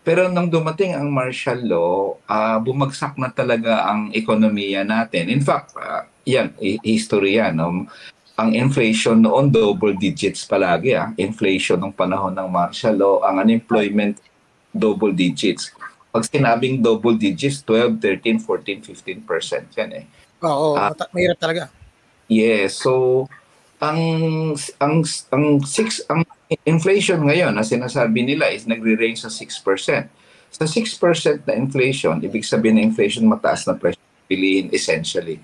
Pero 0.02 0.26
nang 0.26 0.50
dumating 0.50 0.98
ang 0.98 1.14
martial 1.14 1.62
law, 1.62 2.18
uh, 2.26 2.58
bumagsak 2.58 3.18
na 3.22 3.30
talaga 3.30 3.86
ang 3.86 4.10
ekonomiya 4.10 4.82
natin. 4.82 5.30
In 5.30 5.42
fact, 5.42 5.78
uh, 5.78 6.10
yan, 6.26 6.50
history 6.82 7.38
yan. 7.38 7.62
No? 7.62 7.86
Ang 8.36 8.52
inflation 8.52 9.16
noon 9.16 9.48
double 9.48 9.96
digits 9.96 10.44
palagi 10.44 10.92
ah. 10.92 11.16
Inflation 11.16 11.80
ng 11.80 11.96
panahon 11.96 12.36
ng 12.36 12.48
martial 12.52 12.96
law, 12.96 13.16
ang 13.24 13.40
unemployment 13.40 14.20
double 14.76 15.16
digits. 15.16 15.72
Pag 16.12 16.28
sinabing 16.28 16.84
double 16.84 17.16
digits, 17.16 17.64
12, 17.64 18.00
13, 18.00 18.44
14, 18.44 18.92
15% 18.92 19.80
yan 19.80 19.92
eh. 20.04 20.06
Oo, 20.44 20.76
uh, 20.76 20.92
mahirap 21.16 21.40
talaga. 21.40 21.64
Yes, 22.28 22.84
so 22.84 23.24
ang 23.80 24.00
ang 24.80 25.04
ang 25.32 25.46
six 25.64 26.04
ang 26.08 26.24
inflation 26.64 27.20
ngayon 27.24 27.56
na 27.56 27.64
sinasabi 27.64 28.24
nila 28.24 28.52
is 28.52 28.68
nagre-range 28.68 29.24
sa 29.24 29.32
6%. 29.32 30.12
Sa 30.56 30.64
6% 30.64 31.44
na 31.44 31.54
inflation, 31.56 32.16
ibig 32.24 32.48
sabihin 32.48 32.80
na 32.80 32.84
inflation 32.88 33.28
mataas 33.28 33.68
na 33.68 33.76
presyo 33.76 34.00
piliin 34.26 34.74
essentially 34.74 35.38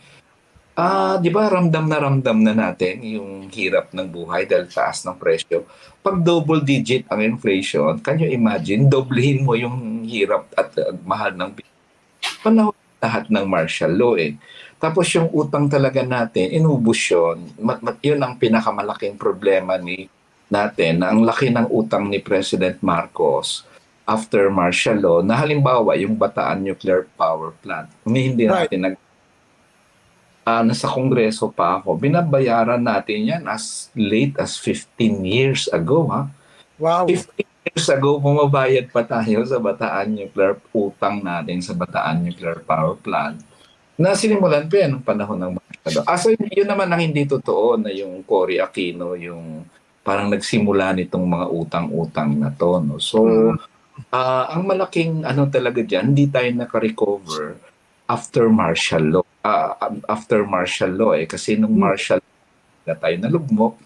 Ah, 0.71 1.19
'di 1.19 1.27
ba 1.35 1.51
ramdam 1.51 1.83
na 1.83 1.99
ramdam 1.99 2.37
na 2.39 2.55
natin 2.55 3.03
yung 3.03 3.51
hirap 3.51 3.91
ng 3.91 4.07
buhay 4.07 4.47
dahil 4.47 4.71
taas 4.71 5.03
ng 5.03 5.19
presyo. 5.19 5.67
Pag 5.99 6.23
double 6.23 6.63
digit 6.63 7.03
ang 7.11 7.19
inflation, 7.19 7.99
can 7.99 8.17
you 8.17 8.31
imagine 8.31 8.87
doblehin 8.87 9.43
mo 9.43 9.53
yung 9.53 10.07
hirap 10.07 10.47
at 10.55 10.71
uh, 10.79 10.95
mahal 11.03 11.35
ng 11.35 11.51
panahon 12.39 12.75
lahat 13.01 13.27
ng 13.33 13.45
martial 13.49 13.91
law 13.97 14.13
eh. 14.15 14.37
Tapos 14.77 15.09
yung 15.13 15.29
utang 15.33 15.65
talaga 15.65 16.05
natin, 16.05 16.53
inubos 16.53 16.97
yun. 17.09 17.49
Mat, 17.57 17.81
mat, 17.81 17.97
yun 18.01 18.21
ang 18.21 18.37
pinakamalaking 18.37 19.17
problema 19.17 19.77
ni 19.77 20.05
natin 20.49 21.01
na 21.01 21.13
ang 21.13 21.25
laki 21.25 21.49
ng 21.49 21.69
utang 21.69 22.09
ni 22.09 22.21
President 22.21 22.77
Marcos 22.81 23.65
after 24.05 24.49
martial 24.49 24.97
law 24.97 25.19
na 25.21 25.37
halimbawa 25.37 25.97
yung 25.97 26.17
Bataan 26.17 26.61
Nuclear 26.65 27.09
Power 27.17 27.53
Plant. 27.61 27.89
Hindi 28.05 28.45
natin 28.45 28.79
right. 28.81 28.85
nag 28.93 28.95
uh, 30.45 30.63
nasa 30.65 30.89
kongreso 30.89 31.49
pa 31.49 31.79
ako, 31.81 31.97
binabayaran 31.97 32.81
natin 32.81 33.29
yan 33.29 33.43
as 33.45 33.89
late 33.93 34.37
as 34.41 34.57
15 34.57 35.21
years 35.25 35.69
ago. 35.69 36.09
Ha? 36.09 36.27
Wow. 36.81 37.05
15 37.05 37.45
years 37.71 37.87
ago, 37.89 38.17
bumabayad 38.17 38.89
pa 38.89 39.05
tayo 39.05 39.45
sa 39.45 39.61
Bataan 39.61 40.17
Nuclear, 40.17 40.57
utang 40.73 41.21
natin 41.21 41.61
sa 41.61 41.77
Bataan 41.77 42.25
Nuclear 42.25 42.61
Power 42.65 42.97
Plant. 42.97 43.41
Na 44.01 44.17
sinimulan 44.17 44.65
pa 44.65 44.81
yan 44.81 44.97
ng 44.97 45.05
panahon 45.05 45.37
ng 45.37 45.51
Marcelo. 45.61 46.01
Ah, 46.09 46.17
so 46.17 46.33
yun 46.33 46.65
naman 46.65 46.89
ang 46.89 47.01
hindi 47.01 47.21
totoo 47.29 47.77
na 47.77 47.93
yung 47.93 48.25
Cory 48.25 48.57
Aquino, 48.57 49.13
yung 49.13 49.61
parang 50.01 50.33
nagsimula 50.33 50.97
nitong 50.97 51.21
mga 51.21 51.47
utang-utang 51.53 52.33
na 52.33 52.49
to. 52.49 52.81
No? 52.81 52.97
So, 52.97 53.21
uh, 54.09 54.45
ang 54.49 54.65
malaking 54.65 55.21
ano 55.21 55.45
talaga 55.45 55.85
dyan, 55.85 56.17
hindi 56.17 56.25
tayo 56.33 56.49
naka-recover 56.49 57.70
after 58.11 58.51
martial 58.51 59.03
law. 59.19 59.25
Uh, 59.41 59.95
after 60.11 60.43
martial 60.43 60.91
law 60.91 61.15
eh. 61.15 61.23
Kasi 61.23 61.55
nung 61.55 61.71
hmm. 61.71 61.83
martial 61.87 62.19
na 62.83 62.93
tayo 62.99 63.15
nalugmok, 63.15 63.79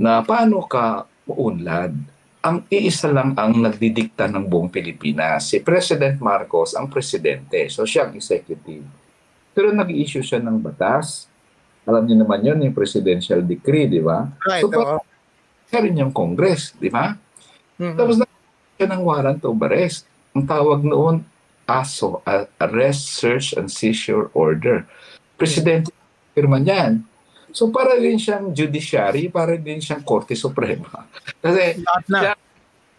na 0.00 0.24
paano 0.24 0.64
ka 0.64 1.04
uunlad? 1.28 1.92
Ang 2.40 2.64
iisa 2.72 3.12
lang 3.12 3.36
ang 3.36 3.52
nagdidikta 3.60 4.24
ng 4.32 4.48
buong 4.48 4.72
Pilipinas. 4.72 5.52
Si 5.52 5.60
President 5.60 6.16
Marcos 6.24 6.72
ang 6.72 6.88
presidente. 6.88 7.68
So 7.68 7.84
siya 7.84 8.08
ang 8.08 8.16
executive. 8.16 8.88
Pero 9.52 9.68
nag-issue 9.76 10.24
siya 10.24 10.40
ng 10.40 10.56
batas. 10.56 11.28
Alam 11.84 12.08
niyo 12.08 12.16
naman 12.24 12.40
yun, 12.40 12.64
yung 12.64 12.72
presidential 12.72 13.44
decree, 13.44 13.92
di 13.92 14.00
ba? 14.00 14.24
Right. 14.48 14.64
So, 14.64 14.72
oh 14.72 15.04
siya 15.70 15.86
rin 15.86 16.02
yung 16.02 16.10
Congress, 16.10 16.74
di 16.74 16.90
ba? 16.90 17.14
Mm-hmm. 17.78 17.94
Tapos 17.94 18.14
na 18.18 18.26
siya 18.74 18.88
ng 18.90 19.02
warrant 19.06 19.40
of 19.46 19.62
arrest. 19.62 20.02
Ang 20.34 20.44
tawag 20.50 20.82
noon, 20.82 21.22
ASO, 21.78 22.24
Arrest, 22.58 23.14
Search, 23.14 23.54
and 23.54 23.70
Seizure 23.70 24.26
Order. 24.34 24.82
Presidente, 25.38 25.94
pirma 26.34 26.58
niyan. 26.58 27.06
So 27.54 27.70
para 27.70 27.98
din 27.98 28.18
siyang 28.18 28.50
judiciary, 28.50 29.30
para 29.30 29.54
din 29.54 29.78
siyang 29.78 30.02
Korte 30.02 30.34
Suprema. 30.34 31.06
Kasi 31.42 31.78
siya, 32.10 32.34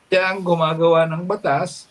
siya 0.07 0.23
ang 0.31 0.39
gumagawa 0.43 1.07
ng 1.07 1.23
batas, 1.27 1.87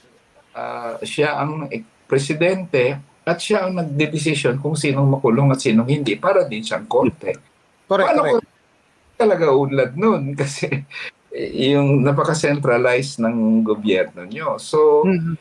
uh, 0.57 0.97
siya 1.05 1.37
ang 1.41 1.69
presidente, 2.09 2.97
at 3.25 3.39
siya 3.39 3.69
ang 3.69 3.77
nagde-decision 3.77 4.59
kung 4.59 4.75
sinong 4.75 5.07
makulong 5.07 5.53
at 5.53 5.61
sinong 5.61 5.87
hindi 5.87 6.17
para 6.17 6.49
din 6.49 6.65
siyang 6.65 6.89
korte. 6.89 7.37
Correct, 7.87 8.09
Paano 8.11 8.23
correct 8.27 8.51
talaga 9.21 9.53
unlad 9.53 9.93
nun 10.01 10.33
kasi 10.41 10.89
yung 11.61 12.01
napaka-centralized 12.01 13.21
ng 13.21 13.61
gobyerno 13.61 14.25
nyo. 14.25 14.57
So, 14.57 15.05
mm-hmm. 15.05 15.35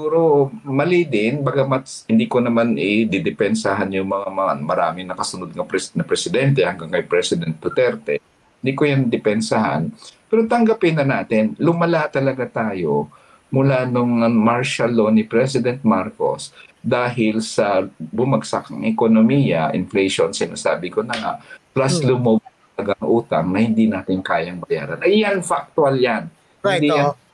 Siguro 0.00 0.48
mali 0.64 1.04
din, 1.04 1.44
bagamat 1.44 2.08
hindi 2.08 2.24
ko 2.24 2.40
naman 2.40 2.72
i-didepensahan 2.72 3.92
yung 3.92 4.08
mga, 4.08 4.32
mga 4.32 4.52
marami 4.64 5.00
nakasunod 5.04 5.52
ng 5.52 5.68
pres- 5.68 5.92
na 5.92 6.08
presidente 6.08 6.64
hanggang 6.64 6.88
kay 6.88 7.04
President 7.04 7.52
Duterte. 7.60 8.16
Hindi 8.64 8.72
ko 8.72 8.88
yan 8.88 9.12
depensahan. 9.12 9.92
Pero 10.24 10.48
tanggapin 10.48 10.96
na 10.96 11.04
natin, 11.04 11.52
lumala 11.60 12.08
talaga 12.08 12.48
tayo 12.48 13.12
mula 13.52 13.84
nung 13.84 14.24
martial 14.40 14.88
law 14.88 15.12
ni 15.12 15.20
President 15.20 15.84
Marcos 15.84 16.56
dahil 16.80 17.44
sa 17.44 17.84
bumagsak 18.00 18.72
ng 18.72 18.88
ekonomiya, 18.88 19.76
inflation, 19.76 20.32
sinasabi 20.32 20.88
ko 20.88 21.04
na 21.04 21.12
nga, 21.12 21.32
plus 21.76 22.00
hmm. 22.00 22.08
lumob 22.08 22.40
talagang 22.72 23.04
utang 23.04 23.52
na 23.52 23.60
hindi 23.60 23.84
natin 23.84 24.24
kayang 24.24 24.64
bayaran. 24.64 24.96
Ay 25.04 25.28
yan, 25.28 25.44
factual 25.44 25.92
yan. 25.92 26.32
Right, 26.64 26.80
hindi 26.80 26.88
oh. 26.88 26.96
yan 26.96 27.28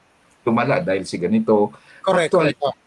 tumala 0.47 0.79
dahil 0.79 1.03
si 1.03 1.19
ganito. 1.19 1.75
Correct. 2.07 2.31
Factual, 2.31 2.55
correct. 2.55 2.85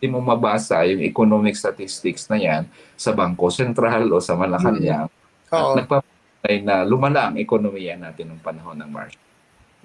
Hindi 0.00 0.06
mo 0.08 0.18
mabasa 0.24 0.82
yung 0.88 1.04
economic 1.04 1.54
statistics 1.54 2.26
na 2.26 2.40
yan 2.40 2.62
sa 2.96 3.14
Bangko 3.14 3.52
Sentral 3.52 4.10
o 4.10 4.18
sa 4.18 4.34
Malacanang. 4.34 5.06
Mm. 5.06 5.52
At 5.52 5.68
nagpapalay 5.78 6.56
na 6.64 6.82
lumala 6.82 7.30
ang 7.30 7.36
ekonomiya 7.38 8.00
natin 8.00 8.34
ng 8.34 8.40
panahon 8.40 8.74
ng 8.80 8.90
March. 8.90 9.14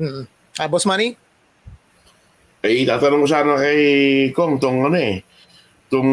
Mm-hmm. 0.02 0.24
Ah, 0.58 0.66
Boss 0.66 0.90
Manny? 0.90 1.14
Eh, 2.66 2.82
tatanong 2.82 3.22
ko 3.24 3.28
sana 3.30 3.54
kay 3.62 3.82
Kong 4.34 4.58
tong 4.58 4.90
ano 4.90 4.98
eh, 4.98 5.22
tong 5.86 6.12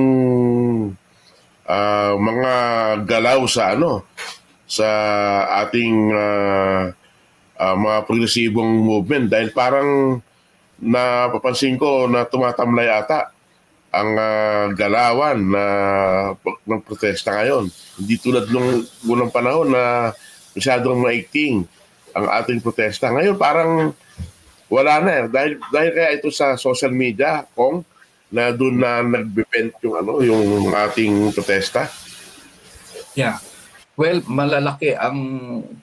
uh, 1.65 2.13
mga 2.21 2.53
galaw 3.09 3.41
sa 3.49 3.73
ano, 3.73 4.05
sa 4.69 4.89
ating 5.65 6.13
uh, 6.13 6.93
uh, 7.57 7.77
mga 7.81 7.99
progresibong 8.05 8.85
movement 8.85 9.33
dahil 9.33 9.49
parang 9.57 10.21
napapansin 10.83 11.79
ko 11.79 12.11
na 12.11 12.27
tumatamlay 12.27 12.91
ata 12.91 13.31
ang 13.95 14.11
uh, 14.19 14.67
galawan 14.75 15.39
na 15.39 15.65
ng 16.67 16.83
protesta 16.83 17.31
ngayon. 17.39 17.71
Hindi 18.01 18.15
tulad 18.19 18.51
nung 18.51 18.83
unang 19.07 19.31
panahon 19.31 19.71
na 19.71 20.11
masyadong 20.55 20.99
maikting 20.99 21.63
ang 22.15 22.27
ating 22.43 22.59
protesta. 22.59 23.15
Ngayon 23.15 23.39
parang 23.39 23.95
wala 24.67 24.99
na 24.99 25.11
eh. 25.15 25.25
Dahil, 25.31 25.53
dahil 25.71 25.91
kaya 25.95 26.11
ito 26.19 26.29
sa 26.35 26.59
social 26.59 26.91
media, 26.91 27.47
kung 27.55 27.87
na 28.35 28.51
doon 28.51 28.83
na 28.83 28.99
nagbe-vent 28.99 29.79
yung 29.87 29.95
ano 29.95 30.19
yung 30.19 30.75
ating 30.75 31.31
protesta. 31.31 31.87
Yeah. 33.15 33.39
Well, 33.95 34.27
malalaki 34.27 34.91
ang 34.91 35.19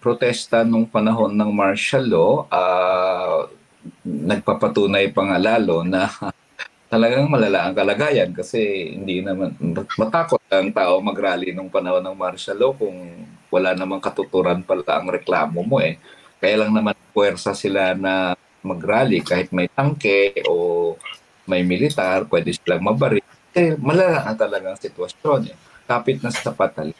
protesta 0.04 0.68
nung 0.68 0.84
panahon 0.84 1.32
ng 1.40 1.48
martial 1.56 2.04
law. 2.12 2.32
Uh, 2.52 3.48
nagpapatunay 4.06 5.14
pa 5.14 5.38
lalo 5.38 5.86
na 5.86 6.10
talagang 6.92 7.32
malala 7.32 7.70
ang 7.70 7.76
kalagayan 7.78 8.36
kasi 8.36 8.92
hindi 9.00 9.24
naman 9.24 9.56
matakot 9.96 10.44
ang 10.52 10.76
tao 10.76 11.00
magrally 11.00 11.56
nung 11.56 11.72
panahon 11.72 12.04
ng 12.04 12.18
martial 12.20 12.60
law 12.60 12.76
kung 12.76 13.24
wala 13.48 13.72
namang 13.72 14.04
katuturan 14.04 14.64
pala 14.64 14.84
ang 14.88 15.08
reklamo 15.12 15.64
mo 15.64 15.80
eh. 15.80 16.00
Kaya 16.42 16.66
lang 16.66 16.76
naman 16.76 16.98
puwersa 17.16 17.56
sila 17.56 17.96
na 17.96 18.34
magrally 18.64 19.22
kahit 19.22 19.52
may 19.56 19.68
tangke 19.72 20.36
o 20.48 20.96
may 21.46 21.62
militar, 21.62 22.26
pwede 22.32 22.56
silang 22.56 22.82
mabaril. 22.82 23.24
Eh, 23.52 23.76
malala 23.76 24.32
na 24.32 24.34
talagang 24.34 24.80
sitwasyon 24.80 25.52
eh. 25.52 25.58
Kapit 25.84 26.24
na 26.24 26.32
sa 26.32 26.56
patal. 26.56 26.96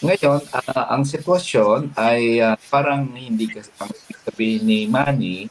Ngayon, 0.00 0.40
uh, 0.54 0.84
ang 0.88 1.04
sitwasyon 1.04 1.92
ay 1.98 2.40
uh, 2.40 2.56
parang 2.70 3.10
hindi 3.12 3.50
kasi 3.50 3.68
ang 3.82 3.92
sabihin 4.24 4.64
ni 4.64 4.78
Manny, 4.88 5.50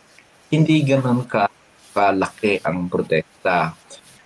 hindi 0.50 0.82
ganun 0.82 1.26
ka 1.30 1.50
kalaki 1.94 2.62
ang 2.66 2.90
protesta. 2.90 3.74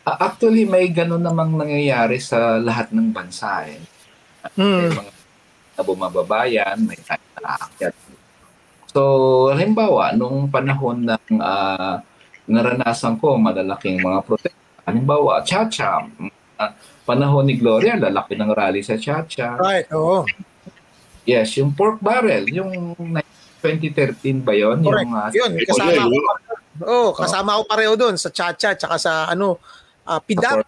Uh, 0.03 0.17
actually, 0.19 0.67
may 0.67 0.91
ganun 0.91 1.23
namang 1.23 1.55
nangyayari 1.55 2.19
sa 2.19 2.59
lahat 2.59 2.91
ng 2.91 3.11
bansa. 3.15 3.63
Eh. 3.67 3.79
Hmm. 4.59 4.91
May 4.91 4.99
mga 4.99 5.11
na 5.73 5.81
bumababayan, 5.81 6.77
may 6.85 6.99
tayo 7.01 7.23
na 7.39 7.57
aakyat. 7.57 7.95
So, 8.93 9.01
halimbawa, 9.49 10.13
nung 10.13 10.45
panahon 10.53 11.01
ng 11.01 11.41
uh, 11.41 11.97
naranasan 12.45 13.17
ko 13.17 13.41
malalaking 13.41 13.97
mga 13.97 14.21
protesta, 14.21 14.61
halimbawa, 14.85 15.41
Chacha, 15.41 16.05
uh, 16.61 16.71
panahon 17.07 17.49
ni 17.49 17.57
Gloria, 17.57 17.97
lalaki 17.97 18.37
ng 18.37 18.53
rally 18.53 18.85
sa 18.85 19.01
Chacha. 19.01 19.57
Right, 19.57 19.89
oo. 19.89 20.29
Yes, 21.25 21.57
yung 21.57 21.73
pork 21.73 22.03
barrel, 22.03 22.45
yung 22.53 22.93
2013 23.63 24.43
ba 24.43 24.51
yon 24.51 24.83
Correct. 24.83 25.07
Yung, 25.07 25.15
uh, 25.15 25.29
yun, 25.31 25.51
kasama 25.63 26.01
ko. 26.03 26.19
Oh, 26.83 27.09
kasama 27.15 27.57
ko 27.57 27.63
pareho 27.63 27.93
doon 27.95 28.19
sa 28.19 28.27
Chacha 28.27 28.75
tsaka 28.75 28.99
sa 28.99 29.31
ano, 29.31 29.55
uh, 30.03 30.19
Pidap. 30.19 30.67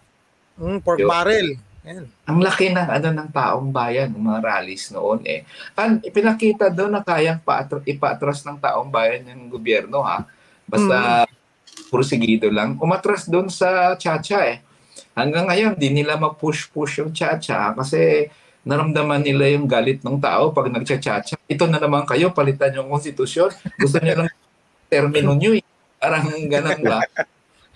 mm, 0.56 0.78
pork 0.80 0.98
yun. 1.04 1.08
barrel. 1.12 1.48
Yan. 1.86 2.04
Ang 2.26 2.38
laki 2.42 2.72
ng 2.72 2.88
ano 2.88 3.08
ng 3.12 3.30
taong 3.30 3.68
bayan, 3.70 4.10
ng 4.10 4.24
mga 4.24 4.40
rallies 4.40 4.90
noon 4.90 5.20
eh. 5.28 5.44
Ang 5.76 6.00
ipinakita 6.00 6.72
doon 6.72 6.98
na 6.98 7.02
kayang 7.04 7.38
paatras, 7.44 7.84
ipaatras 7.84 8.42
ng 8.42 8.58
taong 8.58 8.88
bayan 8.90 9.28
ng 9.28 9.52
gobyerno 9.52 10.00
ha. 10.02 10.24
Basta 10.66 11.28
mm. 11.28 11.92
pursigido 11.92 12.48
lang. 12.50 12.74
Umatras 12.80 13.28
doon 13.30 13.52
sa 13.52 13.94
Chacha 14.00 14.42
eh 14.48 14.66
hanggang 15.16 15.48
ngayon, 15.48 15.72
di 15.80 15.88
nila 15.90 16.20
ma-push-push 16.20 17.00
yung 17.00 17.10
cha-cha 17.16 17.72
kasi 17.72 18.28
naramdaman 18.66 19.22
nila 19.22 19.54
yung 19.54 19.70
galit 19.70 20.02
ng 20.02 20.18
tao 20.18 20.50
pag 20.50 20.66
nagcha-cha-cha. 20.66 21.38
Ito 21.46 21.70
na 21.70 21.78
naman 21.78 22.02
kayo, 22.02 22.34
palitan 22.34 22.74
yung 22.74 22.90
konstitusyon. 22.90 23.54
Gusto 23.78 24.02
niya 24.02 24.18
lang 24.18 24.28
termino 24.90 25.38
nyo 25.38 25.54
eh. 25.54 25.62
Parang 26.02 26.26
ganun 26.50 26.80
ba? 26.82 27.00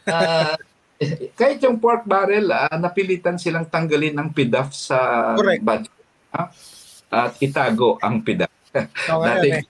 Uh, 0.03 0.59
kahit 1.39 1.63
yung 1.63 1.79
pork 1.79 2.03
barrel, 2.03 2.51
uh, 2.51 2.75
napilitan 2.75 3.39
silang 3.39 3.71
tanggalin 3.71 4.19
ng 4.19 4.29
PIDAF 4.35 4.75
sa 4.75 4.99
Correct. 5.39 5.63
budget. 5.63 5.95
Uh, 6.35 6.51
at 7.11 7.39
itago 7.39 7.95
ang 8.03 8.27
PIDAF. 8.27 8.51
Okay, 8.71 9.27
Dati, 9.27 9.49
okay. 9.51 9.63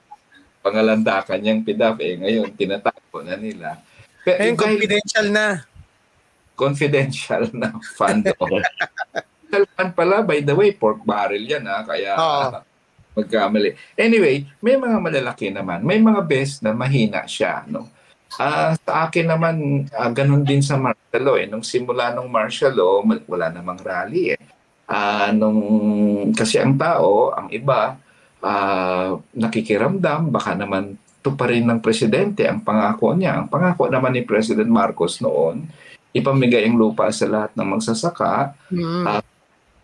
pangalandakan 0.61 1.41
yung 1.41 1.61
PIDAF 1.61 1.97
eh. 2.01 2.17
Ngayon, 2.17 2.49
tinatago 2.53 3.17
na 3.21 3.37
nila. 3.37 3.77
Pero, 4.21 4.37
Ngayon, 4.41 4.57
confidential 4.57 5.27
na 5.29 5.45
confidential 6.61 7.49
na 7.57 7.73
fund. 7.97 8.29
fund 9.51 9.91
pala, 9.91 10.23
by 10.23 10.39
the 10.39 10.55
way, 10.55 10.71
pork 10.71 11.03
barrel 11.03 11.43
yan 11.43 11.67
ha, 11.67 11.83
kaya 11.83 12.15
oh. 12.15 12.63
magkamali. 13.13 13.75
Anyway, 13.99 14.47
may 14.63 14.79
mga 14.79 14.97
malalaki 14.97 15.51
naman. 15.51 15.83
May 15.83 15.99
mga 15.99 16.21
best 16.23 16.63
na 16.63 16.71
mahina 16.71 17.27
siya. 17.27 17.67
No? 17.67 17.91
Uh, 18.39 18.71
sa 18.79 19.11
akin 19.11 19.27
naman, 19.27 19.85
uh, 19.91 20.11
ganun 20.15 20.47
din 20.47 20.63
sa 20.63 20.79
martial 20.79 21.23
law. 21.27 21.35
Eh. 21.35 21.47
Nung 21.51 21.67
simula 21.67 22.15
ng 22.15 22.31
martial 22.31 22.71
law, 22.71 23.03
wala 23.03 23.51
namang 23.51 23.83
rally. 23.83 24.35
Eh. 24.35 24.41
Uh, 24.87 25.35
nung, 25.35 25.61
kasi 26.31 26.59
ang 26.59 26.79
tao, 26.79 27.35
ang 27.35 27.51
iba, 27.51 27.99
uh, 28.39 29.19
nakikiramdam, 29.35 30.31
baka 30.31 30.55
naman 30.55 30.95
to 31.21 31.37
pa 31.37 31.45
rin 31.45 31.69
ng 31.69 31.79
presidente 31.79 32.49
ang 32.49 32.65
pangako 32.65 33.13
niya. 33.13 33.37
Ang 33.37 33.47
pangako 33.47 33.87
naman 33.87 34.17
ni 34.17 34.25
President 34.25 34.67
Marcos 34.67 35.21
noon, 35.21 35.69
ipamigay 36.11 36.65
ang 36.67 36.75
lupa 36.75 37.07
sa 37.13 37.29
lahat 37.29 37.51
ng 37.55 37.67
magsasaka, 37.77 38.57
mm. 38.73 39.03
uh, 39.05 39.20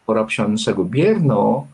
korupsyon 0.07 0.55
sa 0.55 0.71
gobyerno, 0.71 1.67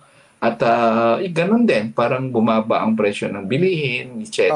at 0.43 0.59
uh, 0.59 1.23
ganun 1.31 1.63
din, 1.63 1.95
parang 1.95 2.27
bumaba 2.27 2.83
ang 2.83 2.99
presyo 2.99 3.31
ng 3.31 3.47
bilihin, 3.47 4.19
etc. 4.25 4.51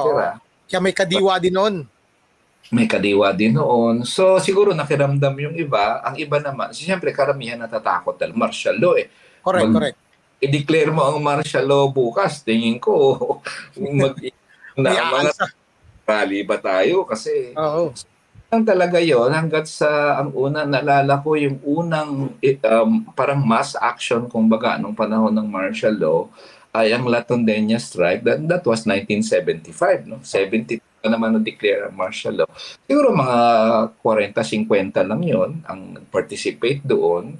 Kaya 0.67 0.83
may 0.83 0.91
kadiwa 0.91 1.39
din 1.39 1.55
noon. 1.55 1.75
May 2.75 2.83
kadiwa 2.83 3.31
din 3.31 3.55
noon. 3.55 4.03
So 4.03 4.35
siguro 4.43 4.75
nakiramdam 4.75 5.31
yung 5.39 5.55
iba. 5.55 6.03
Ang 6.03 6.19
iba 6.19 6.43
naman, 6.43 6.75
siyempre 6.75 7.15
karamihan 7.15 7.55
natatakot 7.55 8.19
dahil 8.19 8.35
martial 8.35 8.75
law 8.75 8.99
eh. 8.99 9.07
Correct, 9.39 9.71
Mag, 9.71 9.75
correct. 9.79 9.97
I-declare 10.43 10.91
mo 10.91 11.07
ang 11.07 11.23
martial 11.23 11.63
law 11.63 11.87
bukas, 11.87 12.43
tingin 12.43 12.83
ko 12.83 12.91
mag 13.79 14.19
na 14.75 14.91
mga 14.91 15.31
rally 16.03 16.43
ba 16.43 16.59
tayo 16.59 17.07
kasi 17.07 17.55
Oo. 17.55 17.95
Ang 18.47 18.63
talaga 18.63 18.95
yon 19.03 19.27
hanggat 19.27 19.67
sa 19.67 20.23
ang 20.23 20.31
una 20.31 20.63
nalala 20.63 21.19
ko 21.19 21.35
yung 21.35 21.59
unang 21.67 22.31
um, 22.63 22.91
parang 23.11 23.43
mass 23.43 23.75
action 23.75 24.23
kumbaga 24.31 24.79
nung 24.79 24.95
panahon 24.95 25.35
ng 25.35 25.51
martial 25.51 25.91
law 25.99 26.31
ay 26.71 26.95
ang 26.95 27.03
Latondenya 27.11 27.75
strike 27.75 28.23
that, 28.23 28.39
that 28.47 28.63
was 28.63 28.87
1975 28.87 30.07
no 30.07 30.23
70 30.23 30.79
pa 30.79 31.11
naman 31.11 31.35
na 31.35 31.43
declare 31.43 31.91
ang 31.91 31.99
martial 31.99 32.39
law 32.39 32.49
siguro 32.87 33.11
mga 33.11 33.37
40 33.99 34.31
50 34.39 34.95
lang 34.95 35.21
yon 35.27 35.51
ang 35.67 35.99
participate 36.07 36.79
doon 36.87 37.35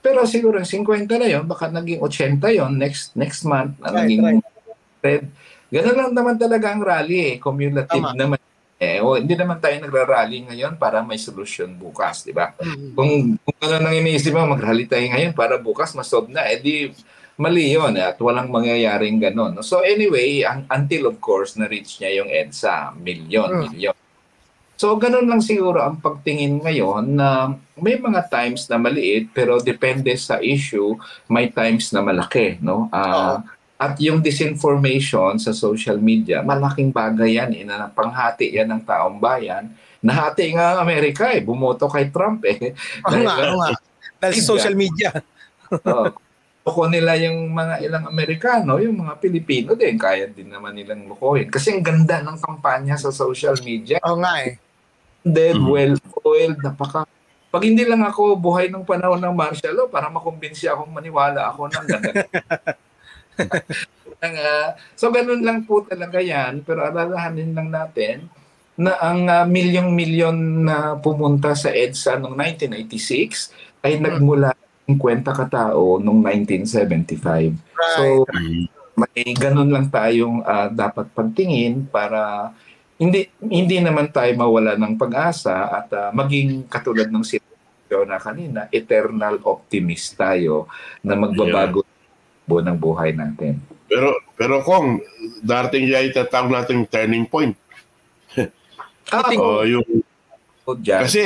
pero 0.00 0.24
siguro 0.24 0.64
50 0.64 1.12
na 1.12 1.28
yon 1.28 1.44
baka 1.44 1.68
naging 1.68 2.00
80 2.00 2.40
yon 2.56 2.72
next 2.80 3.12
next 3.12 3.44
month 3.44 3.76
na 3.84 3.92
right, 3.92 4.08
naging 4.08 4.40
right. 5.04 5.28
Ganun 5.68 5.96
lang 6.00 6.12
naman 6.16 6.40
talaga 6.40 6.72
ang 6.72 6.80
rally 6.80 7.20
eh. 7.20 7.34
Cumulative 7.36 8.00
Tama. 8.00 8.16
naman 8.16 8.40
eh, 8.78 9.02
o, 9.02 9.18
hindi 9.18 9.34
naman 9.34 9.58
tayo 9.58 9.74
nagra-rally 9.82 10.46
ngayon 10.46 10.78
para 10.78 11.02
may 11.02 11.18
solusyon 11.18 11.74
bukas, 11.74 12.22
di 12.22 12.30
ba? 12.30 12.54
Mm-hmm. 12.54 12.94
Kung, 12.94 13.34
kung 13.42 13.58
ano 13.66 13.74
nang 13.82 13.96
iniisip 13.98 14.30
mo, 14.30 14.46
mag-rally 14.46 14.86
tayo 14.86 15.02
ngayon 15.02 15.34
para 15.34 15.58
bukas 15.58 15.98
masolve 15.98 16.30
na, 16.30 16.46
eh 16.46 16.62
di 16.62 16.94
mali 17.38 17.74
yun 17.74 17.90
eh, 17.98 18.14
at 18.14 18.18
walang 18.22 18.46
mangyayaring 18.46 19.18
ganon. 19.18 19.58
So 19.66 19.82
anyway, 19.82 20.46
ang, 20.46 20.70
until 20.70 21.10
of 21.10 21.18
course, 21.18 21.58
na-reach 21.58 21.98
niya 21.98 22.22
yung 22.22 22.30
EDSA, 22.30 22.94
milyon, 22.94 23.50
mm. 23.50 23.62
milyon. 23.66 23.96
So 24.78 24.94
ganun 24.94 25.26
lang 25.26 25.42
siguro 25.42 25.82
ang 25.82 25.98
pagtingin 25.98 26.62
ngayon 26.62 27.18
na 27.18 27.50
may 27.74 27.98
mga 27.98 28.30
times 28.30 28.70
na 28.70 28.78
maliit 28.78 29.34
pero 29.34 29.58
depende 29.58 30.14
sa 30.14 30.38
issue, 30.38 30.94
may 31.26 31.50
times 31.50 31.90
na 31.90 31.98
malaki, 31.98 32.62
no? 32.62 32.86
Uh, 32.94 33.42
uh 33.42 33.57
at 33.78 33.94
yung 34.02 34.18
disinformation 34.18 35.38
sa 35.38 35.54
social 35.54 36.02
media, 36.02 36.42
malaking 36.42 36.90
bagay 36.90 37.38
yan. 37.38 37.54
Ina 37.54 37.86
eh, 37.86 37.90
panghati 37.94 38.50
yan 38.50 38.74
ng 38.74 38.82
taong 38.82 39.22
bayan. 39.22 39.70
Nahati 40.02 40.50
nga 40.50 40.74
ang 40.74 40.82
Amerika 40.82 41.30
eh. 41.30 41.38
Bumoto 41.38 41.86
kay 41.86 42.10
Trump 42.10 42.42
eh. 42.42 42.74
Oo 43.06 43.18
nga, 43.22 43.34
oo 43.38 43.56
nga. 43.62 43.70
Dahil 44.18 44.42
social 44.42 44.74
media. 44.74 45.14
oh, 45.94 46.10
loko 46.66 46.90
nila 46.90 47.14
yung 47.22 47.54
mga 47.54 47.74
ilang 47.86 48.04
Amerikano, 48.10 48.82
yung 48.82 48.98
mga 48.98 49.14
Pilipino 49.22 49.78
din, 49.78 49.94
kaya 49.94 50.26
din 50.26 50.50
naman 50.50 50.74
nilang 50.74 51.06
lukohin. 51.06 51.46
Kasi 51.46 51.78
ang 51.78 51.86
ganda 51.86 52.18
ng 52.18 52.34
kampanya 52.42 52.98
sa 52.98 53.14
social 53.14 53.54
media. 53.62 54.02
Oo 54.02 54.18
nga 54.18 54.42
eh. 54.42 54.58
Dead, 55.22 55.54
mm-hmm. 55.54 55.70
well-oiled, 55.70 56.58
napaka 56.66 57.06
pag 57.48 57.64
hindi 57.64 57.80
lang 57.88 58.04
ako 58.04 58.36
buhay 58.36 58.68
ng 58.68 58.84
panahon 58.84 59.16
ng 59.24 59.32
martial 59.32 59.72
law 59.72 59.88
para 59.88 60.12
makumbinsi 60.12 60.68
akong 60.68 60.92
maniwala 60.92 61.48
ako 61.48 61.72
ng 61.72 61.86
ganda. 61.88 62.12
uh, 64.22 64.68
so 64.98 65.10
ganun 65.14 65.42
lang 65.42 65.64
po 65.64 65.86
talaga 65.86 66.18
yan. 66.18 66.62
Pero 66.66 66.84
alalahanin 66.84 67.54
lang 67.54 67.68
natin 67.70 68.26
na 68.78 68.94
ang 69.02 69.26
uh, 69.26 69.42
milyong-milyon 69.46 70.38
na 70.66 70.94
pumunta 70.98 71.54
sa 71.58 71.74
EDSA 71.74 72.22
noong 72.22 72.38
1986 72.38 73.82
ay 73.82 73.98
hmm. 73.98 74.02
nagmula 74.06 74.54
50 74.86 75.26
katao 75.26 75.98
noong 75.98 76.22
1975. 76.46 77.18
Right. 77.18 77.94
So 77.98 78.24
may 78.98 79.30
ganun 79.34 79.70
lang 79.70 79.90
tayong 79.90 80.42
uh, 80.42 80.70
dapat 80.74 81.10
pagtingin 81.14 81.86
para 81.86 82.50
hindi 82.98 83.30
hindi 83.38 83.78
naman 83.78 84.10
tayo 84.10 84.30
mawala 84.34 84.74
ng 84.74 84.98
pag-asa 84.98 85.70
at 85.70 85.88
uh, 85.94 86.10
maging 86.10 86.66
katulad 86.66 87.06
ng 87.06 87.22
sitwasyon 87.22 88.06
na 88.10 88.18
kanina, 88.18 88.60
eternal 88.74 89.38
optimist 89.46 90.18
tayo 90.18 90.66
na 91.02 91.14
magbabago 91.14 91.86
yeah 91.86 91.96
buo 92.48 92.64
ng 92.64 92.80
buhay 92.80 93.12
natin. 93.12 93.60
Pero 93.84 94.16
pero 94.34 94.64
kung 94.64 95.04
darating 95.44 95.84
yan 95.84 96.08
itatawag 96.08 96.48
natin 96.48 96.88
turning 96.88 97.28
point. 97.28 97.52
ah, 99.12 99.28
oh, 99.36 99.68
yung 99.68 99.84
kasi 100.84 101.24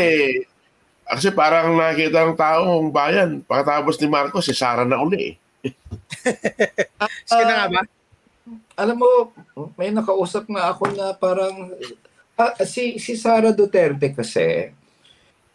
kasi 1.07 1.29
parang 1.35 1.75
nakita 1.79 2.27
ng 2.27 2.39
taong 2.39 2.91
bayan 2.91 3.43
pagkatapos 3.43 3.99
ni 3.99 4.07
Marcos 4.11 4.47
si 4.47 4.55
Sara 4.55 4.83
na 4.83 5.03
uli 5.03 5.19
eh. 5.31 5.35
Sino 7.27 7.51
nga 7.51 7.71
ba? 7.71 7.83
Alam 8.75 8.97
mo, 8.99 9.11
may 9.79 9.95
nakausap 9.95 10.51
nga 10.51 10.75
ako 10.75 10.91
na 10.91 11.15
parang 11.15 11.71
uh, 12.35 12.53
si 12.67 12.99
si 12.99 13.15
Sara 13.15 13.55
Duterte 13.55 14.11
kasi 14.11 14.75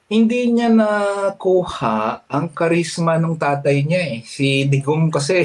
hindi 0.07 0.55
niya 0.55 0.71
nakuha 0.71 2.23
ang 2.31 2.47
karisma 2.55 3.19
ng 3.19 3.35
tatay 3.35 3.83
niya 3.83 4.01
eh. 4.15 4.19
Si 4.23 4.63
Digong 4.63 5.11
kasi, 5.11 5.43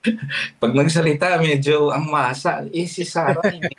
pag 0.62 0.70
nagsalita, 0.70 1.34
medyo 1.42 1.90
ang 1.90 2.06
masa. 2.06 2.62
Eh, 2.70 2.86
si 2.86 3.02
Sarah, 3.02 3.42
hindi 3.54 3.74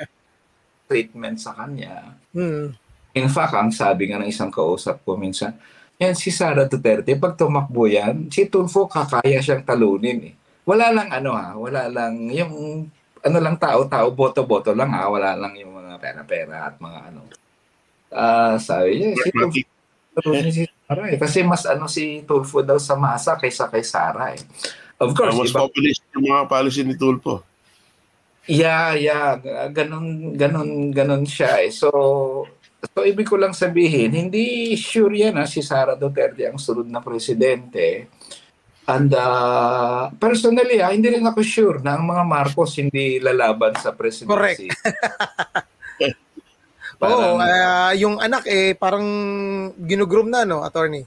treatment 0.86 1.40
sa 1.42 1.56
kanya. 1.56 2.20
Hmm. 2.36 2.76
In 3.16 3.32
fact, 3.32 3.56
ang 3.56 3.72
sabi 3.72 4.12
nga 4.12 4.20
ng 4.20 4.30
isang 4.30 4.52
kausap 4.52 5.02
ko 5.08 5.16
minsan, 5.16 5.56
yan 5.96 6.12
si 6.12 6.28
Sara 6.28 6.68
Duterte, 6.68 7.16
pag 7.16 7.40
tumakbo 7.40 7.88
yan, 7.88 8.28
si 8.28 8.52
Tulfo 8.52 8.86
kakaya 8.92 9.40
siyang 9.40 9.64
talunin 9.64 10.20
eh. 10.32 10.34
Wala 10.68 10.92
lang 10.92 11.10
ano 11.16 11.32
ha, 11.32 11.56
wala 11.56 11.88
lang 11.88 12.28
yung 12.36 12.86
ano 13.26 13.38
lang 13.40 13.56
tao-tao, 13.56 14.12
boto-boto 14.12 14.76
lang 14.76 14.92
ha, 14.92 15.08
wala 15.08 15.34
lang 15.40 15.56
yung 15.56 15.72
mga 15.74 15.96
pera-pera 15.98 16.68
at 16.68 16.76
mga 16.78 17.00
ano. 17.10 17.20
Ah, 18.12 18.54
uh, 18.54 18.56
sabi 18.60 19.00
niya, 19.00 19.16
si 19.24 19.32
Tulfo, 19.32 19.75
si 20.52 20.64
Sara 20.68 21.04
eh. 21.12 21.18
Kasi 21.20 21.40
mas 21.44 21.64
ano 21.68 21.86
si 21.92 22.24
Tulfo 22.24 22.64
daw 22.64 22.80
sa 22.80 22.96
masa 22.96 23.36
kaysa 23.36 23.68
kay 23.68 23.84
Sara 23.84 24.36
eh. 24.36 24.42
Of 25.02 25.12
course, 25.12 25.36
uh, 25.36 25.40
mas 25.44 25.52
iba, 25.52 25.68
populist 25.68 26.02
yung 26.16 26.32
mga 26.32 26.44
policy 26.48 26.82
ni 26.88 26.96
Tulfo. 26.96 27.44
Yeah, 28.46 28.94
yeah, 28.96 29.42
ganun 29.74 30.38
ganun 30.38 30.94
ganun 30.94 31.24
siya 31.26 31.66
eh. 31.66 31.74
So 31.74 31.90
so 32.86 33.02
ibig 33.02 33.26
ko 33.26 33.36
lang 33.36 33.58
sabihin, 33.58 34.14
hindi 34.14 34.78
sure 34.78 35.12
yan 35.12 35.42
ha, 35.42 35.50
si 35.50 35.66
Sara 35.66 35.98
Duterte 35.98 36.46
ang 36.46 36.62
sunod 36.62 36.86
na 36.86 37.02
presidente. 37.02 38.08
And 38.86 39.10
uh, 39.18 40.14
personally, 40.22 40.78
ha, 40.78 40.94
hindi 40.94 41.10
rin 41.10 41.26
ako 41.26 41.42
sure 41.42 41.78
na 41.82 41.98
ang 41.98 42.06
mga 42.06 42.22
Marcos 42.22 42.78
hindi 42.78 43.18
lalaban 43.18 43.74
sa 43.82 43.98
presidency. 43.98 44.70
Correct. 44.70 46.22
Parang, 46.96 47.20
Oo, 47.20 47.44
uh, 47.44 47.92
yung 47.96 48.16
anak 48.20 48.48
eh 48.48 48.74
parang 48.76 49.06
ginugroom 49.76 50.32
na 50.32 50.48
no, 50.48 50.64
attorney. 50.64 51.04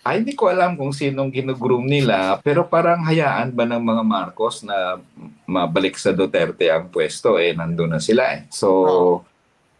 Ay, 0.00 0.24
hindi 0.24 0.32
ko 0.32 0.48
alam 0.48 0.80
kung 0.80 0.96
sinong 0.96 1.28
ginugroom 1.28 1.84
nila, 1.84 2.40
pero 2.40 2.64
parang 2.64 3.04
hayaan 3.04 3.52
ba 3.52 3.68
ng 3.68 3.84
mga 3.84 4.00
Marcos 4.00 4.64
na 4.64 4.96
mabalik 5.44 6.00
sa 6.00 6.16
Duterte 6.16 6.72
ang 6.72 6.88
pwesto, 6.88 7.36
eh, 7.36 7.52
nandun 7.52 7.92
na 7.92 8.00
sila 8.00 8.32
eh. 8.32 8.48
So, 8.48 8.68
oh. 8.68 9.14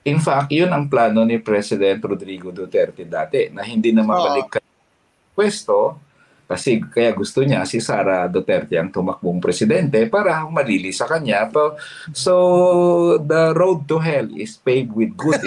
in 0.05 0.20
fact, 0.20 0.53
yun 0.53 0.68
ang 0.76 0.93
plano 0.93 1.24
ni 1.24 1.41
President 1.41 2.05
Rodrigo 2.05 2.53
Duterte 2.53 3.09
dati, 3.09 3.49
na 3.49 3.64
hindi 3.64 3.97
na 3.97 4.05
mabalik 4.05 4.61
oh. 4.61 4.64
pwesto, 5.32 5.97
kasi 6.51 6.82
kaya 6.82 7.14
gusto 7.14 7.46
niya 7.46 7.62
si 7.62 7.78
Sara 7.78 8.26
Duterte 8.26 8.74
ang 8.74 8.90
tumakbong 8.90 9.38
presidente 9.38 10.03
para 10.11 10.42
malili 10.51 10.90
sa 10.90 11.07
kanya. 11.07 11.46
So, 12.11 13.22
the 13.22 13.55
road 13.55 13.86
to 13.86 14.03
hell 14.03 14.26
is 14.34 14.59
paved 14.59 14.90
with 14.90 15.14
good 15.14 15.38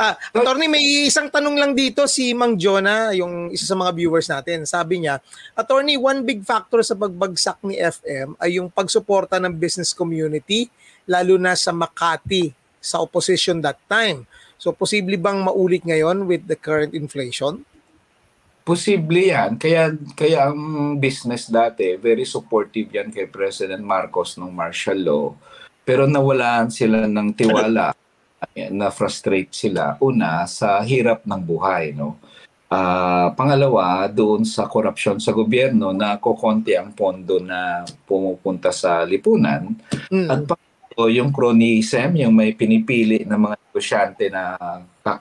ah, 0.00 0.14
attorney, 0.32 0.64
may 0.70 0.80
isang 1.04 1.28
tanong 1.28 1.60
lang 1.60 1.72
dito 1.76 2.08
si 2.08 2.32
Mang 2.32 2.56
Jonah, 2.56 3.12
yung 3.12 3.52
isa 3.52 3.68
sa 3.68 3.76
mga 3.76 3.92
viewers 3.92 4.32
natin. 4.32 4.64
Sabi 4.64 5.04
niya, 5.04 5.20
Attorney, 5.52 6.00
one 6.00 6.24
big 6.24 6.40
factor 6.40 6.80
sa 6.80 6.96
pagbagsak 6.96 7.60
ni 7.68 7.76
FM 7.76 8.38
ay 8.40 8.56
yung 8.56 8.72
pagsuporta 8.72 9.36
ng 9.36 9.52
business 9.52 9.92
community, 9.92 10.72
lalo 11.04 11.36
na 11.36 11.52
sa 11.52 11.74
Makati, 11.74 12.48
sa 12.80 13.04
opposition 13.04 13.60
that 13.60 13.76
time. 13.84 14.24
So 14.60 14.76
posible 14.76 15.16
bang 15.16 15.40
maulit 15.40 15.88
ngayon 15.88 16.28
with 16.28 16.44
the 16.44 16.52
current 16.52 16.92
inflation? 16.92 17.64
Posible 18.60 19.32
yan. 19.32 19.56
Kaya, 19.56 19.96
kaya 20.12 20.52
ang 20.52 21.00
business 21.00 21.48
dati, 21.48 21.96
very 21.96 22.28
supportive 22.28 22.92
yan 22.92 23.08
kay 23.08 23.24
President 23.24 23.80
Marcos 23.80 24.36
ng 24.36 24.52
martial 24.52 25.00
law. 25.00 25.26
Pero 25.80 26.04
nawalan 26.04 26.68
sila 26.68 27.08
ng 27.08 27.32
tiwala, 27.32 27.96
na 28.68 28.88
frustrate 28.92 29.48
sila. 29.52 29.96
Una, 30.04 30.44
sa 30.44 30.84
hirap 30.84 31.24
ng 31.24 31.40
buhay. 31.40 31.96
No? 31.96 32.20
Uh, 32.68 33.32
pangalawa, 33.34 34.06
doon 34.12 34.44
sa 34.44 34.68
korupsyon 34.68 35.18
sa 35.24 35.32
gobyerno 35.32 35.90
na 35.96 36.20
kukonti 36.20 36.76
ang 36.76 36.92
pondo 36.92 37.40
na 37.40 37.88
pumupunta 38.04 38.70
sa 38.76 39.08
lipunan. 39.08 39.72
Mm. 40.12 40.28
At 40.28 40.40
pang- 40.44 40.69
yung 41.06 41.30
cronyism, 41.32 42.18
yung 42.18 42.34
may 42.34 42.52
pinipili 42.52 43.24
ng 43.24 43.40
mga 43.40 43.56
negosyante 43.70 44.24
na 44.28 44.58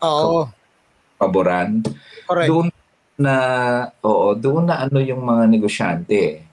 Oo. 0.01 0.49
paboran. 1.15 1.85
Correct. 2.27 2.49
Doon 2.49 2.67
na 3.19 3.35
oo, 4.03 4.33
doon 4.33 4.71
na 4.71 4.87
ano 4.87 4.99
yung 5.03 5.23
mga 5.23 5.43
negosyante. 5.47 6.49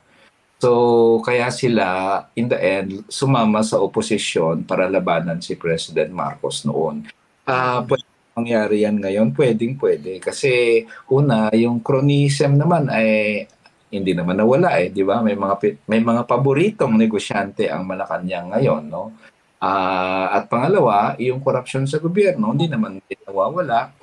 So, 0.56 1.20
kaya 1.20 1.52
sila, 1.52 1.84
in 2.32 2.48
the 2.48 2.56
end, 2.56 3.04
sumama 3.12 3.60
sa 3.60 3.76
oposisyon 3.76 4.64
para 4.64 4.88
labanan 4.88 5.44
si 5.44 5.52
President 5.52 6.08
Marcos 6.08 6.64
noon. 6.64 7.04
Uh, 7.44 7.84
pwede 7.84 8.08
mangyari 8.32 8.76
yan 8.88 8.96
ngayon? 8.96 9.36
Pwedeng 9.36 9.76
pwede. 9.76 10.16
Kasi, 10.16 10.80
una, 11.12 11.52
yung 11.52 11.84
cronyism 11.84 12.56
naman 12.56 12.88
ay 12.88 13.44
hindi 13.90 14.12
naman 14.12 14.38
nawala 14.38 14.82
eh, 14.82 14.90
di 14.90 15.06
ba? 15.06 15.22
May 15.22 15.38
mga 15.38 15.86
may 15.86 16.02
mga 16.02 16.22
paboritong 16.26 16.94
negosyante 16.98 17.70
ang 17.70 17.86
Malacanang 17.86 18.54
ngayon, 18.56 18.82
no? 18.90 19.14
Uh, 19.56 20.26
at 20.36 20.52
pangalawa, 20.52 21.16
yung 21.16 21.40
corruption 21.40 21.88
sa 21.88 21.96
gobyerno, 21.96 22.52
hindi 22.52 22.68
naman 22.68 23.00
nawawala. 23.24 23.94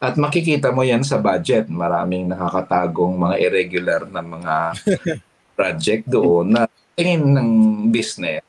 At 0.00 0.16
makikita 0.16 0.72
mo 0.72 0.80
yan 0.80 1.04
sa 1.04 1.20
budget. 1.20 1.68
Maraming 1.68 2.30
nakakatagong 2.30 3.20
mga 3.20 3.36
irregular 3.42 4.00
na 4.08 4.22
mga 4.24 4.54
project 5.58 6.04
doon 6.08 6.56
na 6.56 6.64
tingin 6.96 7.36
ng 7.36 7.50
business 7.92 8.40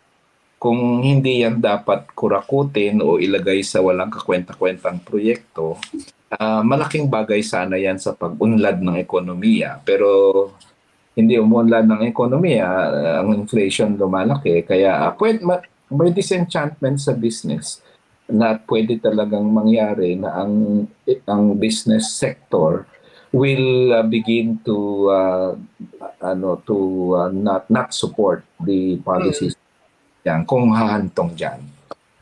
kung 0.61 1.01
hindi 1.01 1.41
yan 1.41 1.57
dapat 1.57 2.13
kurakutin 2.13 3.01
o 3.01 3.17
ilagay 3.17 3.65
sa 3.65 3.81
walang 3.81 4.13
kakwenta-kwentang 4.13 5.01
proyekto, 5.01 5.81
uh, 6.37 6.61
malaking 6.61 7.09
bagay 7.09 7.41
sana 7.41 7.81
yan 7.81 7.97
sa 7.97 8.13
pag-unlad 8.13 8.77
ng 8.77 9.01
ekonomiya. 9.01 9.81
Pero 9.81 10.07
hindi 11.11 11.35
umunlad 11.35 11.87
ng 11.87 12.01
ekonomiya, 12.07 12.67
uh, 12.67 13.15
ang 13.23 13.35
inflation 13.35 13.99
lumalaki. 13.99 14.63
Kaya 14.63 15.07
uh, 15.07 15.11
pwede, 15.19 15.43
may 15.91 16.11
disenchantment 16.15 17.03
sa 17.03 17.11
business 17.11 17.83
na 18.31 18.55
pwede 18.63 18.95
talagang 19.03 19.43
mangyari 19.51 20.15
na 20.15 20.31
ang 20.39 20.87
ang 21.27 21.59
business 21.59 22.15
sector 22.15 22.87
will 23.35 23.91
uh, 23.91 24.03
begin 24.07 24.55
to 24.63 25.07
uh, 25.11 25.51
ano 26.23 26.63
to 26.63 26.77
uh, 27.15 27.31
not 27.31 27.67
not 27.67 27.91
support 27.91 28.47
the 28.63 28.95
policies 29.03 29.55
mm. 29.55 30.27
yan 30.27 30.41
kung 30.47 30.71
hahantong 30.71 31.35
diyan. 31.35 31.59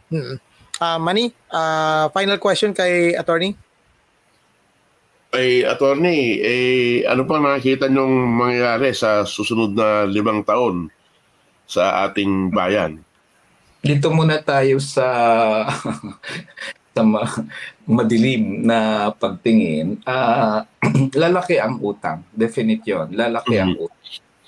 Hmm. 0.10 0.36
Uh, 0.80 0.98
Manny, 0.98 1.36
uh, 1.52 2.08
final 2.10 2.40
question 2.40 2.74
kay 2.74 3.14
attorney. 3.14 3.54
Ay, 5.30 5.62
attorney, 5.62 6.42
eh, 6.42 7.06
ano 7.06 7.22
pa 7.30 7.38
nakikita 7.38 7.86
niyong 7.86 8.34
mangyayari 8.34 8.98
sa 8.98 9.22
susunod 9.22 9.78
na 9.78 10.10
limang 10.10 10.42
taon 10.42 10.90
sa 11.70 12.10
ating 12.10 12.50
bayan? 12.50 12.98
Dito 13.80 14.10
muna 14.10 14.42
tayo 14.42 14.82
sa 14.82 15.06
sa 17.00 17.02
ma- 17.06 17.46
madilim 17.88 18.66
na 18.68 19.10
pagtingin, 19.16 20.02
uh, 20.04 20.66
lalaki 21.24 21.56
ang 21.62 21.80
utang. 21.80 22.26
Definite 22.34 22.84
yun. 22.84 23.14
Lalaki 23.16 23.56
mm-hmm. 23.56 23.66
ang 23.70 23.74
utang. 23.80 24.04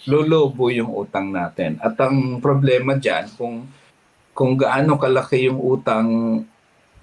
Lulubo 0.09 0.65
yung 0.73 0.91
utang 0.91 1.29
natin. 1.29 1.77
At 1.79 1.95
ang 2.01 2.41
problema 2.41 2.97
dyan, 2.97 3.29
kung, 3.37 3.69
kung 4.33 4.57
gaano 4.57 4.97
kalaki 4.97 5.45
yung 5.45 5.61
utang 5.61 6.09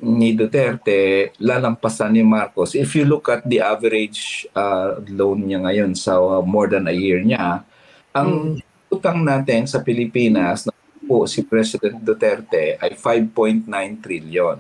ni 0.03 0.35
Duterte, 0.35 1.35
lalampasan 1.43 2.15
ni 2.15 2.23
Marcos. 2.23 2.79
If 2.79 2.95
you 2.95 3.05
look 3.05 3.27
at 3.31 3.43
the 3.47 3.59
average 3.59 4.47
uh, 4.55 5.03
loan 5.11 5.51
niya 5.51 5.59
ngayon 5.63 5.93
sa 5.99 6.19
uh, 6.19 6.43
more 6.43 6.71
than 6.71 6.87
a 6.87 6.95
year 6.95 7.19
niya, 7.23 7.67
ang 8.15 8.59
mm. 8.59 8.93
utang 8.95 9.23
natin 9.27 9.67
sa 9.67 9.83
Pilipinas 9.83 10.67
na 10.67 10.75
po 11.09 11.27
si 11.27 11.43
President 11.43 11.99
Duterte 11.99 12.79
ay 12.79 12.95
5.9 12.95 13.67
trillion. 13.99 14.59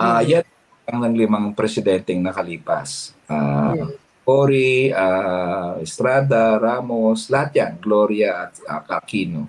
Uh, 0.00 0.22
yan 0.24 0.46
ang 0.90 1.06
ng 1.06 1.14
limang 1.14 1.46
presidenteng 1.54 2.18
nakalipas. 2.18 3.14
Uh, 3.30 3.94
Cory, 4.26 4.90
uh, 4.90 5.78
Estrada, 5.78 6.58
Ramos, 6.58 7.30
lahat 7.30 7.50
yan, 7.54 7.72
Gloria 7.78 8.46
at 8.46 8.54
uh, 8.66 8.98
Aquino. 8.98 9.46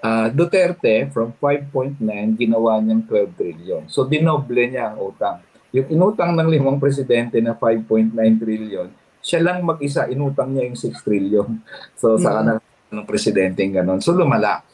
Uh, 0.00 0.32
Duterte, 0.32 1.12
from 1.12 1.36
5.9, 1.36 2.00
ginawa 2.40 2.80
niyang 2.80 3.04
12 3.04 3.36
trillion. 3.36 3.82
So, 3.86 4.08
dinoble 4.08 4.64
niya 4.64 4.92
ang 4.92 4.98
utang. 5.00 5.44
Yung 5.76 5.86
inutang 5.92 6.32
ng 6.34 6.48
limang 6.48 6.80
presidente 6.80 7.36
na 7.38 7.52
5.9 7.52 8.16
trillion, 8.40 8.88
siya 9.20 9.44
lang 9.44 9.60
mag-isa, 9.60 10.08
inutang 10.08 10.56
niya 10.56 10.72
yung 10.72 10.78
6 10.78 11.04
trillion. 11.04 11.48
So, 12.00 12.16
sa 12.16 12.40
kanang 12.40 12.64
ng 12.90 13.04
presidente 13.04 13.60
ganon. 13.68 14.00
So, 14.00 14.16
lumala. 14.16 14.64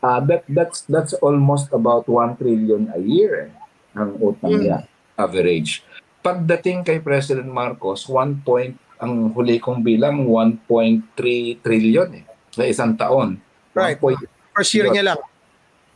Uh, 0.00 0.22
that, 0.24 0.46
that's, 0.46 0.86
that's 0.86 1.12
almost 1.18 1.68
about 1.74 2.06
1 2.06 2.38
trillion 2.38 2.88
a 2.94 3.00
year. 3.02 3.50
Eh 3.50 3.60
ang 3.94 4.14
utang 4.18 4.54
mm. 4.54 4.60
niya, 4.62 4.78
average. 5.18 5.82
Pagdating 6.20 6.84
kay 6.84 6.98
President 7.00 7.48
Marcos, 7.48 8.06
1 8.06 8.44
point, 8.44 8.76
ang 9.00 9.32
huli 9.32 9.56
kong 9.56 9.80
bilang 9.80 10.28
1.3 10.28 11.16
trillion 11.64 12.08
eh, 12.12 12.24
sa 12.52 12.64
isang 12.68 12.92
taon. 12.94 13.40
Right. 13.72 13.96
Point, 13.96 14.20
First 14.60 14.76
year 14.76 14.88
niya 14.92 15.04
lang. 15.12 15.20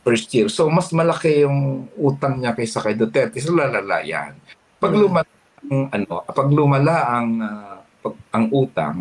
First 0.01 0.29
year. 0.33 0.49
So, 0.49 0.69
mas 0.73 0.89
malaki 0.89 1.45
yung 1.45 1.89
utang 1.97 2.41
niya 2.41 2.57
kaysa 2.57 2.81
kay 2.81 2.97
Duterte. 2.97 3.37
So, 3.37 3.53
lalala 3.53 4.01
yan. 4.01 4.37
Pag 4.81 4.93
mm. 4.93 5.01
lumala 5.01 5.33
ang, 5.65 5.81
ano, 5.93 6.13
pag 6.25 6.49
lumala 6.49 6.95
ang, 7.09 7.29
uh, 7.41 7.77
pag, 8.01 8.15
ang 8.33 8.45
utang, 8.53 8.97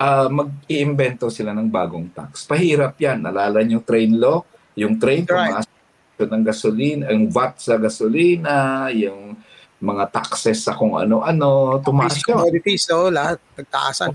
uh, 0.00 0.28
mag-iimbento 0.28 1.28
sila 1.28 1.52
ng 1.52 1.68
bagong 1.68 2.08
tax. 2.12 2.48
Pahirap 2.48 2.96
yan. 2.96 3.24
Nalala 3.24 3.60
niyo 3.60 3.84
train 3.84 4.16
law? 4.16 4.40
Yung 4.78 4.96
train, 4.96 5.26
right. 5.26 5.64
pumasok 5.64 6.28
ng 6.30 6.44
gasolina, 6.46 7.02
ang 7.10 7.22
VAT 7.28 7.54
sa 7.58 7.74
gasolina, 7.76 8.54
yung 8.94 9.34
mga 9.78 10.04
taxes 10.10 10.62
sa 10.66 10.74
kung 10.74 10.98
ano-ano, 10.98 11.78
tumaas 11.82 12.18
yun. 12.18 12.34
Commodities, 12.34 12.86
oh, 12.90 13.10
lahat, 13.10 13.38
nagtaasan. 13.54 14.10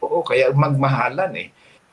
Oo, 0.00 0.24
kaya 0.24 0.52
magmahalan 0.52 1.32
eh. 1.36 1.48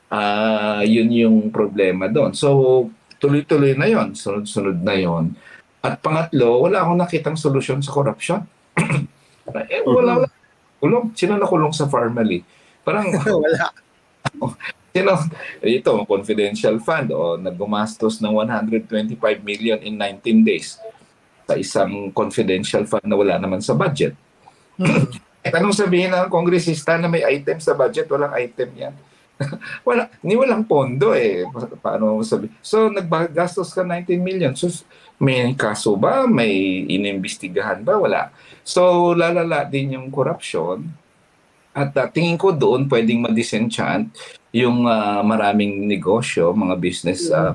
Uh, 0.08 0.80
yun 0.88 1.08
yung 1.12 1.36
problema 1.52 2.08
doon. 2.08 2.32
So, 2.32 2.88
tuloy-tuloy 3.20 3.76
na 3.76 3.88
yon 3.88 4.16
sunod-sunod 4.16 4.80
na 4.80 4.96
yon 4.96 5.36
At 5.84 6.00
pangatlo, 6.00 6.64
wala 6.64 6.82
akong 6.82 6.98
nakitang 6.98 7.38
solusyon 7.38 7.84
sa 7.84 7.92
corruption. 7.92 8.40
eh, 9.68 9.84
wala, 9.84 10.24
wala. 10.24 10.28
Kulong. 10.78 11.12
Sino 11.12 11.36
nakulong 11.36 11.74
sa 11.74 11.90
Farmally? 11.90 12.42
Parang, 12.82 13.10
wala. 13.44 13.68
know, 15.04 15.18
ito, 15.62 15.92
confidential 16.08 16.80
fund, 16.82 17.12
o 17.14 17.38
naggumastos 17.38 18.18
ng 18.18 18.32
125 18.34 19.14
million 19.44 19.78
in 19.82 19.94
19 19.94 20.42
days 20.42 20.80
sa 21.48 21.54
isang 21.56 22.12
confidential 22.12 22.84
fund 22.84 23.06
na 23.06 23.16
wala 23.16 23.36
naman 23.38 23.60
sa 23.60 23.76
budget. 23.76 24.14
Hmm. 24.78 25.10
Eh, 25.42 25.50
anong 25.50 25.74
sabihin 25.74 26.14
ng 26.14 26.30
kongresista 26.30 26.94
na 26.94 27.10
may 27.10 27.26
item 27.26 27.58
sa 27.58 27.74
budget? 27.74 28.06
Walang 28.06 28.30
item 28.38 28.70
yan. 28.78 28.94
wala, 29.88 30.10
ni 30.22 30.34
walang 30.34 30.66
pondo 30.66 31.14
eh. 31.14 31.46
Paano 31.78 32.20
sabi? 32.26 32.50
So, 32.62 32.90
naggastos 32.90 33.70
ka 33.70 33.86
19 33.86 34.18
million. 34.18 34.52
So, 34.54 34.70
may 35.18 35.54
kaso 35.54 35.94
ba? 35.98 36.26
May 36.26 36.84
inimbestigahan 36.86 37.82
ba? 37.82 37.98
Wala. 37.98 38.30
So, 38.66 39.14
lalala 39.14 39.66
din 39.66 39.98
yung 39.98 40.10
corruption. 40.10 40.86
At 41.74 41.94
uh, 41.94 42.10
tingin 42.10 42.34
ko 42.34 42.50
doon 42.50 42.90
pwedeng 42.90 43.22
ma-disenchant 43.22 44.10
yung 44.50 44.88
uh, 44.88 45.22
maraming 45.22 45.86
negosyo, 45.86 46.50
mga 46.56 46.74
business 46.80 47.30
uh, 47.30 47.54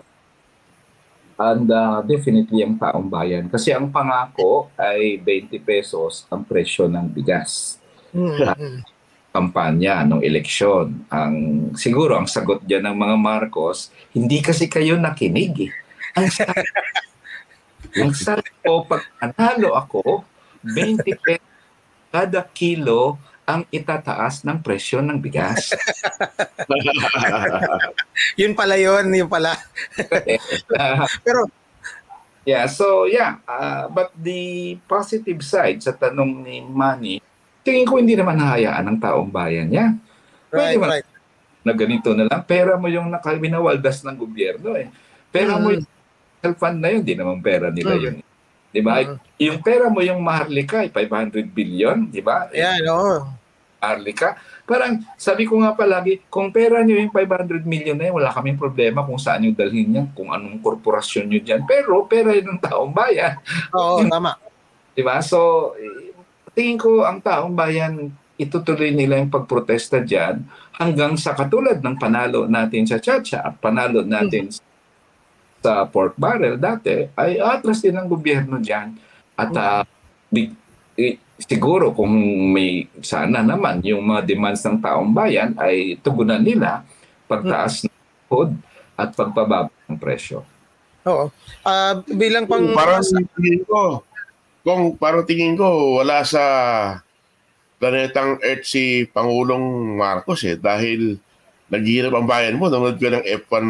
and 1.39 1.67
uh, 1.67 1.99
definitely 2.05 2.61
ang 2.61 2.77
taong 2.77 3.09
bayan. 3.09 3.49
Kasi 3.49 3.73
ang 3.73 3.89
pangako 3.89 4.69
ay 4.77 5.17
20 5.19 5.59
pesos 5.65 6.29
ang 6.29 6.45
presyo 6.45 6.85
ng 6.87 7.09
bigas. 7.09 7.81
Mm-hmm. 8.13 8.92
Kampanya 9.33 10.05
ng 10.05 10.21
eleksyon. 10.21 11.09
Ang 11.09 11.35
siguro 11.73 12.15
ang 12.15 12.29
sagot 12.29 12.61
diyan 12.61 12.85
ng 12.93 12.97
mga 13.01 13.15
Marcos, 13.17 13.89
hindi 14.13 14.39
kasi 14.45 14.69
kayo 14.69 14.93
nakinig 14.95 15.67
eh. 15.67 15.71
Ang 16.13 16.29
sarap, 18.13 18.45
ang 18.69 18.85
pag 18.85 19.03
analo 19.17 19.73
ako, 19.73 20.21
20 20.61 21.01
pesos 21.17 21.51
kada 22.13 22.45
kilo 22.53 23.17
ang 23.43 23.65
itataas 23.73 24.45
ng 24.45 24.61
presyo 24.61 25.01
ng 25.01 25.17
bigas. 25.17 25.73
yun 28.39 28.53
pala 28.53 28.77
yun, 28.77 29.09
yun 29.09 29.25
pala. 29.27 29.57
Pero 31.25 31.49
Yeah, 32.43 32.67
so 32.67 33.07
yeah, 33.07 33.39
uh, 33.47 33.87
but 33.87 34.11
the 34.19 34.75
positive 34.91 35.39
side 35.47 35.79
sa 35.79 35.95
tanong 35.95 36.43
ni 36.43 36.59
Manny, 36.59 37.23
tingin 37.63 37.87
ko 37.87 37.97
hindi 37.97 38.13
naman 38.13 38.37
hahayaan 38.37 38.85
ng 38.93 38.99
taong 38.99 39.31
bayan 39.31 39.71
niya. 39.71 39.95
Pwede 40.51 40.77
right, 40.77 41.01
right. 41.01 41.07
na 41.63 41.73
ganito 41.73 42.11
na 42.13 42.27
lang. 42.27 42.43
Pera 42.45 42.75
mo 42.75 42.91
yung 42.91 43.09
nakawinawaldas 43.09 44.03
ng 44.03 44.15
gobyerno 44.19 44.75
eh. 44.77 44.91
Pera 45.33 45.57
mm. 45.57 45.61
mo 45.63 45.67
yung 45.73 45.85
fund 46.59 46.77
na 46.77 46.91
yun, 46.91 47.01
di 47.01 47.15
naman 47.15 47.39
pera 47.39 47.71
nila 47.71 47.95
mm. 47.95 48.03
yun. 48.03 48.15
Di 48.69 48.81
ba? 48.83 49.01
Mm. 49.01 49.17
Yung 49.39 49.59
pera 49.63 49.87
mo 49.87 50.03
yung 50.03 50.19
Maharlika, 50.19 50.83
500 50.85 51.47
billion, 51.49 51.97
di 52.11 52.19
ba? 52.19 52.51
Yeah, 52.51 52.83
no. 52.83 53.25
Maharlika. 53.79 54.39
Parang 54.63 55.03
sabi 55.19 55.43
ko 55.43 55.59
nga 55.59 55.75
palagi, 55.75 56.23
kung 56.31 56.51
pera 56.51 56.79
nyo 56.83 56.95
yung 56.95 57.11
500 57.11 57.67
million 57.67 57.99
na 57.99 58.07
yun, 58.07 58.15
wala 58.15 58.31
kaming 58.31 58.55
problema 58.55 59.03
kung 59.03 59.19
saan 59.19 59.43
nyo 59.43 59.51
dalhin 59.51 59.91
yan, 59.91 60.07
kung 60.15 60.31
anong 60.31 60.63
korporasyon 60.63 61.27
nyo 61.27 61.39
dyan. 61.43 61.67
Pero 61.67 62.07
pera 62.07 62.31
yun 62.31 62.55
ng 62.55 62.61
taong 62.63 62.95
bayan. 62.95 63.39
Oo, 63.75 64.03
tama. 64.13 64.39
Di 64.95 65.03
ba? 65.03 65.19
So, 65.19 65.73
tingin 66.53 66.77
ko 66.77 67.05
ang 67.05 67.19
taong 67.19 67.53
bayan 67.53 68.13
itutuloy 68.37 68.89
nila 68.89 69.21
yung 69.21 69.29
pagprotesta 69.29 70.01
dyan 70.01 70.41
hanggang 70.77 71.13
sa 71.17 71.37
katulad 71.37 71.77
ng 71.77 71.95
panalo 72.01 72.49
natin 72.49 72.89
sa 72.89 72.97
Chacha 72.97 73.45
at 73.45 73.55
panalo 73.61 74.01
natin 74.01 74.49
hmm. 74.49 74.61
sa 75.61 75.85
pork 75.85 76.17
barrel 76.17 76.57
dati, 76.57 77.07
ay 77.13 77.37
atras 77.37 77.79
din 77.79 77.93
ng 77.93 78.09
gobyerno 78.09 78.57
dyan. 78.57 78.97
At 79.37 79.53
uh, 79.53 79.81
di, 80.27 80.49
eh, 80.97 81.21
siguro 81.37 81.93
kung 81.93 82.13
may 82.51 82.89
sana 83.05 83.45
naman 83.45 83.85
yung 83.85 84.01
mga 84.01 84.21
demands 84.25 84.65
ng 84.65 84.81
taong 84.81 85.13
bayan 85.13 85.53
ay 85.61 85.97
tugunan 86.01 86.41
nila 86.41 86.81
pagtaas 87.29 87.85
ng 87.85 87.97
food 88.27 88.51
at 88.97 89.13
pagpababa 89.13 89.71
ng 89.89 89.97
presyo. 89.97 90.45
Oo. 91.05 91.29
Uh, 91.63 91.93
bilang 92.15 92.47
pang... 92.47 92.63
Parang 92.71 93.03
tingin 93.35 93.63
ko, 93.67 94.03
kung 94.63 94.95
parang 94.95 95.27
tingin 95.27 95.59
ko, 95.59 95.99
wala 95.99 96.23
sa 96.23 96.43
planetang 97.77 98.39
Earth 98.39 98.63
si 98.63 99.03
Pangulong 99.11 99.99
Marcos 99.99 100.39
eh 100.47 100.55
dahil 100.55 101.19
naghihirap 101.67 102.15
ang 102.15 102.23
bayan 102.23 102.55
mo 102.55 102.71
nanood 102.71 102.95
ka 102.95 103.11
ng 103.11 103.27
F1 103.43 103.65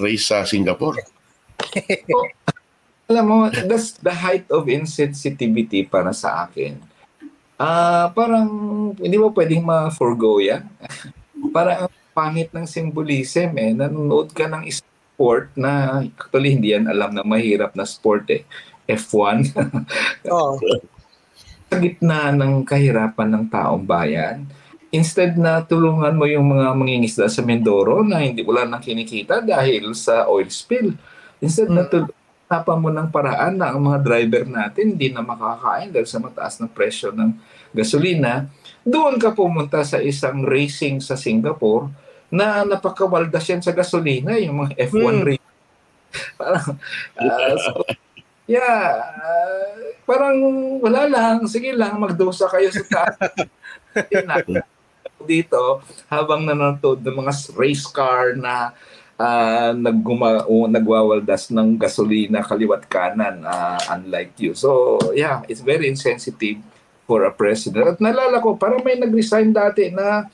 race 0.00 0.32
sa 0.32 0.48
Singapore. 0.48 1.04
alam 3.12 3.24
mo, 3.28 3.36
that's 3.68 4.00
the 4.00 4.12
height 4.12 4.48
of 4.48 4.72
insensitivity 4.72 5.84
para 5.84 6.16
sa 6.16 6.48
akin. 6.48 6.80
Ah, 7.58 8.06
uh, 8.06 8.06
parang 8.14 8.48
hindi 8.96 9.20
mo 9.20 9.34
pwedeng 9.34 9.66
ma-forgo 9.66 10.40
yan. 10.40 10.64
parang 11.56 11.92
pangit 12.16 12.48
ng 12.54 12.64
symbolism 12.64 13.52
eh. 13.58 13.74
Nanonood 13.74 14.32
ka 14.32 14.46
ng 14.46 14.64
sport 14.70 15.50
na 15.58 16.02
actually 16.06 16.54
hindi 16.54 16.72
yan 16.72 16.86
alam 16.86 17.10
na 17.12 17.26
mahirap 17.26 17.74
na 17.74 17.82
sport 17.84 18.30
eh. 18.30 18.42
F1. 18.88 19.52
oh 20.32 20.56
sa 21.68 21.76
gitna 21.76 22.32
ng 22.32 22.64
kahirapan 22.64 23.28
ng 23.28 23.44
taong 23.52 23.84
bayan, 23.84 24.48
instead 24.88 25.36
na 25.36 25.60
tulungan 25.60 26.16
mo 26.16 26.24
yung 26.24 26.48
mga 26.48 26.72
mangingisda 26.72 27.28
sa 27.28 27.44
Mindoro 27.44 28.00
na 28.00 28.24
hindi 28.24 28.40
wala 28.40 28.64
nang 28.64 28.80
kinikita 28.80 29.44
dahil 29.44 29.92
sa 29.92 30.24
oil 30.32 30.48
spill, 30.48 30.96
instead 31.44 31.68
na 31.68 31.84
tulungan 31.84 32.80
mo 32.80 32.88
ng 32.88 33.08
paraan 33.12 33.60
na 33.60 33.76
ang 33.76 33.84
mga 33.84 34.00
driver 34.00 34.44
natin 34.48 34.96
hindi 34.96 35.12
na 35.12 35.20
makakain 35.20 35.92
dahil 35.92 36.08
sa 36.08 36.24
mataas 36.24 36.56
ng 36.64 36.72
presyo 36.72 37.12
ng 37.12 37.36
gasolina, 37.76 38.48
doon 38.80 39.20
ka 39.20 39.36
pumunta 39.36 39.84
sa 39.84 40.00
isang 40.00 40.48
racing 40.48 41.04
sa 41.04 41.20
Singapore 41.20 41.92
na 42.32 42.64
napakawaldas 42.64 43.44
yan 43.44 43.60
sa 43.60 43.76
gasolina, 43.76 44.40
yung 44.40 44.64
mga 44.64 44.88
F1 44.88 45.16
hmm. 45.20 45.24
racing. 45.24 45.56
Parang, 46.40 46.80
uh, 47.20 47.54
so, 47.60 47.84
Yeah, 48.48 49.04
uh, 49.04 49.92
parang 50.08 50.40
wala 50.80 51.04
lang. 51.04 51.44
Sige 51.44 51.76
lang, 51.76 52.00
magdosa 52.00 52.48
kayo 52.48 52.72
sa 52.72 52.82
taas. 52.88 53.16
dito 55.28 55.82
habang 56.08 56.46
nanonood 56.46 57.02
ng 57.02 57.16
mga 57.20 57.32
race 57.58 57.84
car 57.90 58.38
na 58.38 58.72
uh, 59.18 59.74
nagguma, 59.74 60.46
uh, 60.46 60.66
nagwawaldas 60.70 61.50
ng 61.50 61.76
gasolina 61.76 62.40
kaliwat 62.40 62.86
kanan 62.88 63.44
uh, 63.44 63.76
unlike 63.92 64.32
you. 64.40 64.56
So, 64.56 64.96
yeah, 65.12 65.42
it's 65.50 65.60
very 65.60 65.90
insensitive 65.90 66.62
for 67.04 67.28
a 67.28 67.32
president. 67.34 67.84
At 67.84 68.00
nalala 68.00 68.40
ko, 68.40 68.56
parang 68.56 68.80
may 68.80 68.96
nag-resign 68.96 69.52
dati 69.52 69.92
na 69.92 70.24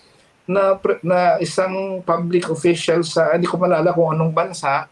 na 0.45 0.77
na 1.01 1.41
isang 1.41 2.05
public 2.05 2.53
official 2.53 3.01
sa 3.01 3.33
hindi 3.33 3.49
ko 3.49 3.57
malala 3.57 3.97
kung 3.97 4.13
anong 4.13 4.37
bansa 4.37 4.85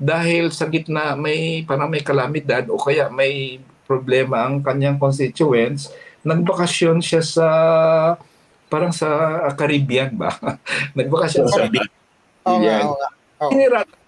dahil 0.00 0.48
sa 0.48 0.64
gitna 0.64 1.12
may 1.12 1.60
parang 1.68 1.92
may 1.92 2.00
kalamidad 2.00 2.72
o 2.72 2.80
kaya 2.80 3.12
may 3.12 3.60
problema 3.84 4.48
ang 4.48 4.64
kanyang 4.64 4.96
constituents, 4.96 5.92
nagbakasyon 6.24 7.04
siya 7.04 7.20
sa 7.20 7.48
parang 8.72 8.94
sa 8.94 9.06
Caribbean 9.52 10.16
ba? 10.16 10.32
nagbakasyon 10.98 11.46
sa 11.46 11.68
Big 11.68 11.84
Oh, 12.40 12.56
oh, 12.56 12.96
oh. 13.44 13.52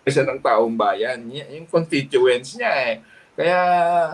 siya 0.09 0.24
ng 0.24 0.40
taong 0.40 0.72
bayan. 0.72 1.20
Yung 1.28 1.68
constituents 1.68 2.57
niya 2.57 2.72
eh. 2.72 2.95
Kaya 3.32 3.61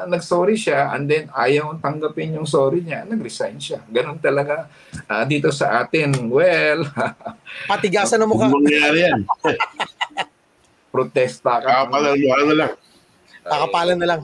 nag-sorry 0.07 0.55
siya 0.55 0.95
and 0.95 1.11
then 1.11 1.27
ayaw 1.35 1.75
tanggapin 1.83 2.39
yung 2.39 2.47
sorry 2.47 2.83
niya, 2.83 3.03
nag-resign 3.07 3.59
siya. 3.59 3.83
Ganun 3.91 4.19
talaga 4.19 4.71
uh, 5.07 5.25
dito 5.27 5.51
sa 5.55 5.83
atin. 5.83 6.15
Well, 6.31 6.87
patigasan 7.71 8.23
ng 8.23 8.31
mukha. 8.31 8.51
Mangyari 8.51 9.11
yan. 9.11 9.23
protesta 10.89 11.61
ka. 11.61 11.89
Kakapalan 11.89 12.15
mo, 12.17 12.29
ano 12.35 12.53
lang. 12.57 12.73
Kakapalan 13.45 13.99
na 14.01 14.09
lang. 14.09 14.23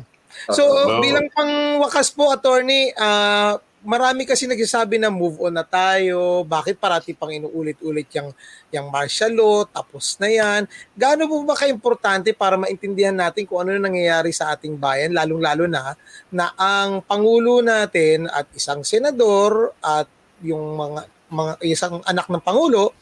So, 0.50 0.62
uh, 0.66 0.98
bilang 1.00 1.30
pang 1.30 1.80
wakas 1.80 2.10
po, 2.10 2.34
attorney, 2.34 2.90
uh, 2.98 3.56
marami 3.84 4.24
kasi 4.24 4.48
nagsasabi 4.48 4.96
na 4.96 5.12
move 5.12 5.36
on 5.44 5.54
na 5.54 5.62
tayo, 5.62 6.42
bakit 6.42 6.80
parati 6.80 7.12
pang 7.12 7.28
inuulit-ulit 7.28 8.08
yung, 8.16 8.32
yung 8.72 8.88
martial 8.88 9.32
law, 9.36 9.68
tapos 9.68 10.16
na 10.18 10.28
yan. 10.32 10.60
Gaano 10.96 11.28
po 11.28 11.44
ba 11.44 11.54
ka-importante 11.54 12.32
para 12.32 12.56
maintindihan 12.56 13.14
natin 13.14 13.44
kung 13.44 13.62
ano 13.62 13.76
na 13.76 13.86
nangyayari 13.86 14.32
sa 14.32 14.56
ating 14.56 14.80
bayan, 14.80 15.12
lalong-lalo 15.12 15.68
na 15.68 15.94
na 16.32 16.50
ang 16.56 17.04
Pangulo 17.04 17.60
natin 17.60 18.26
at 18.32 18.48
isang 18.56 18.82
senador 18.82 19.76
at 19.84 20.08
yung 20.40 20.80
mga, 20.80 21.00
mga 21.28 21.52
isang 21.68 22.00
anak 22.08 22.26
ng 22.32 22.42
Pangulo, 22.42 22.96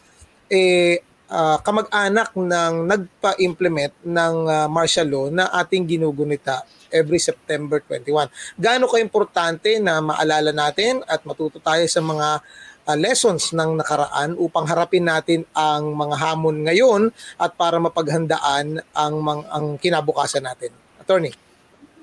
eh, 0.51 1.01
uh, 1.33 1.59
kamag-anak 1.65 2.37
ng 2.37 2.75
nagpa-implement 2.85 3.97
ng 4.05 4.35
uh, 4.45 4.69
martial 4.69 5.09
law 5.09 5.27
na 5.33 5.49
ating 5.57 5.89
ginugunita 5.89 6.63
every 6.93 7.17
September 7.17 7.81
21. 7.81 8.29
Gaano 8.61 8.85
ka-importante 8.85 9.81
na 9.81 10.05
maalala 10.05 10.53
natin 10.53 11.01
at 11.09 11.25
matuto 11.25 11.57
tayo 11.57 11.89
sa 11.89 12.05
mga 12.05 12.45
uh, 12.85 12.97
lessons 13.01 13.57
ng 13.57 13.81
nakaraan 13.81 14.37
upang 14.37 14.69
harapin 14.69 15.09
natin 15.09 15.49
ang 15.57 15.97
mga 15.97 16.17
hamon 16.21 16.69
ngayon 16.69 17.03
at 17.41 17.57
para 17.57 17.81
mapaghandaan 17.81 18.85
ang, 18.93 19.15
mang, 19.25 19.43
ang 19.49 19.81
kinabukasan 19.81 20.45
natin. 20.45 20.71
Attorney. 21.01 21.33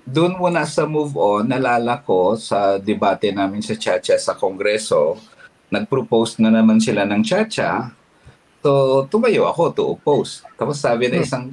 Doon 0.09 0.41
muna 0.41 0.65
sa 0.65 0.89
move 0.89 1.13
on, 1.21 1.45
nalala 1.45 2.01
ko 2.01 2.33
sa 2.33 2.81
debate 2.81 3.29
namin 3.29 3.61
sa 3.61 3.77
Chacha 3.77 4.17
sa 4.17 4.33
Kongreso, 4.33 5.21
nag-propose 5.69 6.41
na 6.41 6.49
naman 6.49 6.81
sila 6.81 7.05
ng 7.05 7.21
Chacha 7.21 7.98
So, 8.59 9.03
tumayo 9.07 9.47
ako 9.47 9.63
to 9.71 9.83
oppose. 9.95 10.43
Tapos 10.59 10.79
sabi 10.79 11.07
na 11.07 11.19
hmm. 11.19 11.25
isang 11.25 11.45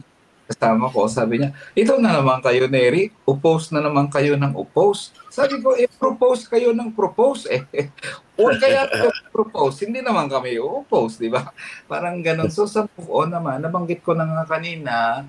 kasama 0.47 0.87
ko, 0.95 1.11
sabi 1.11 1.43
niya, 1.43 1.51
ito 1.75 1.99
na 1.99 2.23
naman 2.23 2.39
kayo, 2.39 2.71
Neri. 2.71 3.11
Oppose 3.27 3.75
na 3.75 3.83
naman 3.83 4.07
kayo 4.07 4.39
ng 4.39 4.55
oppose. 4.55 5.11
Sabi 5.27 5.59
ko, 5.59 5.75
eh, 5.75 5.91
propose 5.91 6.47
kayo 6.47 6.71
ng 6.71 6.95
propose. 6.95 7.51
Eh, 7.51 7.67
huwag 8.39 8.63
kaya 8.63 8.87
propose. 9.35 9.87
Hindi 9.87 10.07
naman 10.07 10.31
kami 10.31 10.59
oppose, 10.63 11.19
di 11.19 11.31
ba? 11.31 11.51
Parang 11.91 12.23
ganun. 12.23 12.51
So, 12.51 12.71
sa 12.71 12.87
move 12.87 13.11
on 13.11 13.35
naman, 13.35 13.59
nabanggit 13.59 14.07
ko 14.07 14.15
na 14.15 14.27
nga 14.27 14.59
kanina, 14.59 15.27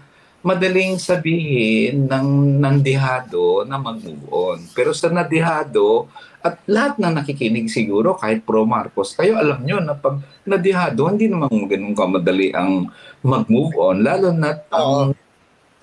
madaling 0.48 0.96
sabihin 0.96 2.08
ng 2.08 2.28
nandihado 2.64 3.68
na 3.68 3.76
mag-move 3.76 4.24
on. 4.32 4.64
Pero 4.72 4.96
sa 4.96 5.12
nadihado, 5.12 6.08
at 6.40 6.64
lahat 6.64 6.96
na 7.04 7.12
nakikinig 7.12 7.68
siguro, 7.68 8.16
kahit 8.16 8.48
pro 8.48 8.64
Marcos, 8.64 9.12
kayo 9.12 9.36
alam 9.36 9.60
nyo 9.68 9.84
na 9.84 9.92
pag 9.92 10.24
nadihado, 10.48 11.12
hindi 11.12 11.28
naman 11.28 11.52
ganun 11.68 11.92
kamadali 11.92 12.56
ang 12.56 12.88
mag-move 13.20 13.76
on. 13.76 14.00
Lalo 14.00 14.32
na 14.32 14.56
ang 14.72 15.12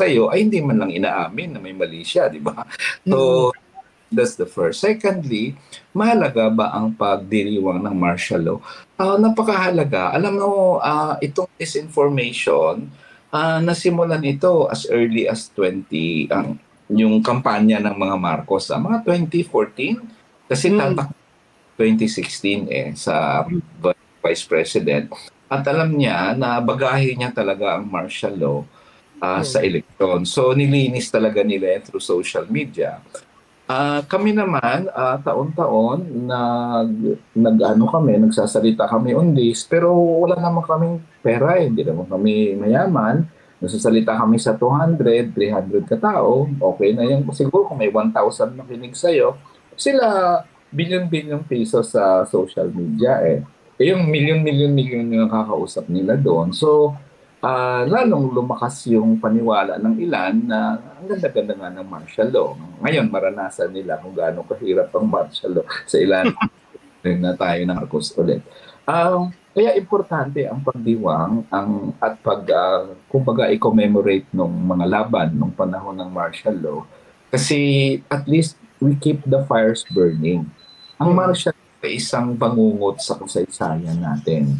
kayo 0.00 0.32
ay 0.32 0.48
hindi 0.48 0.58
man 0.64 0.80
lang 0.80 0.90
inaamin 0.90 1.54
na 1.54 1.60
may 1.60 1.76
mali 1.76 2.00
siya, 2.00 2.32
di 2.32 2.40
ba? 2.40 2.64
So, 3.04 3.52
mm-hmm. 3.52 4.16
that's 4.16 4.34
the 4.40 4.48
first. 4.48 4.80
Secondly, 4.80 5.54
mahalaga 5.92 6.48
ba 6.50 6.72
ang 6.72 6.96
pagdiriwang 6.96 7.84
ng 7.84 7.94
martial 7.94 8.42
law? 8.42 8.58
Uh, 8.96 9.20
napakahalaga. 9.20 10.16
Alam 10.16 10.32
mo, 10.40 10.50
uh, 10.80 11.14
itong 11.22 11.50
disinformation, 11.60 12.90
uh, 13.35 13.59
nasimulan 13.59 14.22
ito 14.22 14.70
as 14.70 14.87
early 14.87 15.26
as 15.26 15.51
20 15.51 16.30
ang 16.30 16.55
yung 16.87 17.18
kampanya 17.24 17.82
ng 17.82 17.97
mga 17.97 18.16
Marcos 18.20 18.70
sa 18.70 18.78
mga 18.78 19.03
2014 19.03 20.47
kasi 20.47 20.70
mm. 20.70 20.78
tatak 20.78 21.11
2016 21.80 22.70
eh 22.70 22.89
sa 22.95 23.43
vice 24.22 24.45
president 24.47 25.11
at 25.51 25.64
alam 25.66 25.91
niya 25.91 26.39
na 26.39 26.62
bagahe 26.62 27.18
niya 27.18 27.35
talaga 27.35 27.76
ang 27.80 27.91
martial 27.91 28.35
law 28.39 28.59
uh, 29.18 29.41
mm. 29.41 29.45
sa 29.45 29.59
eleksyon. 29.64 30.20
So 30.28 30.55
nilinis 30.55 31.11
talaga 31.11 31.43
nila 31.43 31.82
through 31.82 32.05
social 32.05 32.47
media. 32.47 33.01
Uh, 33.64 34.04
kami 34.12 34.36
naman, 34.36 34.92
uh, 34.92 35.16
taon-taon, 35.24 36.04
nag, 36.28 37.16
nag, 37.32 37.56
ano 37.64 37.88
kami, 37.88 38.20
nagsasalita 38.20 38.84
kami 38.84 39.16
on 39.16 39.32
this, 39.32 39.64
pero 39.64 39.88
wala 39.96 40.36
naman 40.36 40.60
kaming 40.68 40.96
pera 41.24 41.56
eh. 41.56 41.72
Hindi 41.72 41.80
naman 41.80 42.04
kami 42.04 42.60
mayaman. 42.60 43.24
Nagsasalita 43.64 44.20
kami 44.20 44.36
sa 44.36 44.52
200, 44.52 45.32
300 45.32 45.88
katao. 45.88 46.44
Okay 46.76 46.92
na 46.92 47.08
yan. 47.08 47.24
Siguro 47.32 47.64
kung 47.64 47.80
may 47.80 47.88
1,000 47.88 48.52
makinig 48.52 48.92
sa'yo, 48.92 49.40
sila 49.72 50.44
billion-billion 50.68 51.40
piso 51.48 51.80
sa 51.80 52.28
social 52.28 52.68
media 52.68 53.24
eh. 53.24 53.40
Eh 53.80 53.90
yung 53.96 54.04
million-million-million 54.12 55.08
yung 55.08 55.24
nakakausap 55.24 55.88
nila 55.88 56.20
doon. 56.20 56.52
So, 56.52 56.92
uh, 57.45 57.84
lalong 57.84 58.32
lumakas 58.32 58.88
yung 58.88 59.20
paniwala 59.20 59.76
ng 59.76 60.01
ilan 60.01 60.34
na 60.49 60.80
ang 60.80 61.05
ganda-ganda 61.05 61.53
nga 61.53 61.68
ng 61.76 61.84
martial 61.84 62.28
law. 62.32 62.49
Ngayon, 62.80 63.12
maranasan 63.12 63.68
nila 63.68 64.01
kung 64.01 64.16
gaano 64.16 64.40
kahirap 64.49 64.88
ang 64.97 65.05
martial 65.05 65.61
law 65.61 65.66
sa 65.84 66.01
ilan. 66.01 66.32
na 67.12 67.36
tayo 67.36 67.61
ng 67.61 67.76
Marcos 67.76 68.16
ulit. 68.16 68.40
Uh, 68.88 69.28
kaya 69.53 69.76
importante 69.76 70.49
ang 70.49 70.64
pagdiwang 70.64 71.45
ang 71.53 71.92
at 72.01 72.16
pag 72.24 72.42
uh, 72.49 72.97
kumbaga 73.12 73.53
i-commemorate 73.53 74.26
nung 74.32 74.53
mga 74.53 74.88
laban 74.88 75.36
nung 75.36 75.53
panahon 75.53 75.95
ng 75.95 76.11
martial 76.11 76.57
law 76.59 76.80
kasi 77.28 78.01
at 78.09 78.24
least 78.24 78.57
we 78.80 78.97
keep 78.97 79.20
the 79.28 79.45
fires 79.45 79.84
burning. 79.92 80.49
Ang 80.97 81.12
martial 81.12 81.53
law 81.53 81.84
ay 81.84 82.01
isang 82.01 82.32
bangungot 82.32 83.05
sa 83.05 83.20
kasaysayan 83.20 84.01
natin 84.01 84.59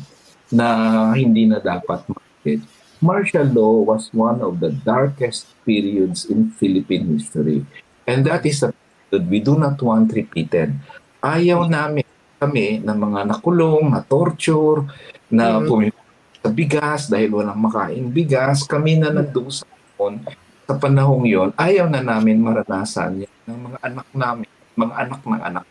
na 0.53 1.11
hindi 1.17 1.49
na 1.49 1.59
dapat 1.59 2.05
makit. 2.13 2.61
Martial 3.05 3.45
law 3.53 3.85
was 3.85 4.09
one 4.17 4.41
of 4.41 4.65
the 4.65 4.73
darkest 4.73 5.53
periods 5.69 6.25
in 6.25 6.49
Philippine 6.57 7.21
history. 7.21 7.69
And 8.09 8.25
that 8.25 8.49
is 8.49 8.65
a 8.65 8.73
period 8.73 9.29
we 9.29 9.45
do 9.45 9.61
not 9.61 9.77
want 9.85 10.17
repeated. 10.17 10.73
Ayaw 11.21 11.69
namin 11.69 12.09
kami 12.41 12.81
ng 12.81 12.97
mga 12.97 13.29
nakulong, 13.29 13.93
na 13.93 14.01
torture, 14.01 14.89
na 15.29 15.61
mm-hmm. 15.61 15.69
pumipili 15.69 16.13
sa 16.41 16.49
bigas 16.49 17.01
dahil 17.13 17.29
walang 17.37 17.61
makain 17.61 18.09
bigas. 18.09 18.65
Kami 18.65 18.97
na 18.97 19.13
panahon, 19.13 20.15
sa 20.65 20.75
panahong 20.81 21.25
yon 21.29 21.49
ayaw 21.61 21.93
na 21.93 22.01
namin 22.01 22.41
maranasan 22.41 23.29
yan 23.29 23.35
ng 23.45 23.61
mga 23.69 23.79
anak 23.85 24.09
namin, 24.17 24.49
mga 24.77 24.95
anak 24.97 25.21
ng 25.21 25.43
anak 25.45 25.67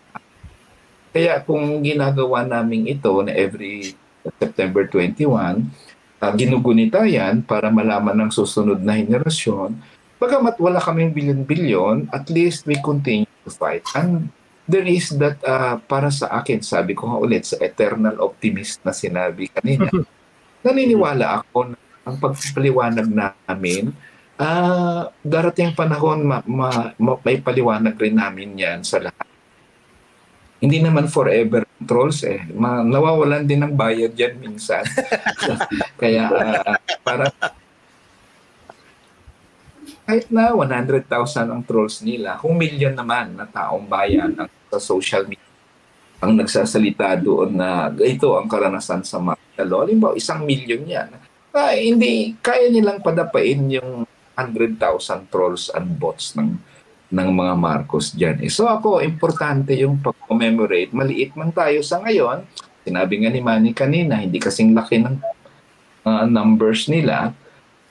Kaya 1.13 1.33
kung 1.45 1.85
ginagawa 1.85 2.41
namin 2.41 2.89
ito 2.89 3.13
na 3.21 3.33
every 3.33 3.93
September 4.41 4.85
21, 4.89 5.92
uh, 6.23 6.31
ginugunita 6.31 7.03
yan 7.03 7.43
para 7.43 7.67
malaman 7.67 8.15
ng 8.23 8.31
susunod 8.31 8.79
na 8.79 8.95
henerasyon, 8.95 9.75
bagamat 10.15 10.55
wala 10.55 10.79
kaming 10.79 11.11
bilyon-bilyon, 11.11 12.07
at 12.15 12.31
least 12.31 12.63
we 12.63 12.79
continue 12.79 13.27
to 13.43 13.51
fight. 13.51 13.83
And 13.91 14.31
there 14.63 14.87
is 14.87 15.11
that 15.19 15.43
uh, 15.43 15.83
para 15.83 16.07
sa 16.07 16.31
akin, 16.39 16.63
sabi 16.63 16.95
ko 16.95 17.11
nga 17.11 17.19
ulit 17.19 17.43
sa 17.43 17.59
eternal 17.59 18.15
optimist 18.23 18.79
na 18.87 18.95
sinabi 18.95 19.51
kanina, 19.51 19.91
naniniwala 20.63 21.43
ako 21.43 21.75
na 21.75 21.77
ang 22.07 22.15
pagpaliwanag 22.19 23.07
namin, 23.11 23.91
uh, 24.39 25.11
darating 25.19 25.75
panahon 25.75 26.23
ma, 26.23 26.39
ma, 26.47 26.95
ma, 26.95 27.19
may 27.19 27.43
paliwanag 27.43 27.99
rin 27.99 28.15
namin 28.15 28.55
yan 28.55 28.79
sa 28.87 29.03
lahat. 29.03 29.27
Hindi 30.63 30.79
naman 30.79 31.11
forever 31.11 31.67
trolls 31.83 32.23
eh. 32.23 32.47
Ma, 32.55 32.79
nawawalan 32.79 33.43
din 33.43 33.59
ng 33.59 33.75
bayad 33.75 34.15
yan 34.15 34.39
minsan. 34.39 34.87
Kaya 36.01 36.31
uh, 36.31 36.79
para 37.03 37.27
kahit 40.07 40.31
na 40.31 40.55
100,000 40.55 41.03
ang 41.51 41.63
trolls 41.67 41.99
nila, 41.99 42.39
kung 42.39 42.55
million 42.55 42.95
naman 42.95 43.35
na 43.35 43.43
taong 43.43 43.83
bayan 43.83 44.31
ang 44.39 44.47
sa 44.71 44.79
social 44.79 45.27
media 45.27 45.53
ang 46.23 46.39
nagsasalita 46.39 47.19
doon 47.19 47.51
na 47.51 47.91
ito 47.99 48.31
ang 48.39 48.47
karanasan 48.47 49.03
sa 49.03 49.19
law. 49.19 49.83
Halimbawa, 49.83 50.15
isang 50.15 50.47
million 50.47 50.79
yan. 50.87 51.11
Ah, 51.51 51.75
hindi, 51.75 52.31
kaya 52.39 52.71
nilang 52.71 53.03
padapain 53.03 53.59
yung 53.67 54.07
100,000 54.39 55.27
trolls 55.27 55.67
and 55.75 55.99
bots 55.99 56.33
ng 56.39 56.55
ng 57.13 57.29
mga 57.29 57.53
Marcos 57.53 58.09
dyan. 58.17 58.41
Eh. 58.41 58.49
So 58.49 58.65
ako, 58.65 59.05
importante 59.05 59.77
yung 59.77 60.01
pag-commemorate. 60.01 60.89
Maliit 60.97 61.37
man 61.37 61.53
tayo 61.53 61.85
sa 61.85 62.01
ngayon. 62.01 62.41
Sinabi 62.81 63.21
nga 63.21 63.29
ni 63.29 63.39
Manny 63.39 63.71
kanina, 63.71 64.17
hindi 64.17 64.41
kasing 64.41 64.73
laki 64.73 65.05
ng 65.05 65.15
uh, 66.09 66.25
numbers 66.25 66.89
nila. 66.89 67.37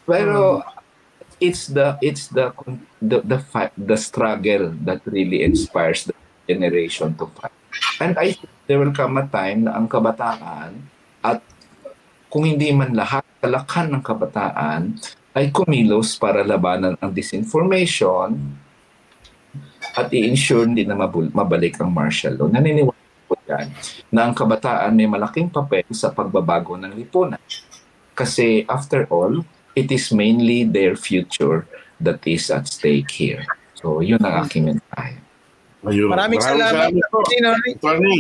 Pero 0.03 0.59
hmm 0.61 0.73
it's 1.43 1.67
the 1.75 1.99
it's 1.99 2.31
the 2.31 2.55
the 3.03 3.19
the, 3.27 3.43
fight, 3.51 3.75
the 3.75 3.99
struggle 3.99 4.71
that 4.87 5.03
really 5.11 5.43
inspires 5.43 6.07
the 6.07 6.15
generation 6.47 7.19
to 7.19 7.27
fight. 7.35 7.51
And 7.99 8.15
I 8.15 8.39
think 8.39 8.55
there 8.71 8.79
will 8.79 8.95
come 8.95 9.19
a 9.19 9.27
time 9.27 9.67
na 9.67 9.75
ang 9.75 9.91
kabataan 9.91 10.79
at 11.27 11.43
kung 12.31 12.47
hindi 12.47 12.71
man 12.71 12.95
lahat, 12.95 13.27
kalakhan 13.43 13.91
ng 13.91 14.03
kabataan 14.07 15.03
ay 15.35 15.51
kumilos 15.51 16.15
para 16.17 16.47
labanan 16.47 16.95
ang 17.03 17.11
disinformation 17.11 18.39
at 19.93 20.09
i-ensure 20.13 20.69
din 20.73 20.89
na 20.89 20.97
mabalik 20.97 21.77
ang 21.81 21.93
martial 21.93 22.37
law. 22.37 22.49
Naniniwala 22.49 23.29
ko 23.29 23.35
yan 23.49 23.69
na 24.09 24.29
ang 24.29 24.35
kabataan 24.37 24.97
may 24.97 25.09
malaking 25.09 25.53
papel 25.53 25.85
sa 25.93 26.13
pagbabago 26.13 26.77
ng 26.81 26.93
lipunan. 26.97 27.41
Kasi 28.13 28.65
after 28.69 29.09
all, 29.09 29.45
it 29.73 29.89
is 29.89 30.13
mainly 30.13 30.65
their 30.69 30.97
future 30.97 31.65
that 32.01 32.21
is 32.29 32.49
at 32.53 32.69
stake 32.69 33.09
here. 33.09 33.45
So, 33.77 34.05
yun 34.05 34.21
ang 34.21 34.47
aking 34.47 34.69
mensahe. 34.69 35.17
Ayun. 35.83 36.13
Maraming, 36.13 36.39
maraming 36.39 36.43
salamat. 36.43 36.91
salamat 36.95 37.77
Attorney. 37.81 38.19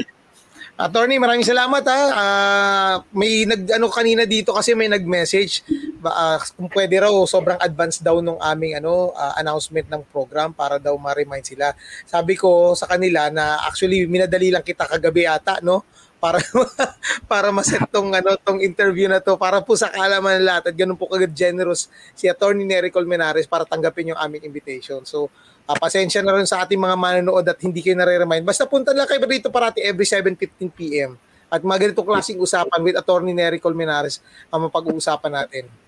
Attorney, 0.72 1.16
maraming 1.20 1.46
salamat 1.46 1.82
ha. 1.86 2.02
Uh, 2.10 2.94
may 3.14 3.46
nag 3.46 3.70
ano 3.76 3.86
kanina 3.92 4.26
dito 4.26 4.50
kasi 4.50 4.74
may 4.74 4.90
nag-message 4.90 5.62
uh, 6.04 6.38
kung 6.58 6.68
pwede 6.70 6.98
raw 6.98 7.14
sobrang 7.24 7.58
advanced 7.62 8.02
daw 8.02 8.18
nung 8.18 8.38
aming 8.42 8.82
ano 8.82 9.14
uh, 9.14 9.34
announcement 9.38 9.86
ng 9.86 10.02
program 10.10 10.50
para 10.50 10.76
daw 10.82 10.94
ma-remind 10.98 11.46
sila. 11.46 11.72
Sabi 12.04 12.34
ko 12.34 12.74
sa 12.74 12.90
kanila 12.90 13.30
na 13.30 13.62
actually 13.66 14.04
minadali 14.10 14.50
lang 14.50 14.66
kita 14.66 14.86
kagabi 14.86 15.26
ata 15.26 15.62
no 15.62 15.86
para 16.22 16.38
para 17.32 17.50
maset 17.50 17.82
tong 17.90 18.14
ano 18.14 18.38
tong 18.38 18.62
interview 18.62 19.10
na 19.10 19.18
to 19.18 19.34
para 19.34 19.58
po 19.58 19.74
sa 19.74 19.90
kaalaman 19.90 20.38
ng 20.38 20.46
lahat 20.46 20.62
at 20.70 20.74
ganun 20.78 20.94
po 20.94 21.10
kagad 21.10 21.34
generous 21.34 21.90
si 22.14 22.30
Attorney 22.30 22.62
Nery 22.62 22.94
Colmenares 22.94 23.50
para 23.50 23.66
tanggapin 23.66 24.14
yung 24.14 24.20
aming 24.22 24.46
invitation. 24.46 25.02
So 25.02 25.26
uh, 25.66 25.76
pasensya 25.82 26.22
na 26.22 26.38
rin 26.38 26.46
sa 26.46 26.62
ating 26.62 26.78
mga 26.78 26.94
manonood 26.94 27.42
at 27.50 27.58
hindi 27.58 27.82
kayo 27.82 27.98
nare-remind. 27.98 28.46
Basta 28.46 28.70
punta 28.70 28.94
lang 28.94 29.10
kayo 29.10 29.18
dito 29.26 29.50
parati 29.50 29.82
every 29.82 30.06
7:15 30.06 30.70
PM 30.70 31.18
at 31.52 31.60
mga 31.60 31.90
ganito 31.90 32.00
klaseng 32.00 32.40
usapan 32.40 32.80
with 32.80 32.96
Attorney 32.96 33.36
Nery 33.36 33.60
Colmenares 33.60 34.24
ang 34.48 34.70
mapag-uusapan 34.70 35.32
natin. 35.42 35.81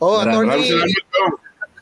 Oh, 0.00 0.24
Attorney 0.24 0.72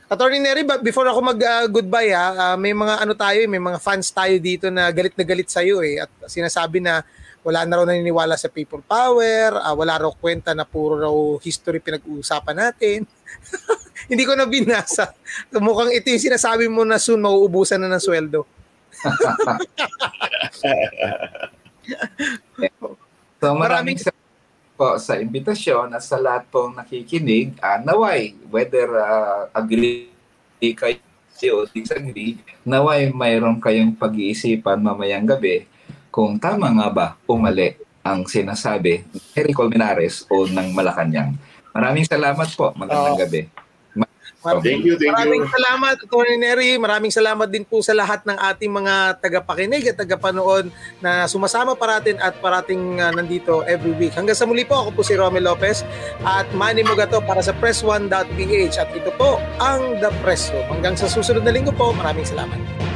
Attorney 0.08 0.40
Nery, 0.40 0.64
before 0.80 1.06
ako 1.06 1.20
mag-goodbye 1.20 2.10
uh, 2.10 2.18
ha, 2.18 2.26
uh, 2.32 2.56
may 2.56 2.72
mga 2.72 3.04
ano 3.04 3.12
tayo, 3.12 3.38
eh, 3.44 3.48
may 3.48 3.60
mga 3.60 3.76
fans 3.76 4.08
tayo 4.08 4.34
dito 4.40 4.72
na 4.72 4.88
galit 4.88 5.12
na 5.14 5.22
galit 5.22 5.52
sa 5.52 5.60
iyo 5.60 5.84
eh 5.84 6.00
at 6.00 6.08
sinasabi 6.26 6.80
na 6.80 7.04
wala 7.44 7.68
na 7.68 7.76
raw 7.78 7.84
naniniwala 7.86 8.34
sa 8.34 8.48
people 8.48 8.80
power, 8.82 9.60
uh, 9.60 9.76
wala 9.76 10.00
raw 10.00 10.10
kwenta 10.10 10.56
na 10.56 10.64
puro 10.64 10.96
raw 10.96 11.14
history 11.38 11.78
pinag-uusapan 11.78 12.56
natin. 12.56 13.04
Hindi 14.10 14.24
ko 14.24 14.32
na 14.32 14.48
binasa. 14.48 15.12
Mukhang 15.54 15.92
ito 15.92 16.08
yung 16.08 16.24
sinasabi 16.24 16.66
mo 16.72 16.82
na 16.88 16.96
soon 16.96 17.20
mauubusan 17.20 17.78
na 17.78 17.92
ng 17.92 18.02
sweldo. 18.02 18.48
so 23.38 23.54
maraming 23.54 24.00
salamat 24.00 24.17
po 24.78 24.94
sa 25.02 25.18
imbitasyon 25.18 25.90
at 25.90 26.06
sa 26.06 26.22
lahat 26.22 26.46
pong 26.46 26.78
nakikinig. 26.78 27.58
Uh, 27.58 27.82
naway, 27.82 28.38
whether 28.46 28.86
uh, 28.94 29.50
agree 29.50 30.06
kayo 30.62 31.02
o 31.54 31.66
disagree, 31.66 32.38
naway 32.62 33.10
mayroon 33.10 33.58
kayong 33.58 33.98
pag-iisipan 33.98 34.78
mamayang 34.78 35.26
gabi 35.26 35.66
kung 36.14 36.38
tama 36.38 36.70
nga 36.70 36.88
ba 36.90 37.06
o 37.26 37.34
mali 37.34 37.74
ang 38.02 38.26
sinasabi 38.26 39.06
ni 39.10 39.18
Eric 39.34 39.58
Colmenares 39.58 40.26
o 40.30 40.46
ng 40.46 40.70
Malacanang. 40.74 41.34
Maraming 41.74 42.06
salamat 42.06 42.48
po. 42.54 42.74
Magandang 42.74 43.18
uh, 43.18 43.22
gabi. 43.22 43.42
Thank 44.38 44.86
you, 44.86 44.94
thank 44.94 45.10
Maraming 45.10 45.42
you. 45.42 45.50
salamat, 45.50 45.96
Tony 46.06 46.38
Neri. 46.38 46.78
Maraming 46.78 47.10
salamat 47.10 47.50
din 47.50 47.66
po 47.66 47.82
sa 47.82 47.90
lahat 47.90 48.22
ng 48.22 48.38
ating 48.38 48.70
mga 48.70 49.18
tagapakinig 49.18 49.82
at 49.90 49.98
tagapanood 49.98 50.70
na 51.02 51.26
sumasama 51.26 51.74
paratin 51.74 52.14
at 52.22 52.38
parating 52.38 53.02
uh, 53.02 53.10
nandito 53.10 53.66
every 53.66 53.98
week. 53.98 54.14
Hanggang 54.14 54.38
sa 54.38 54.46
muli 54.46 54.62
po, 54.62 54.78
ako 54.78 54.94
po 54.94 55.02
si 55.02 55.18
Romel 55.18 55.42
Lopez 55.42 55.82
at 56.22 56.46
Manny 56.54 56.86
Mugato 56.86 57.18
para 57.18 57.42
sa 57.42 57.50
press1.ph 57.50 58.74
at 58.78 58.88
ito 58.94 59.10
po 59.18 59.42
ang 59.58 59.98
The 59.98 60.14
Press 60.22 60.54
Room. 60.54 60.70
Hanggang 60.70 60.94
sa 60.94 61.10
susunod 61.10 61.42
na 61.42 61.50
linggo 61.50 61.74
po, 61.74 61.90
maraming 61.90 62.22
salamat. 62.22 62.87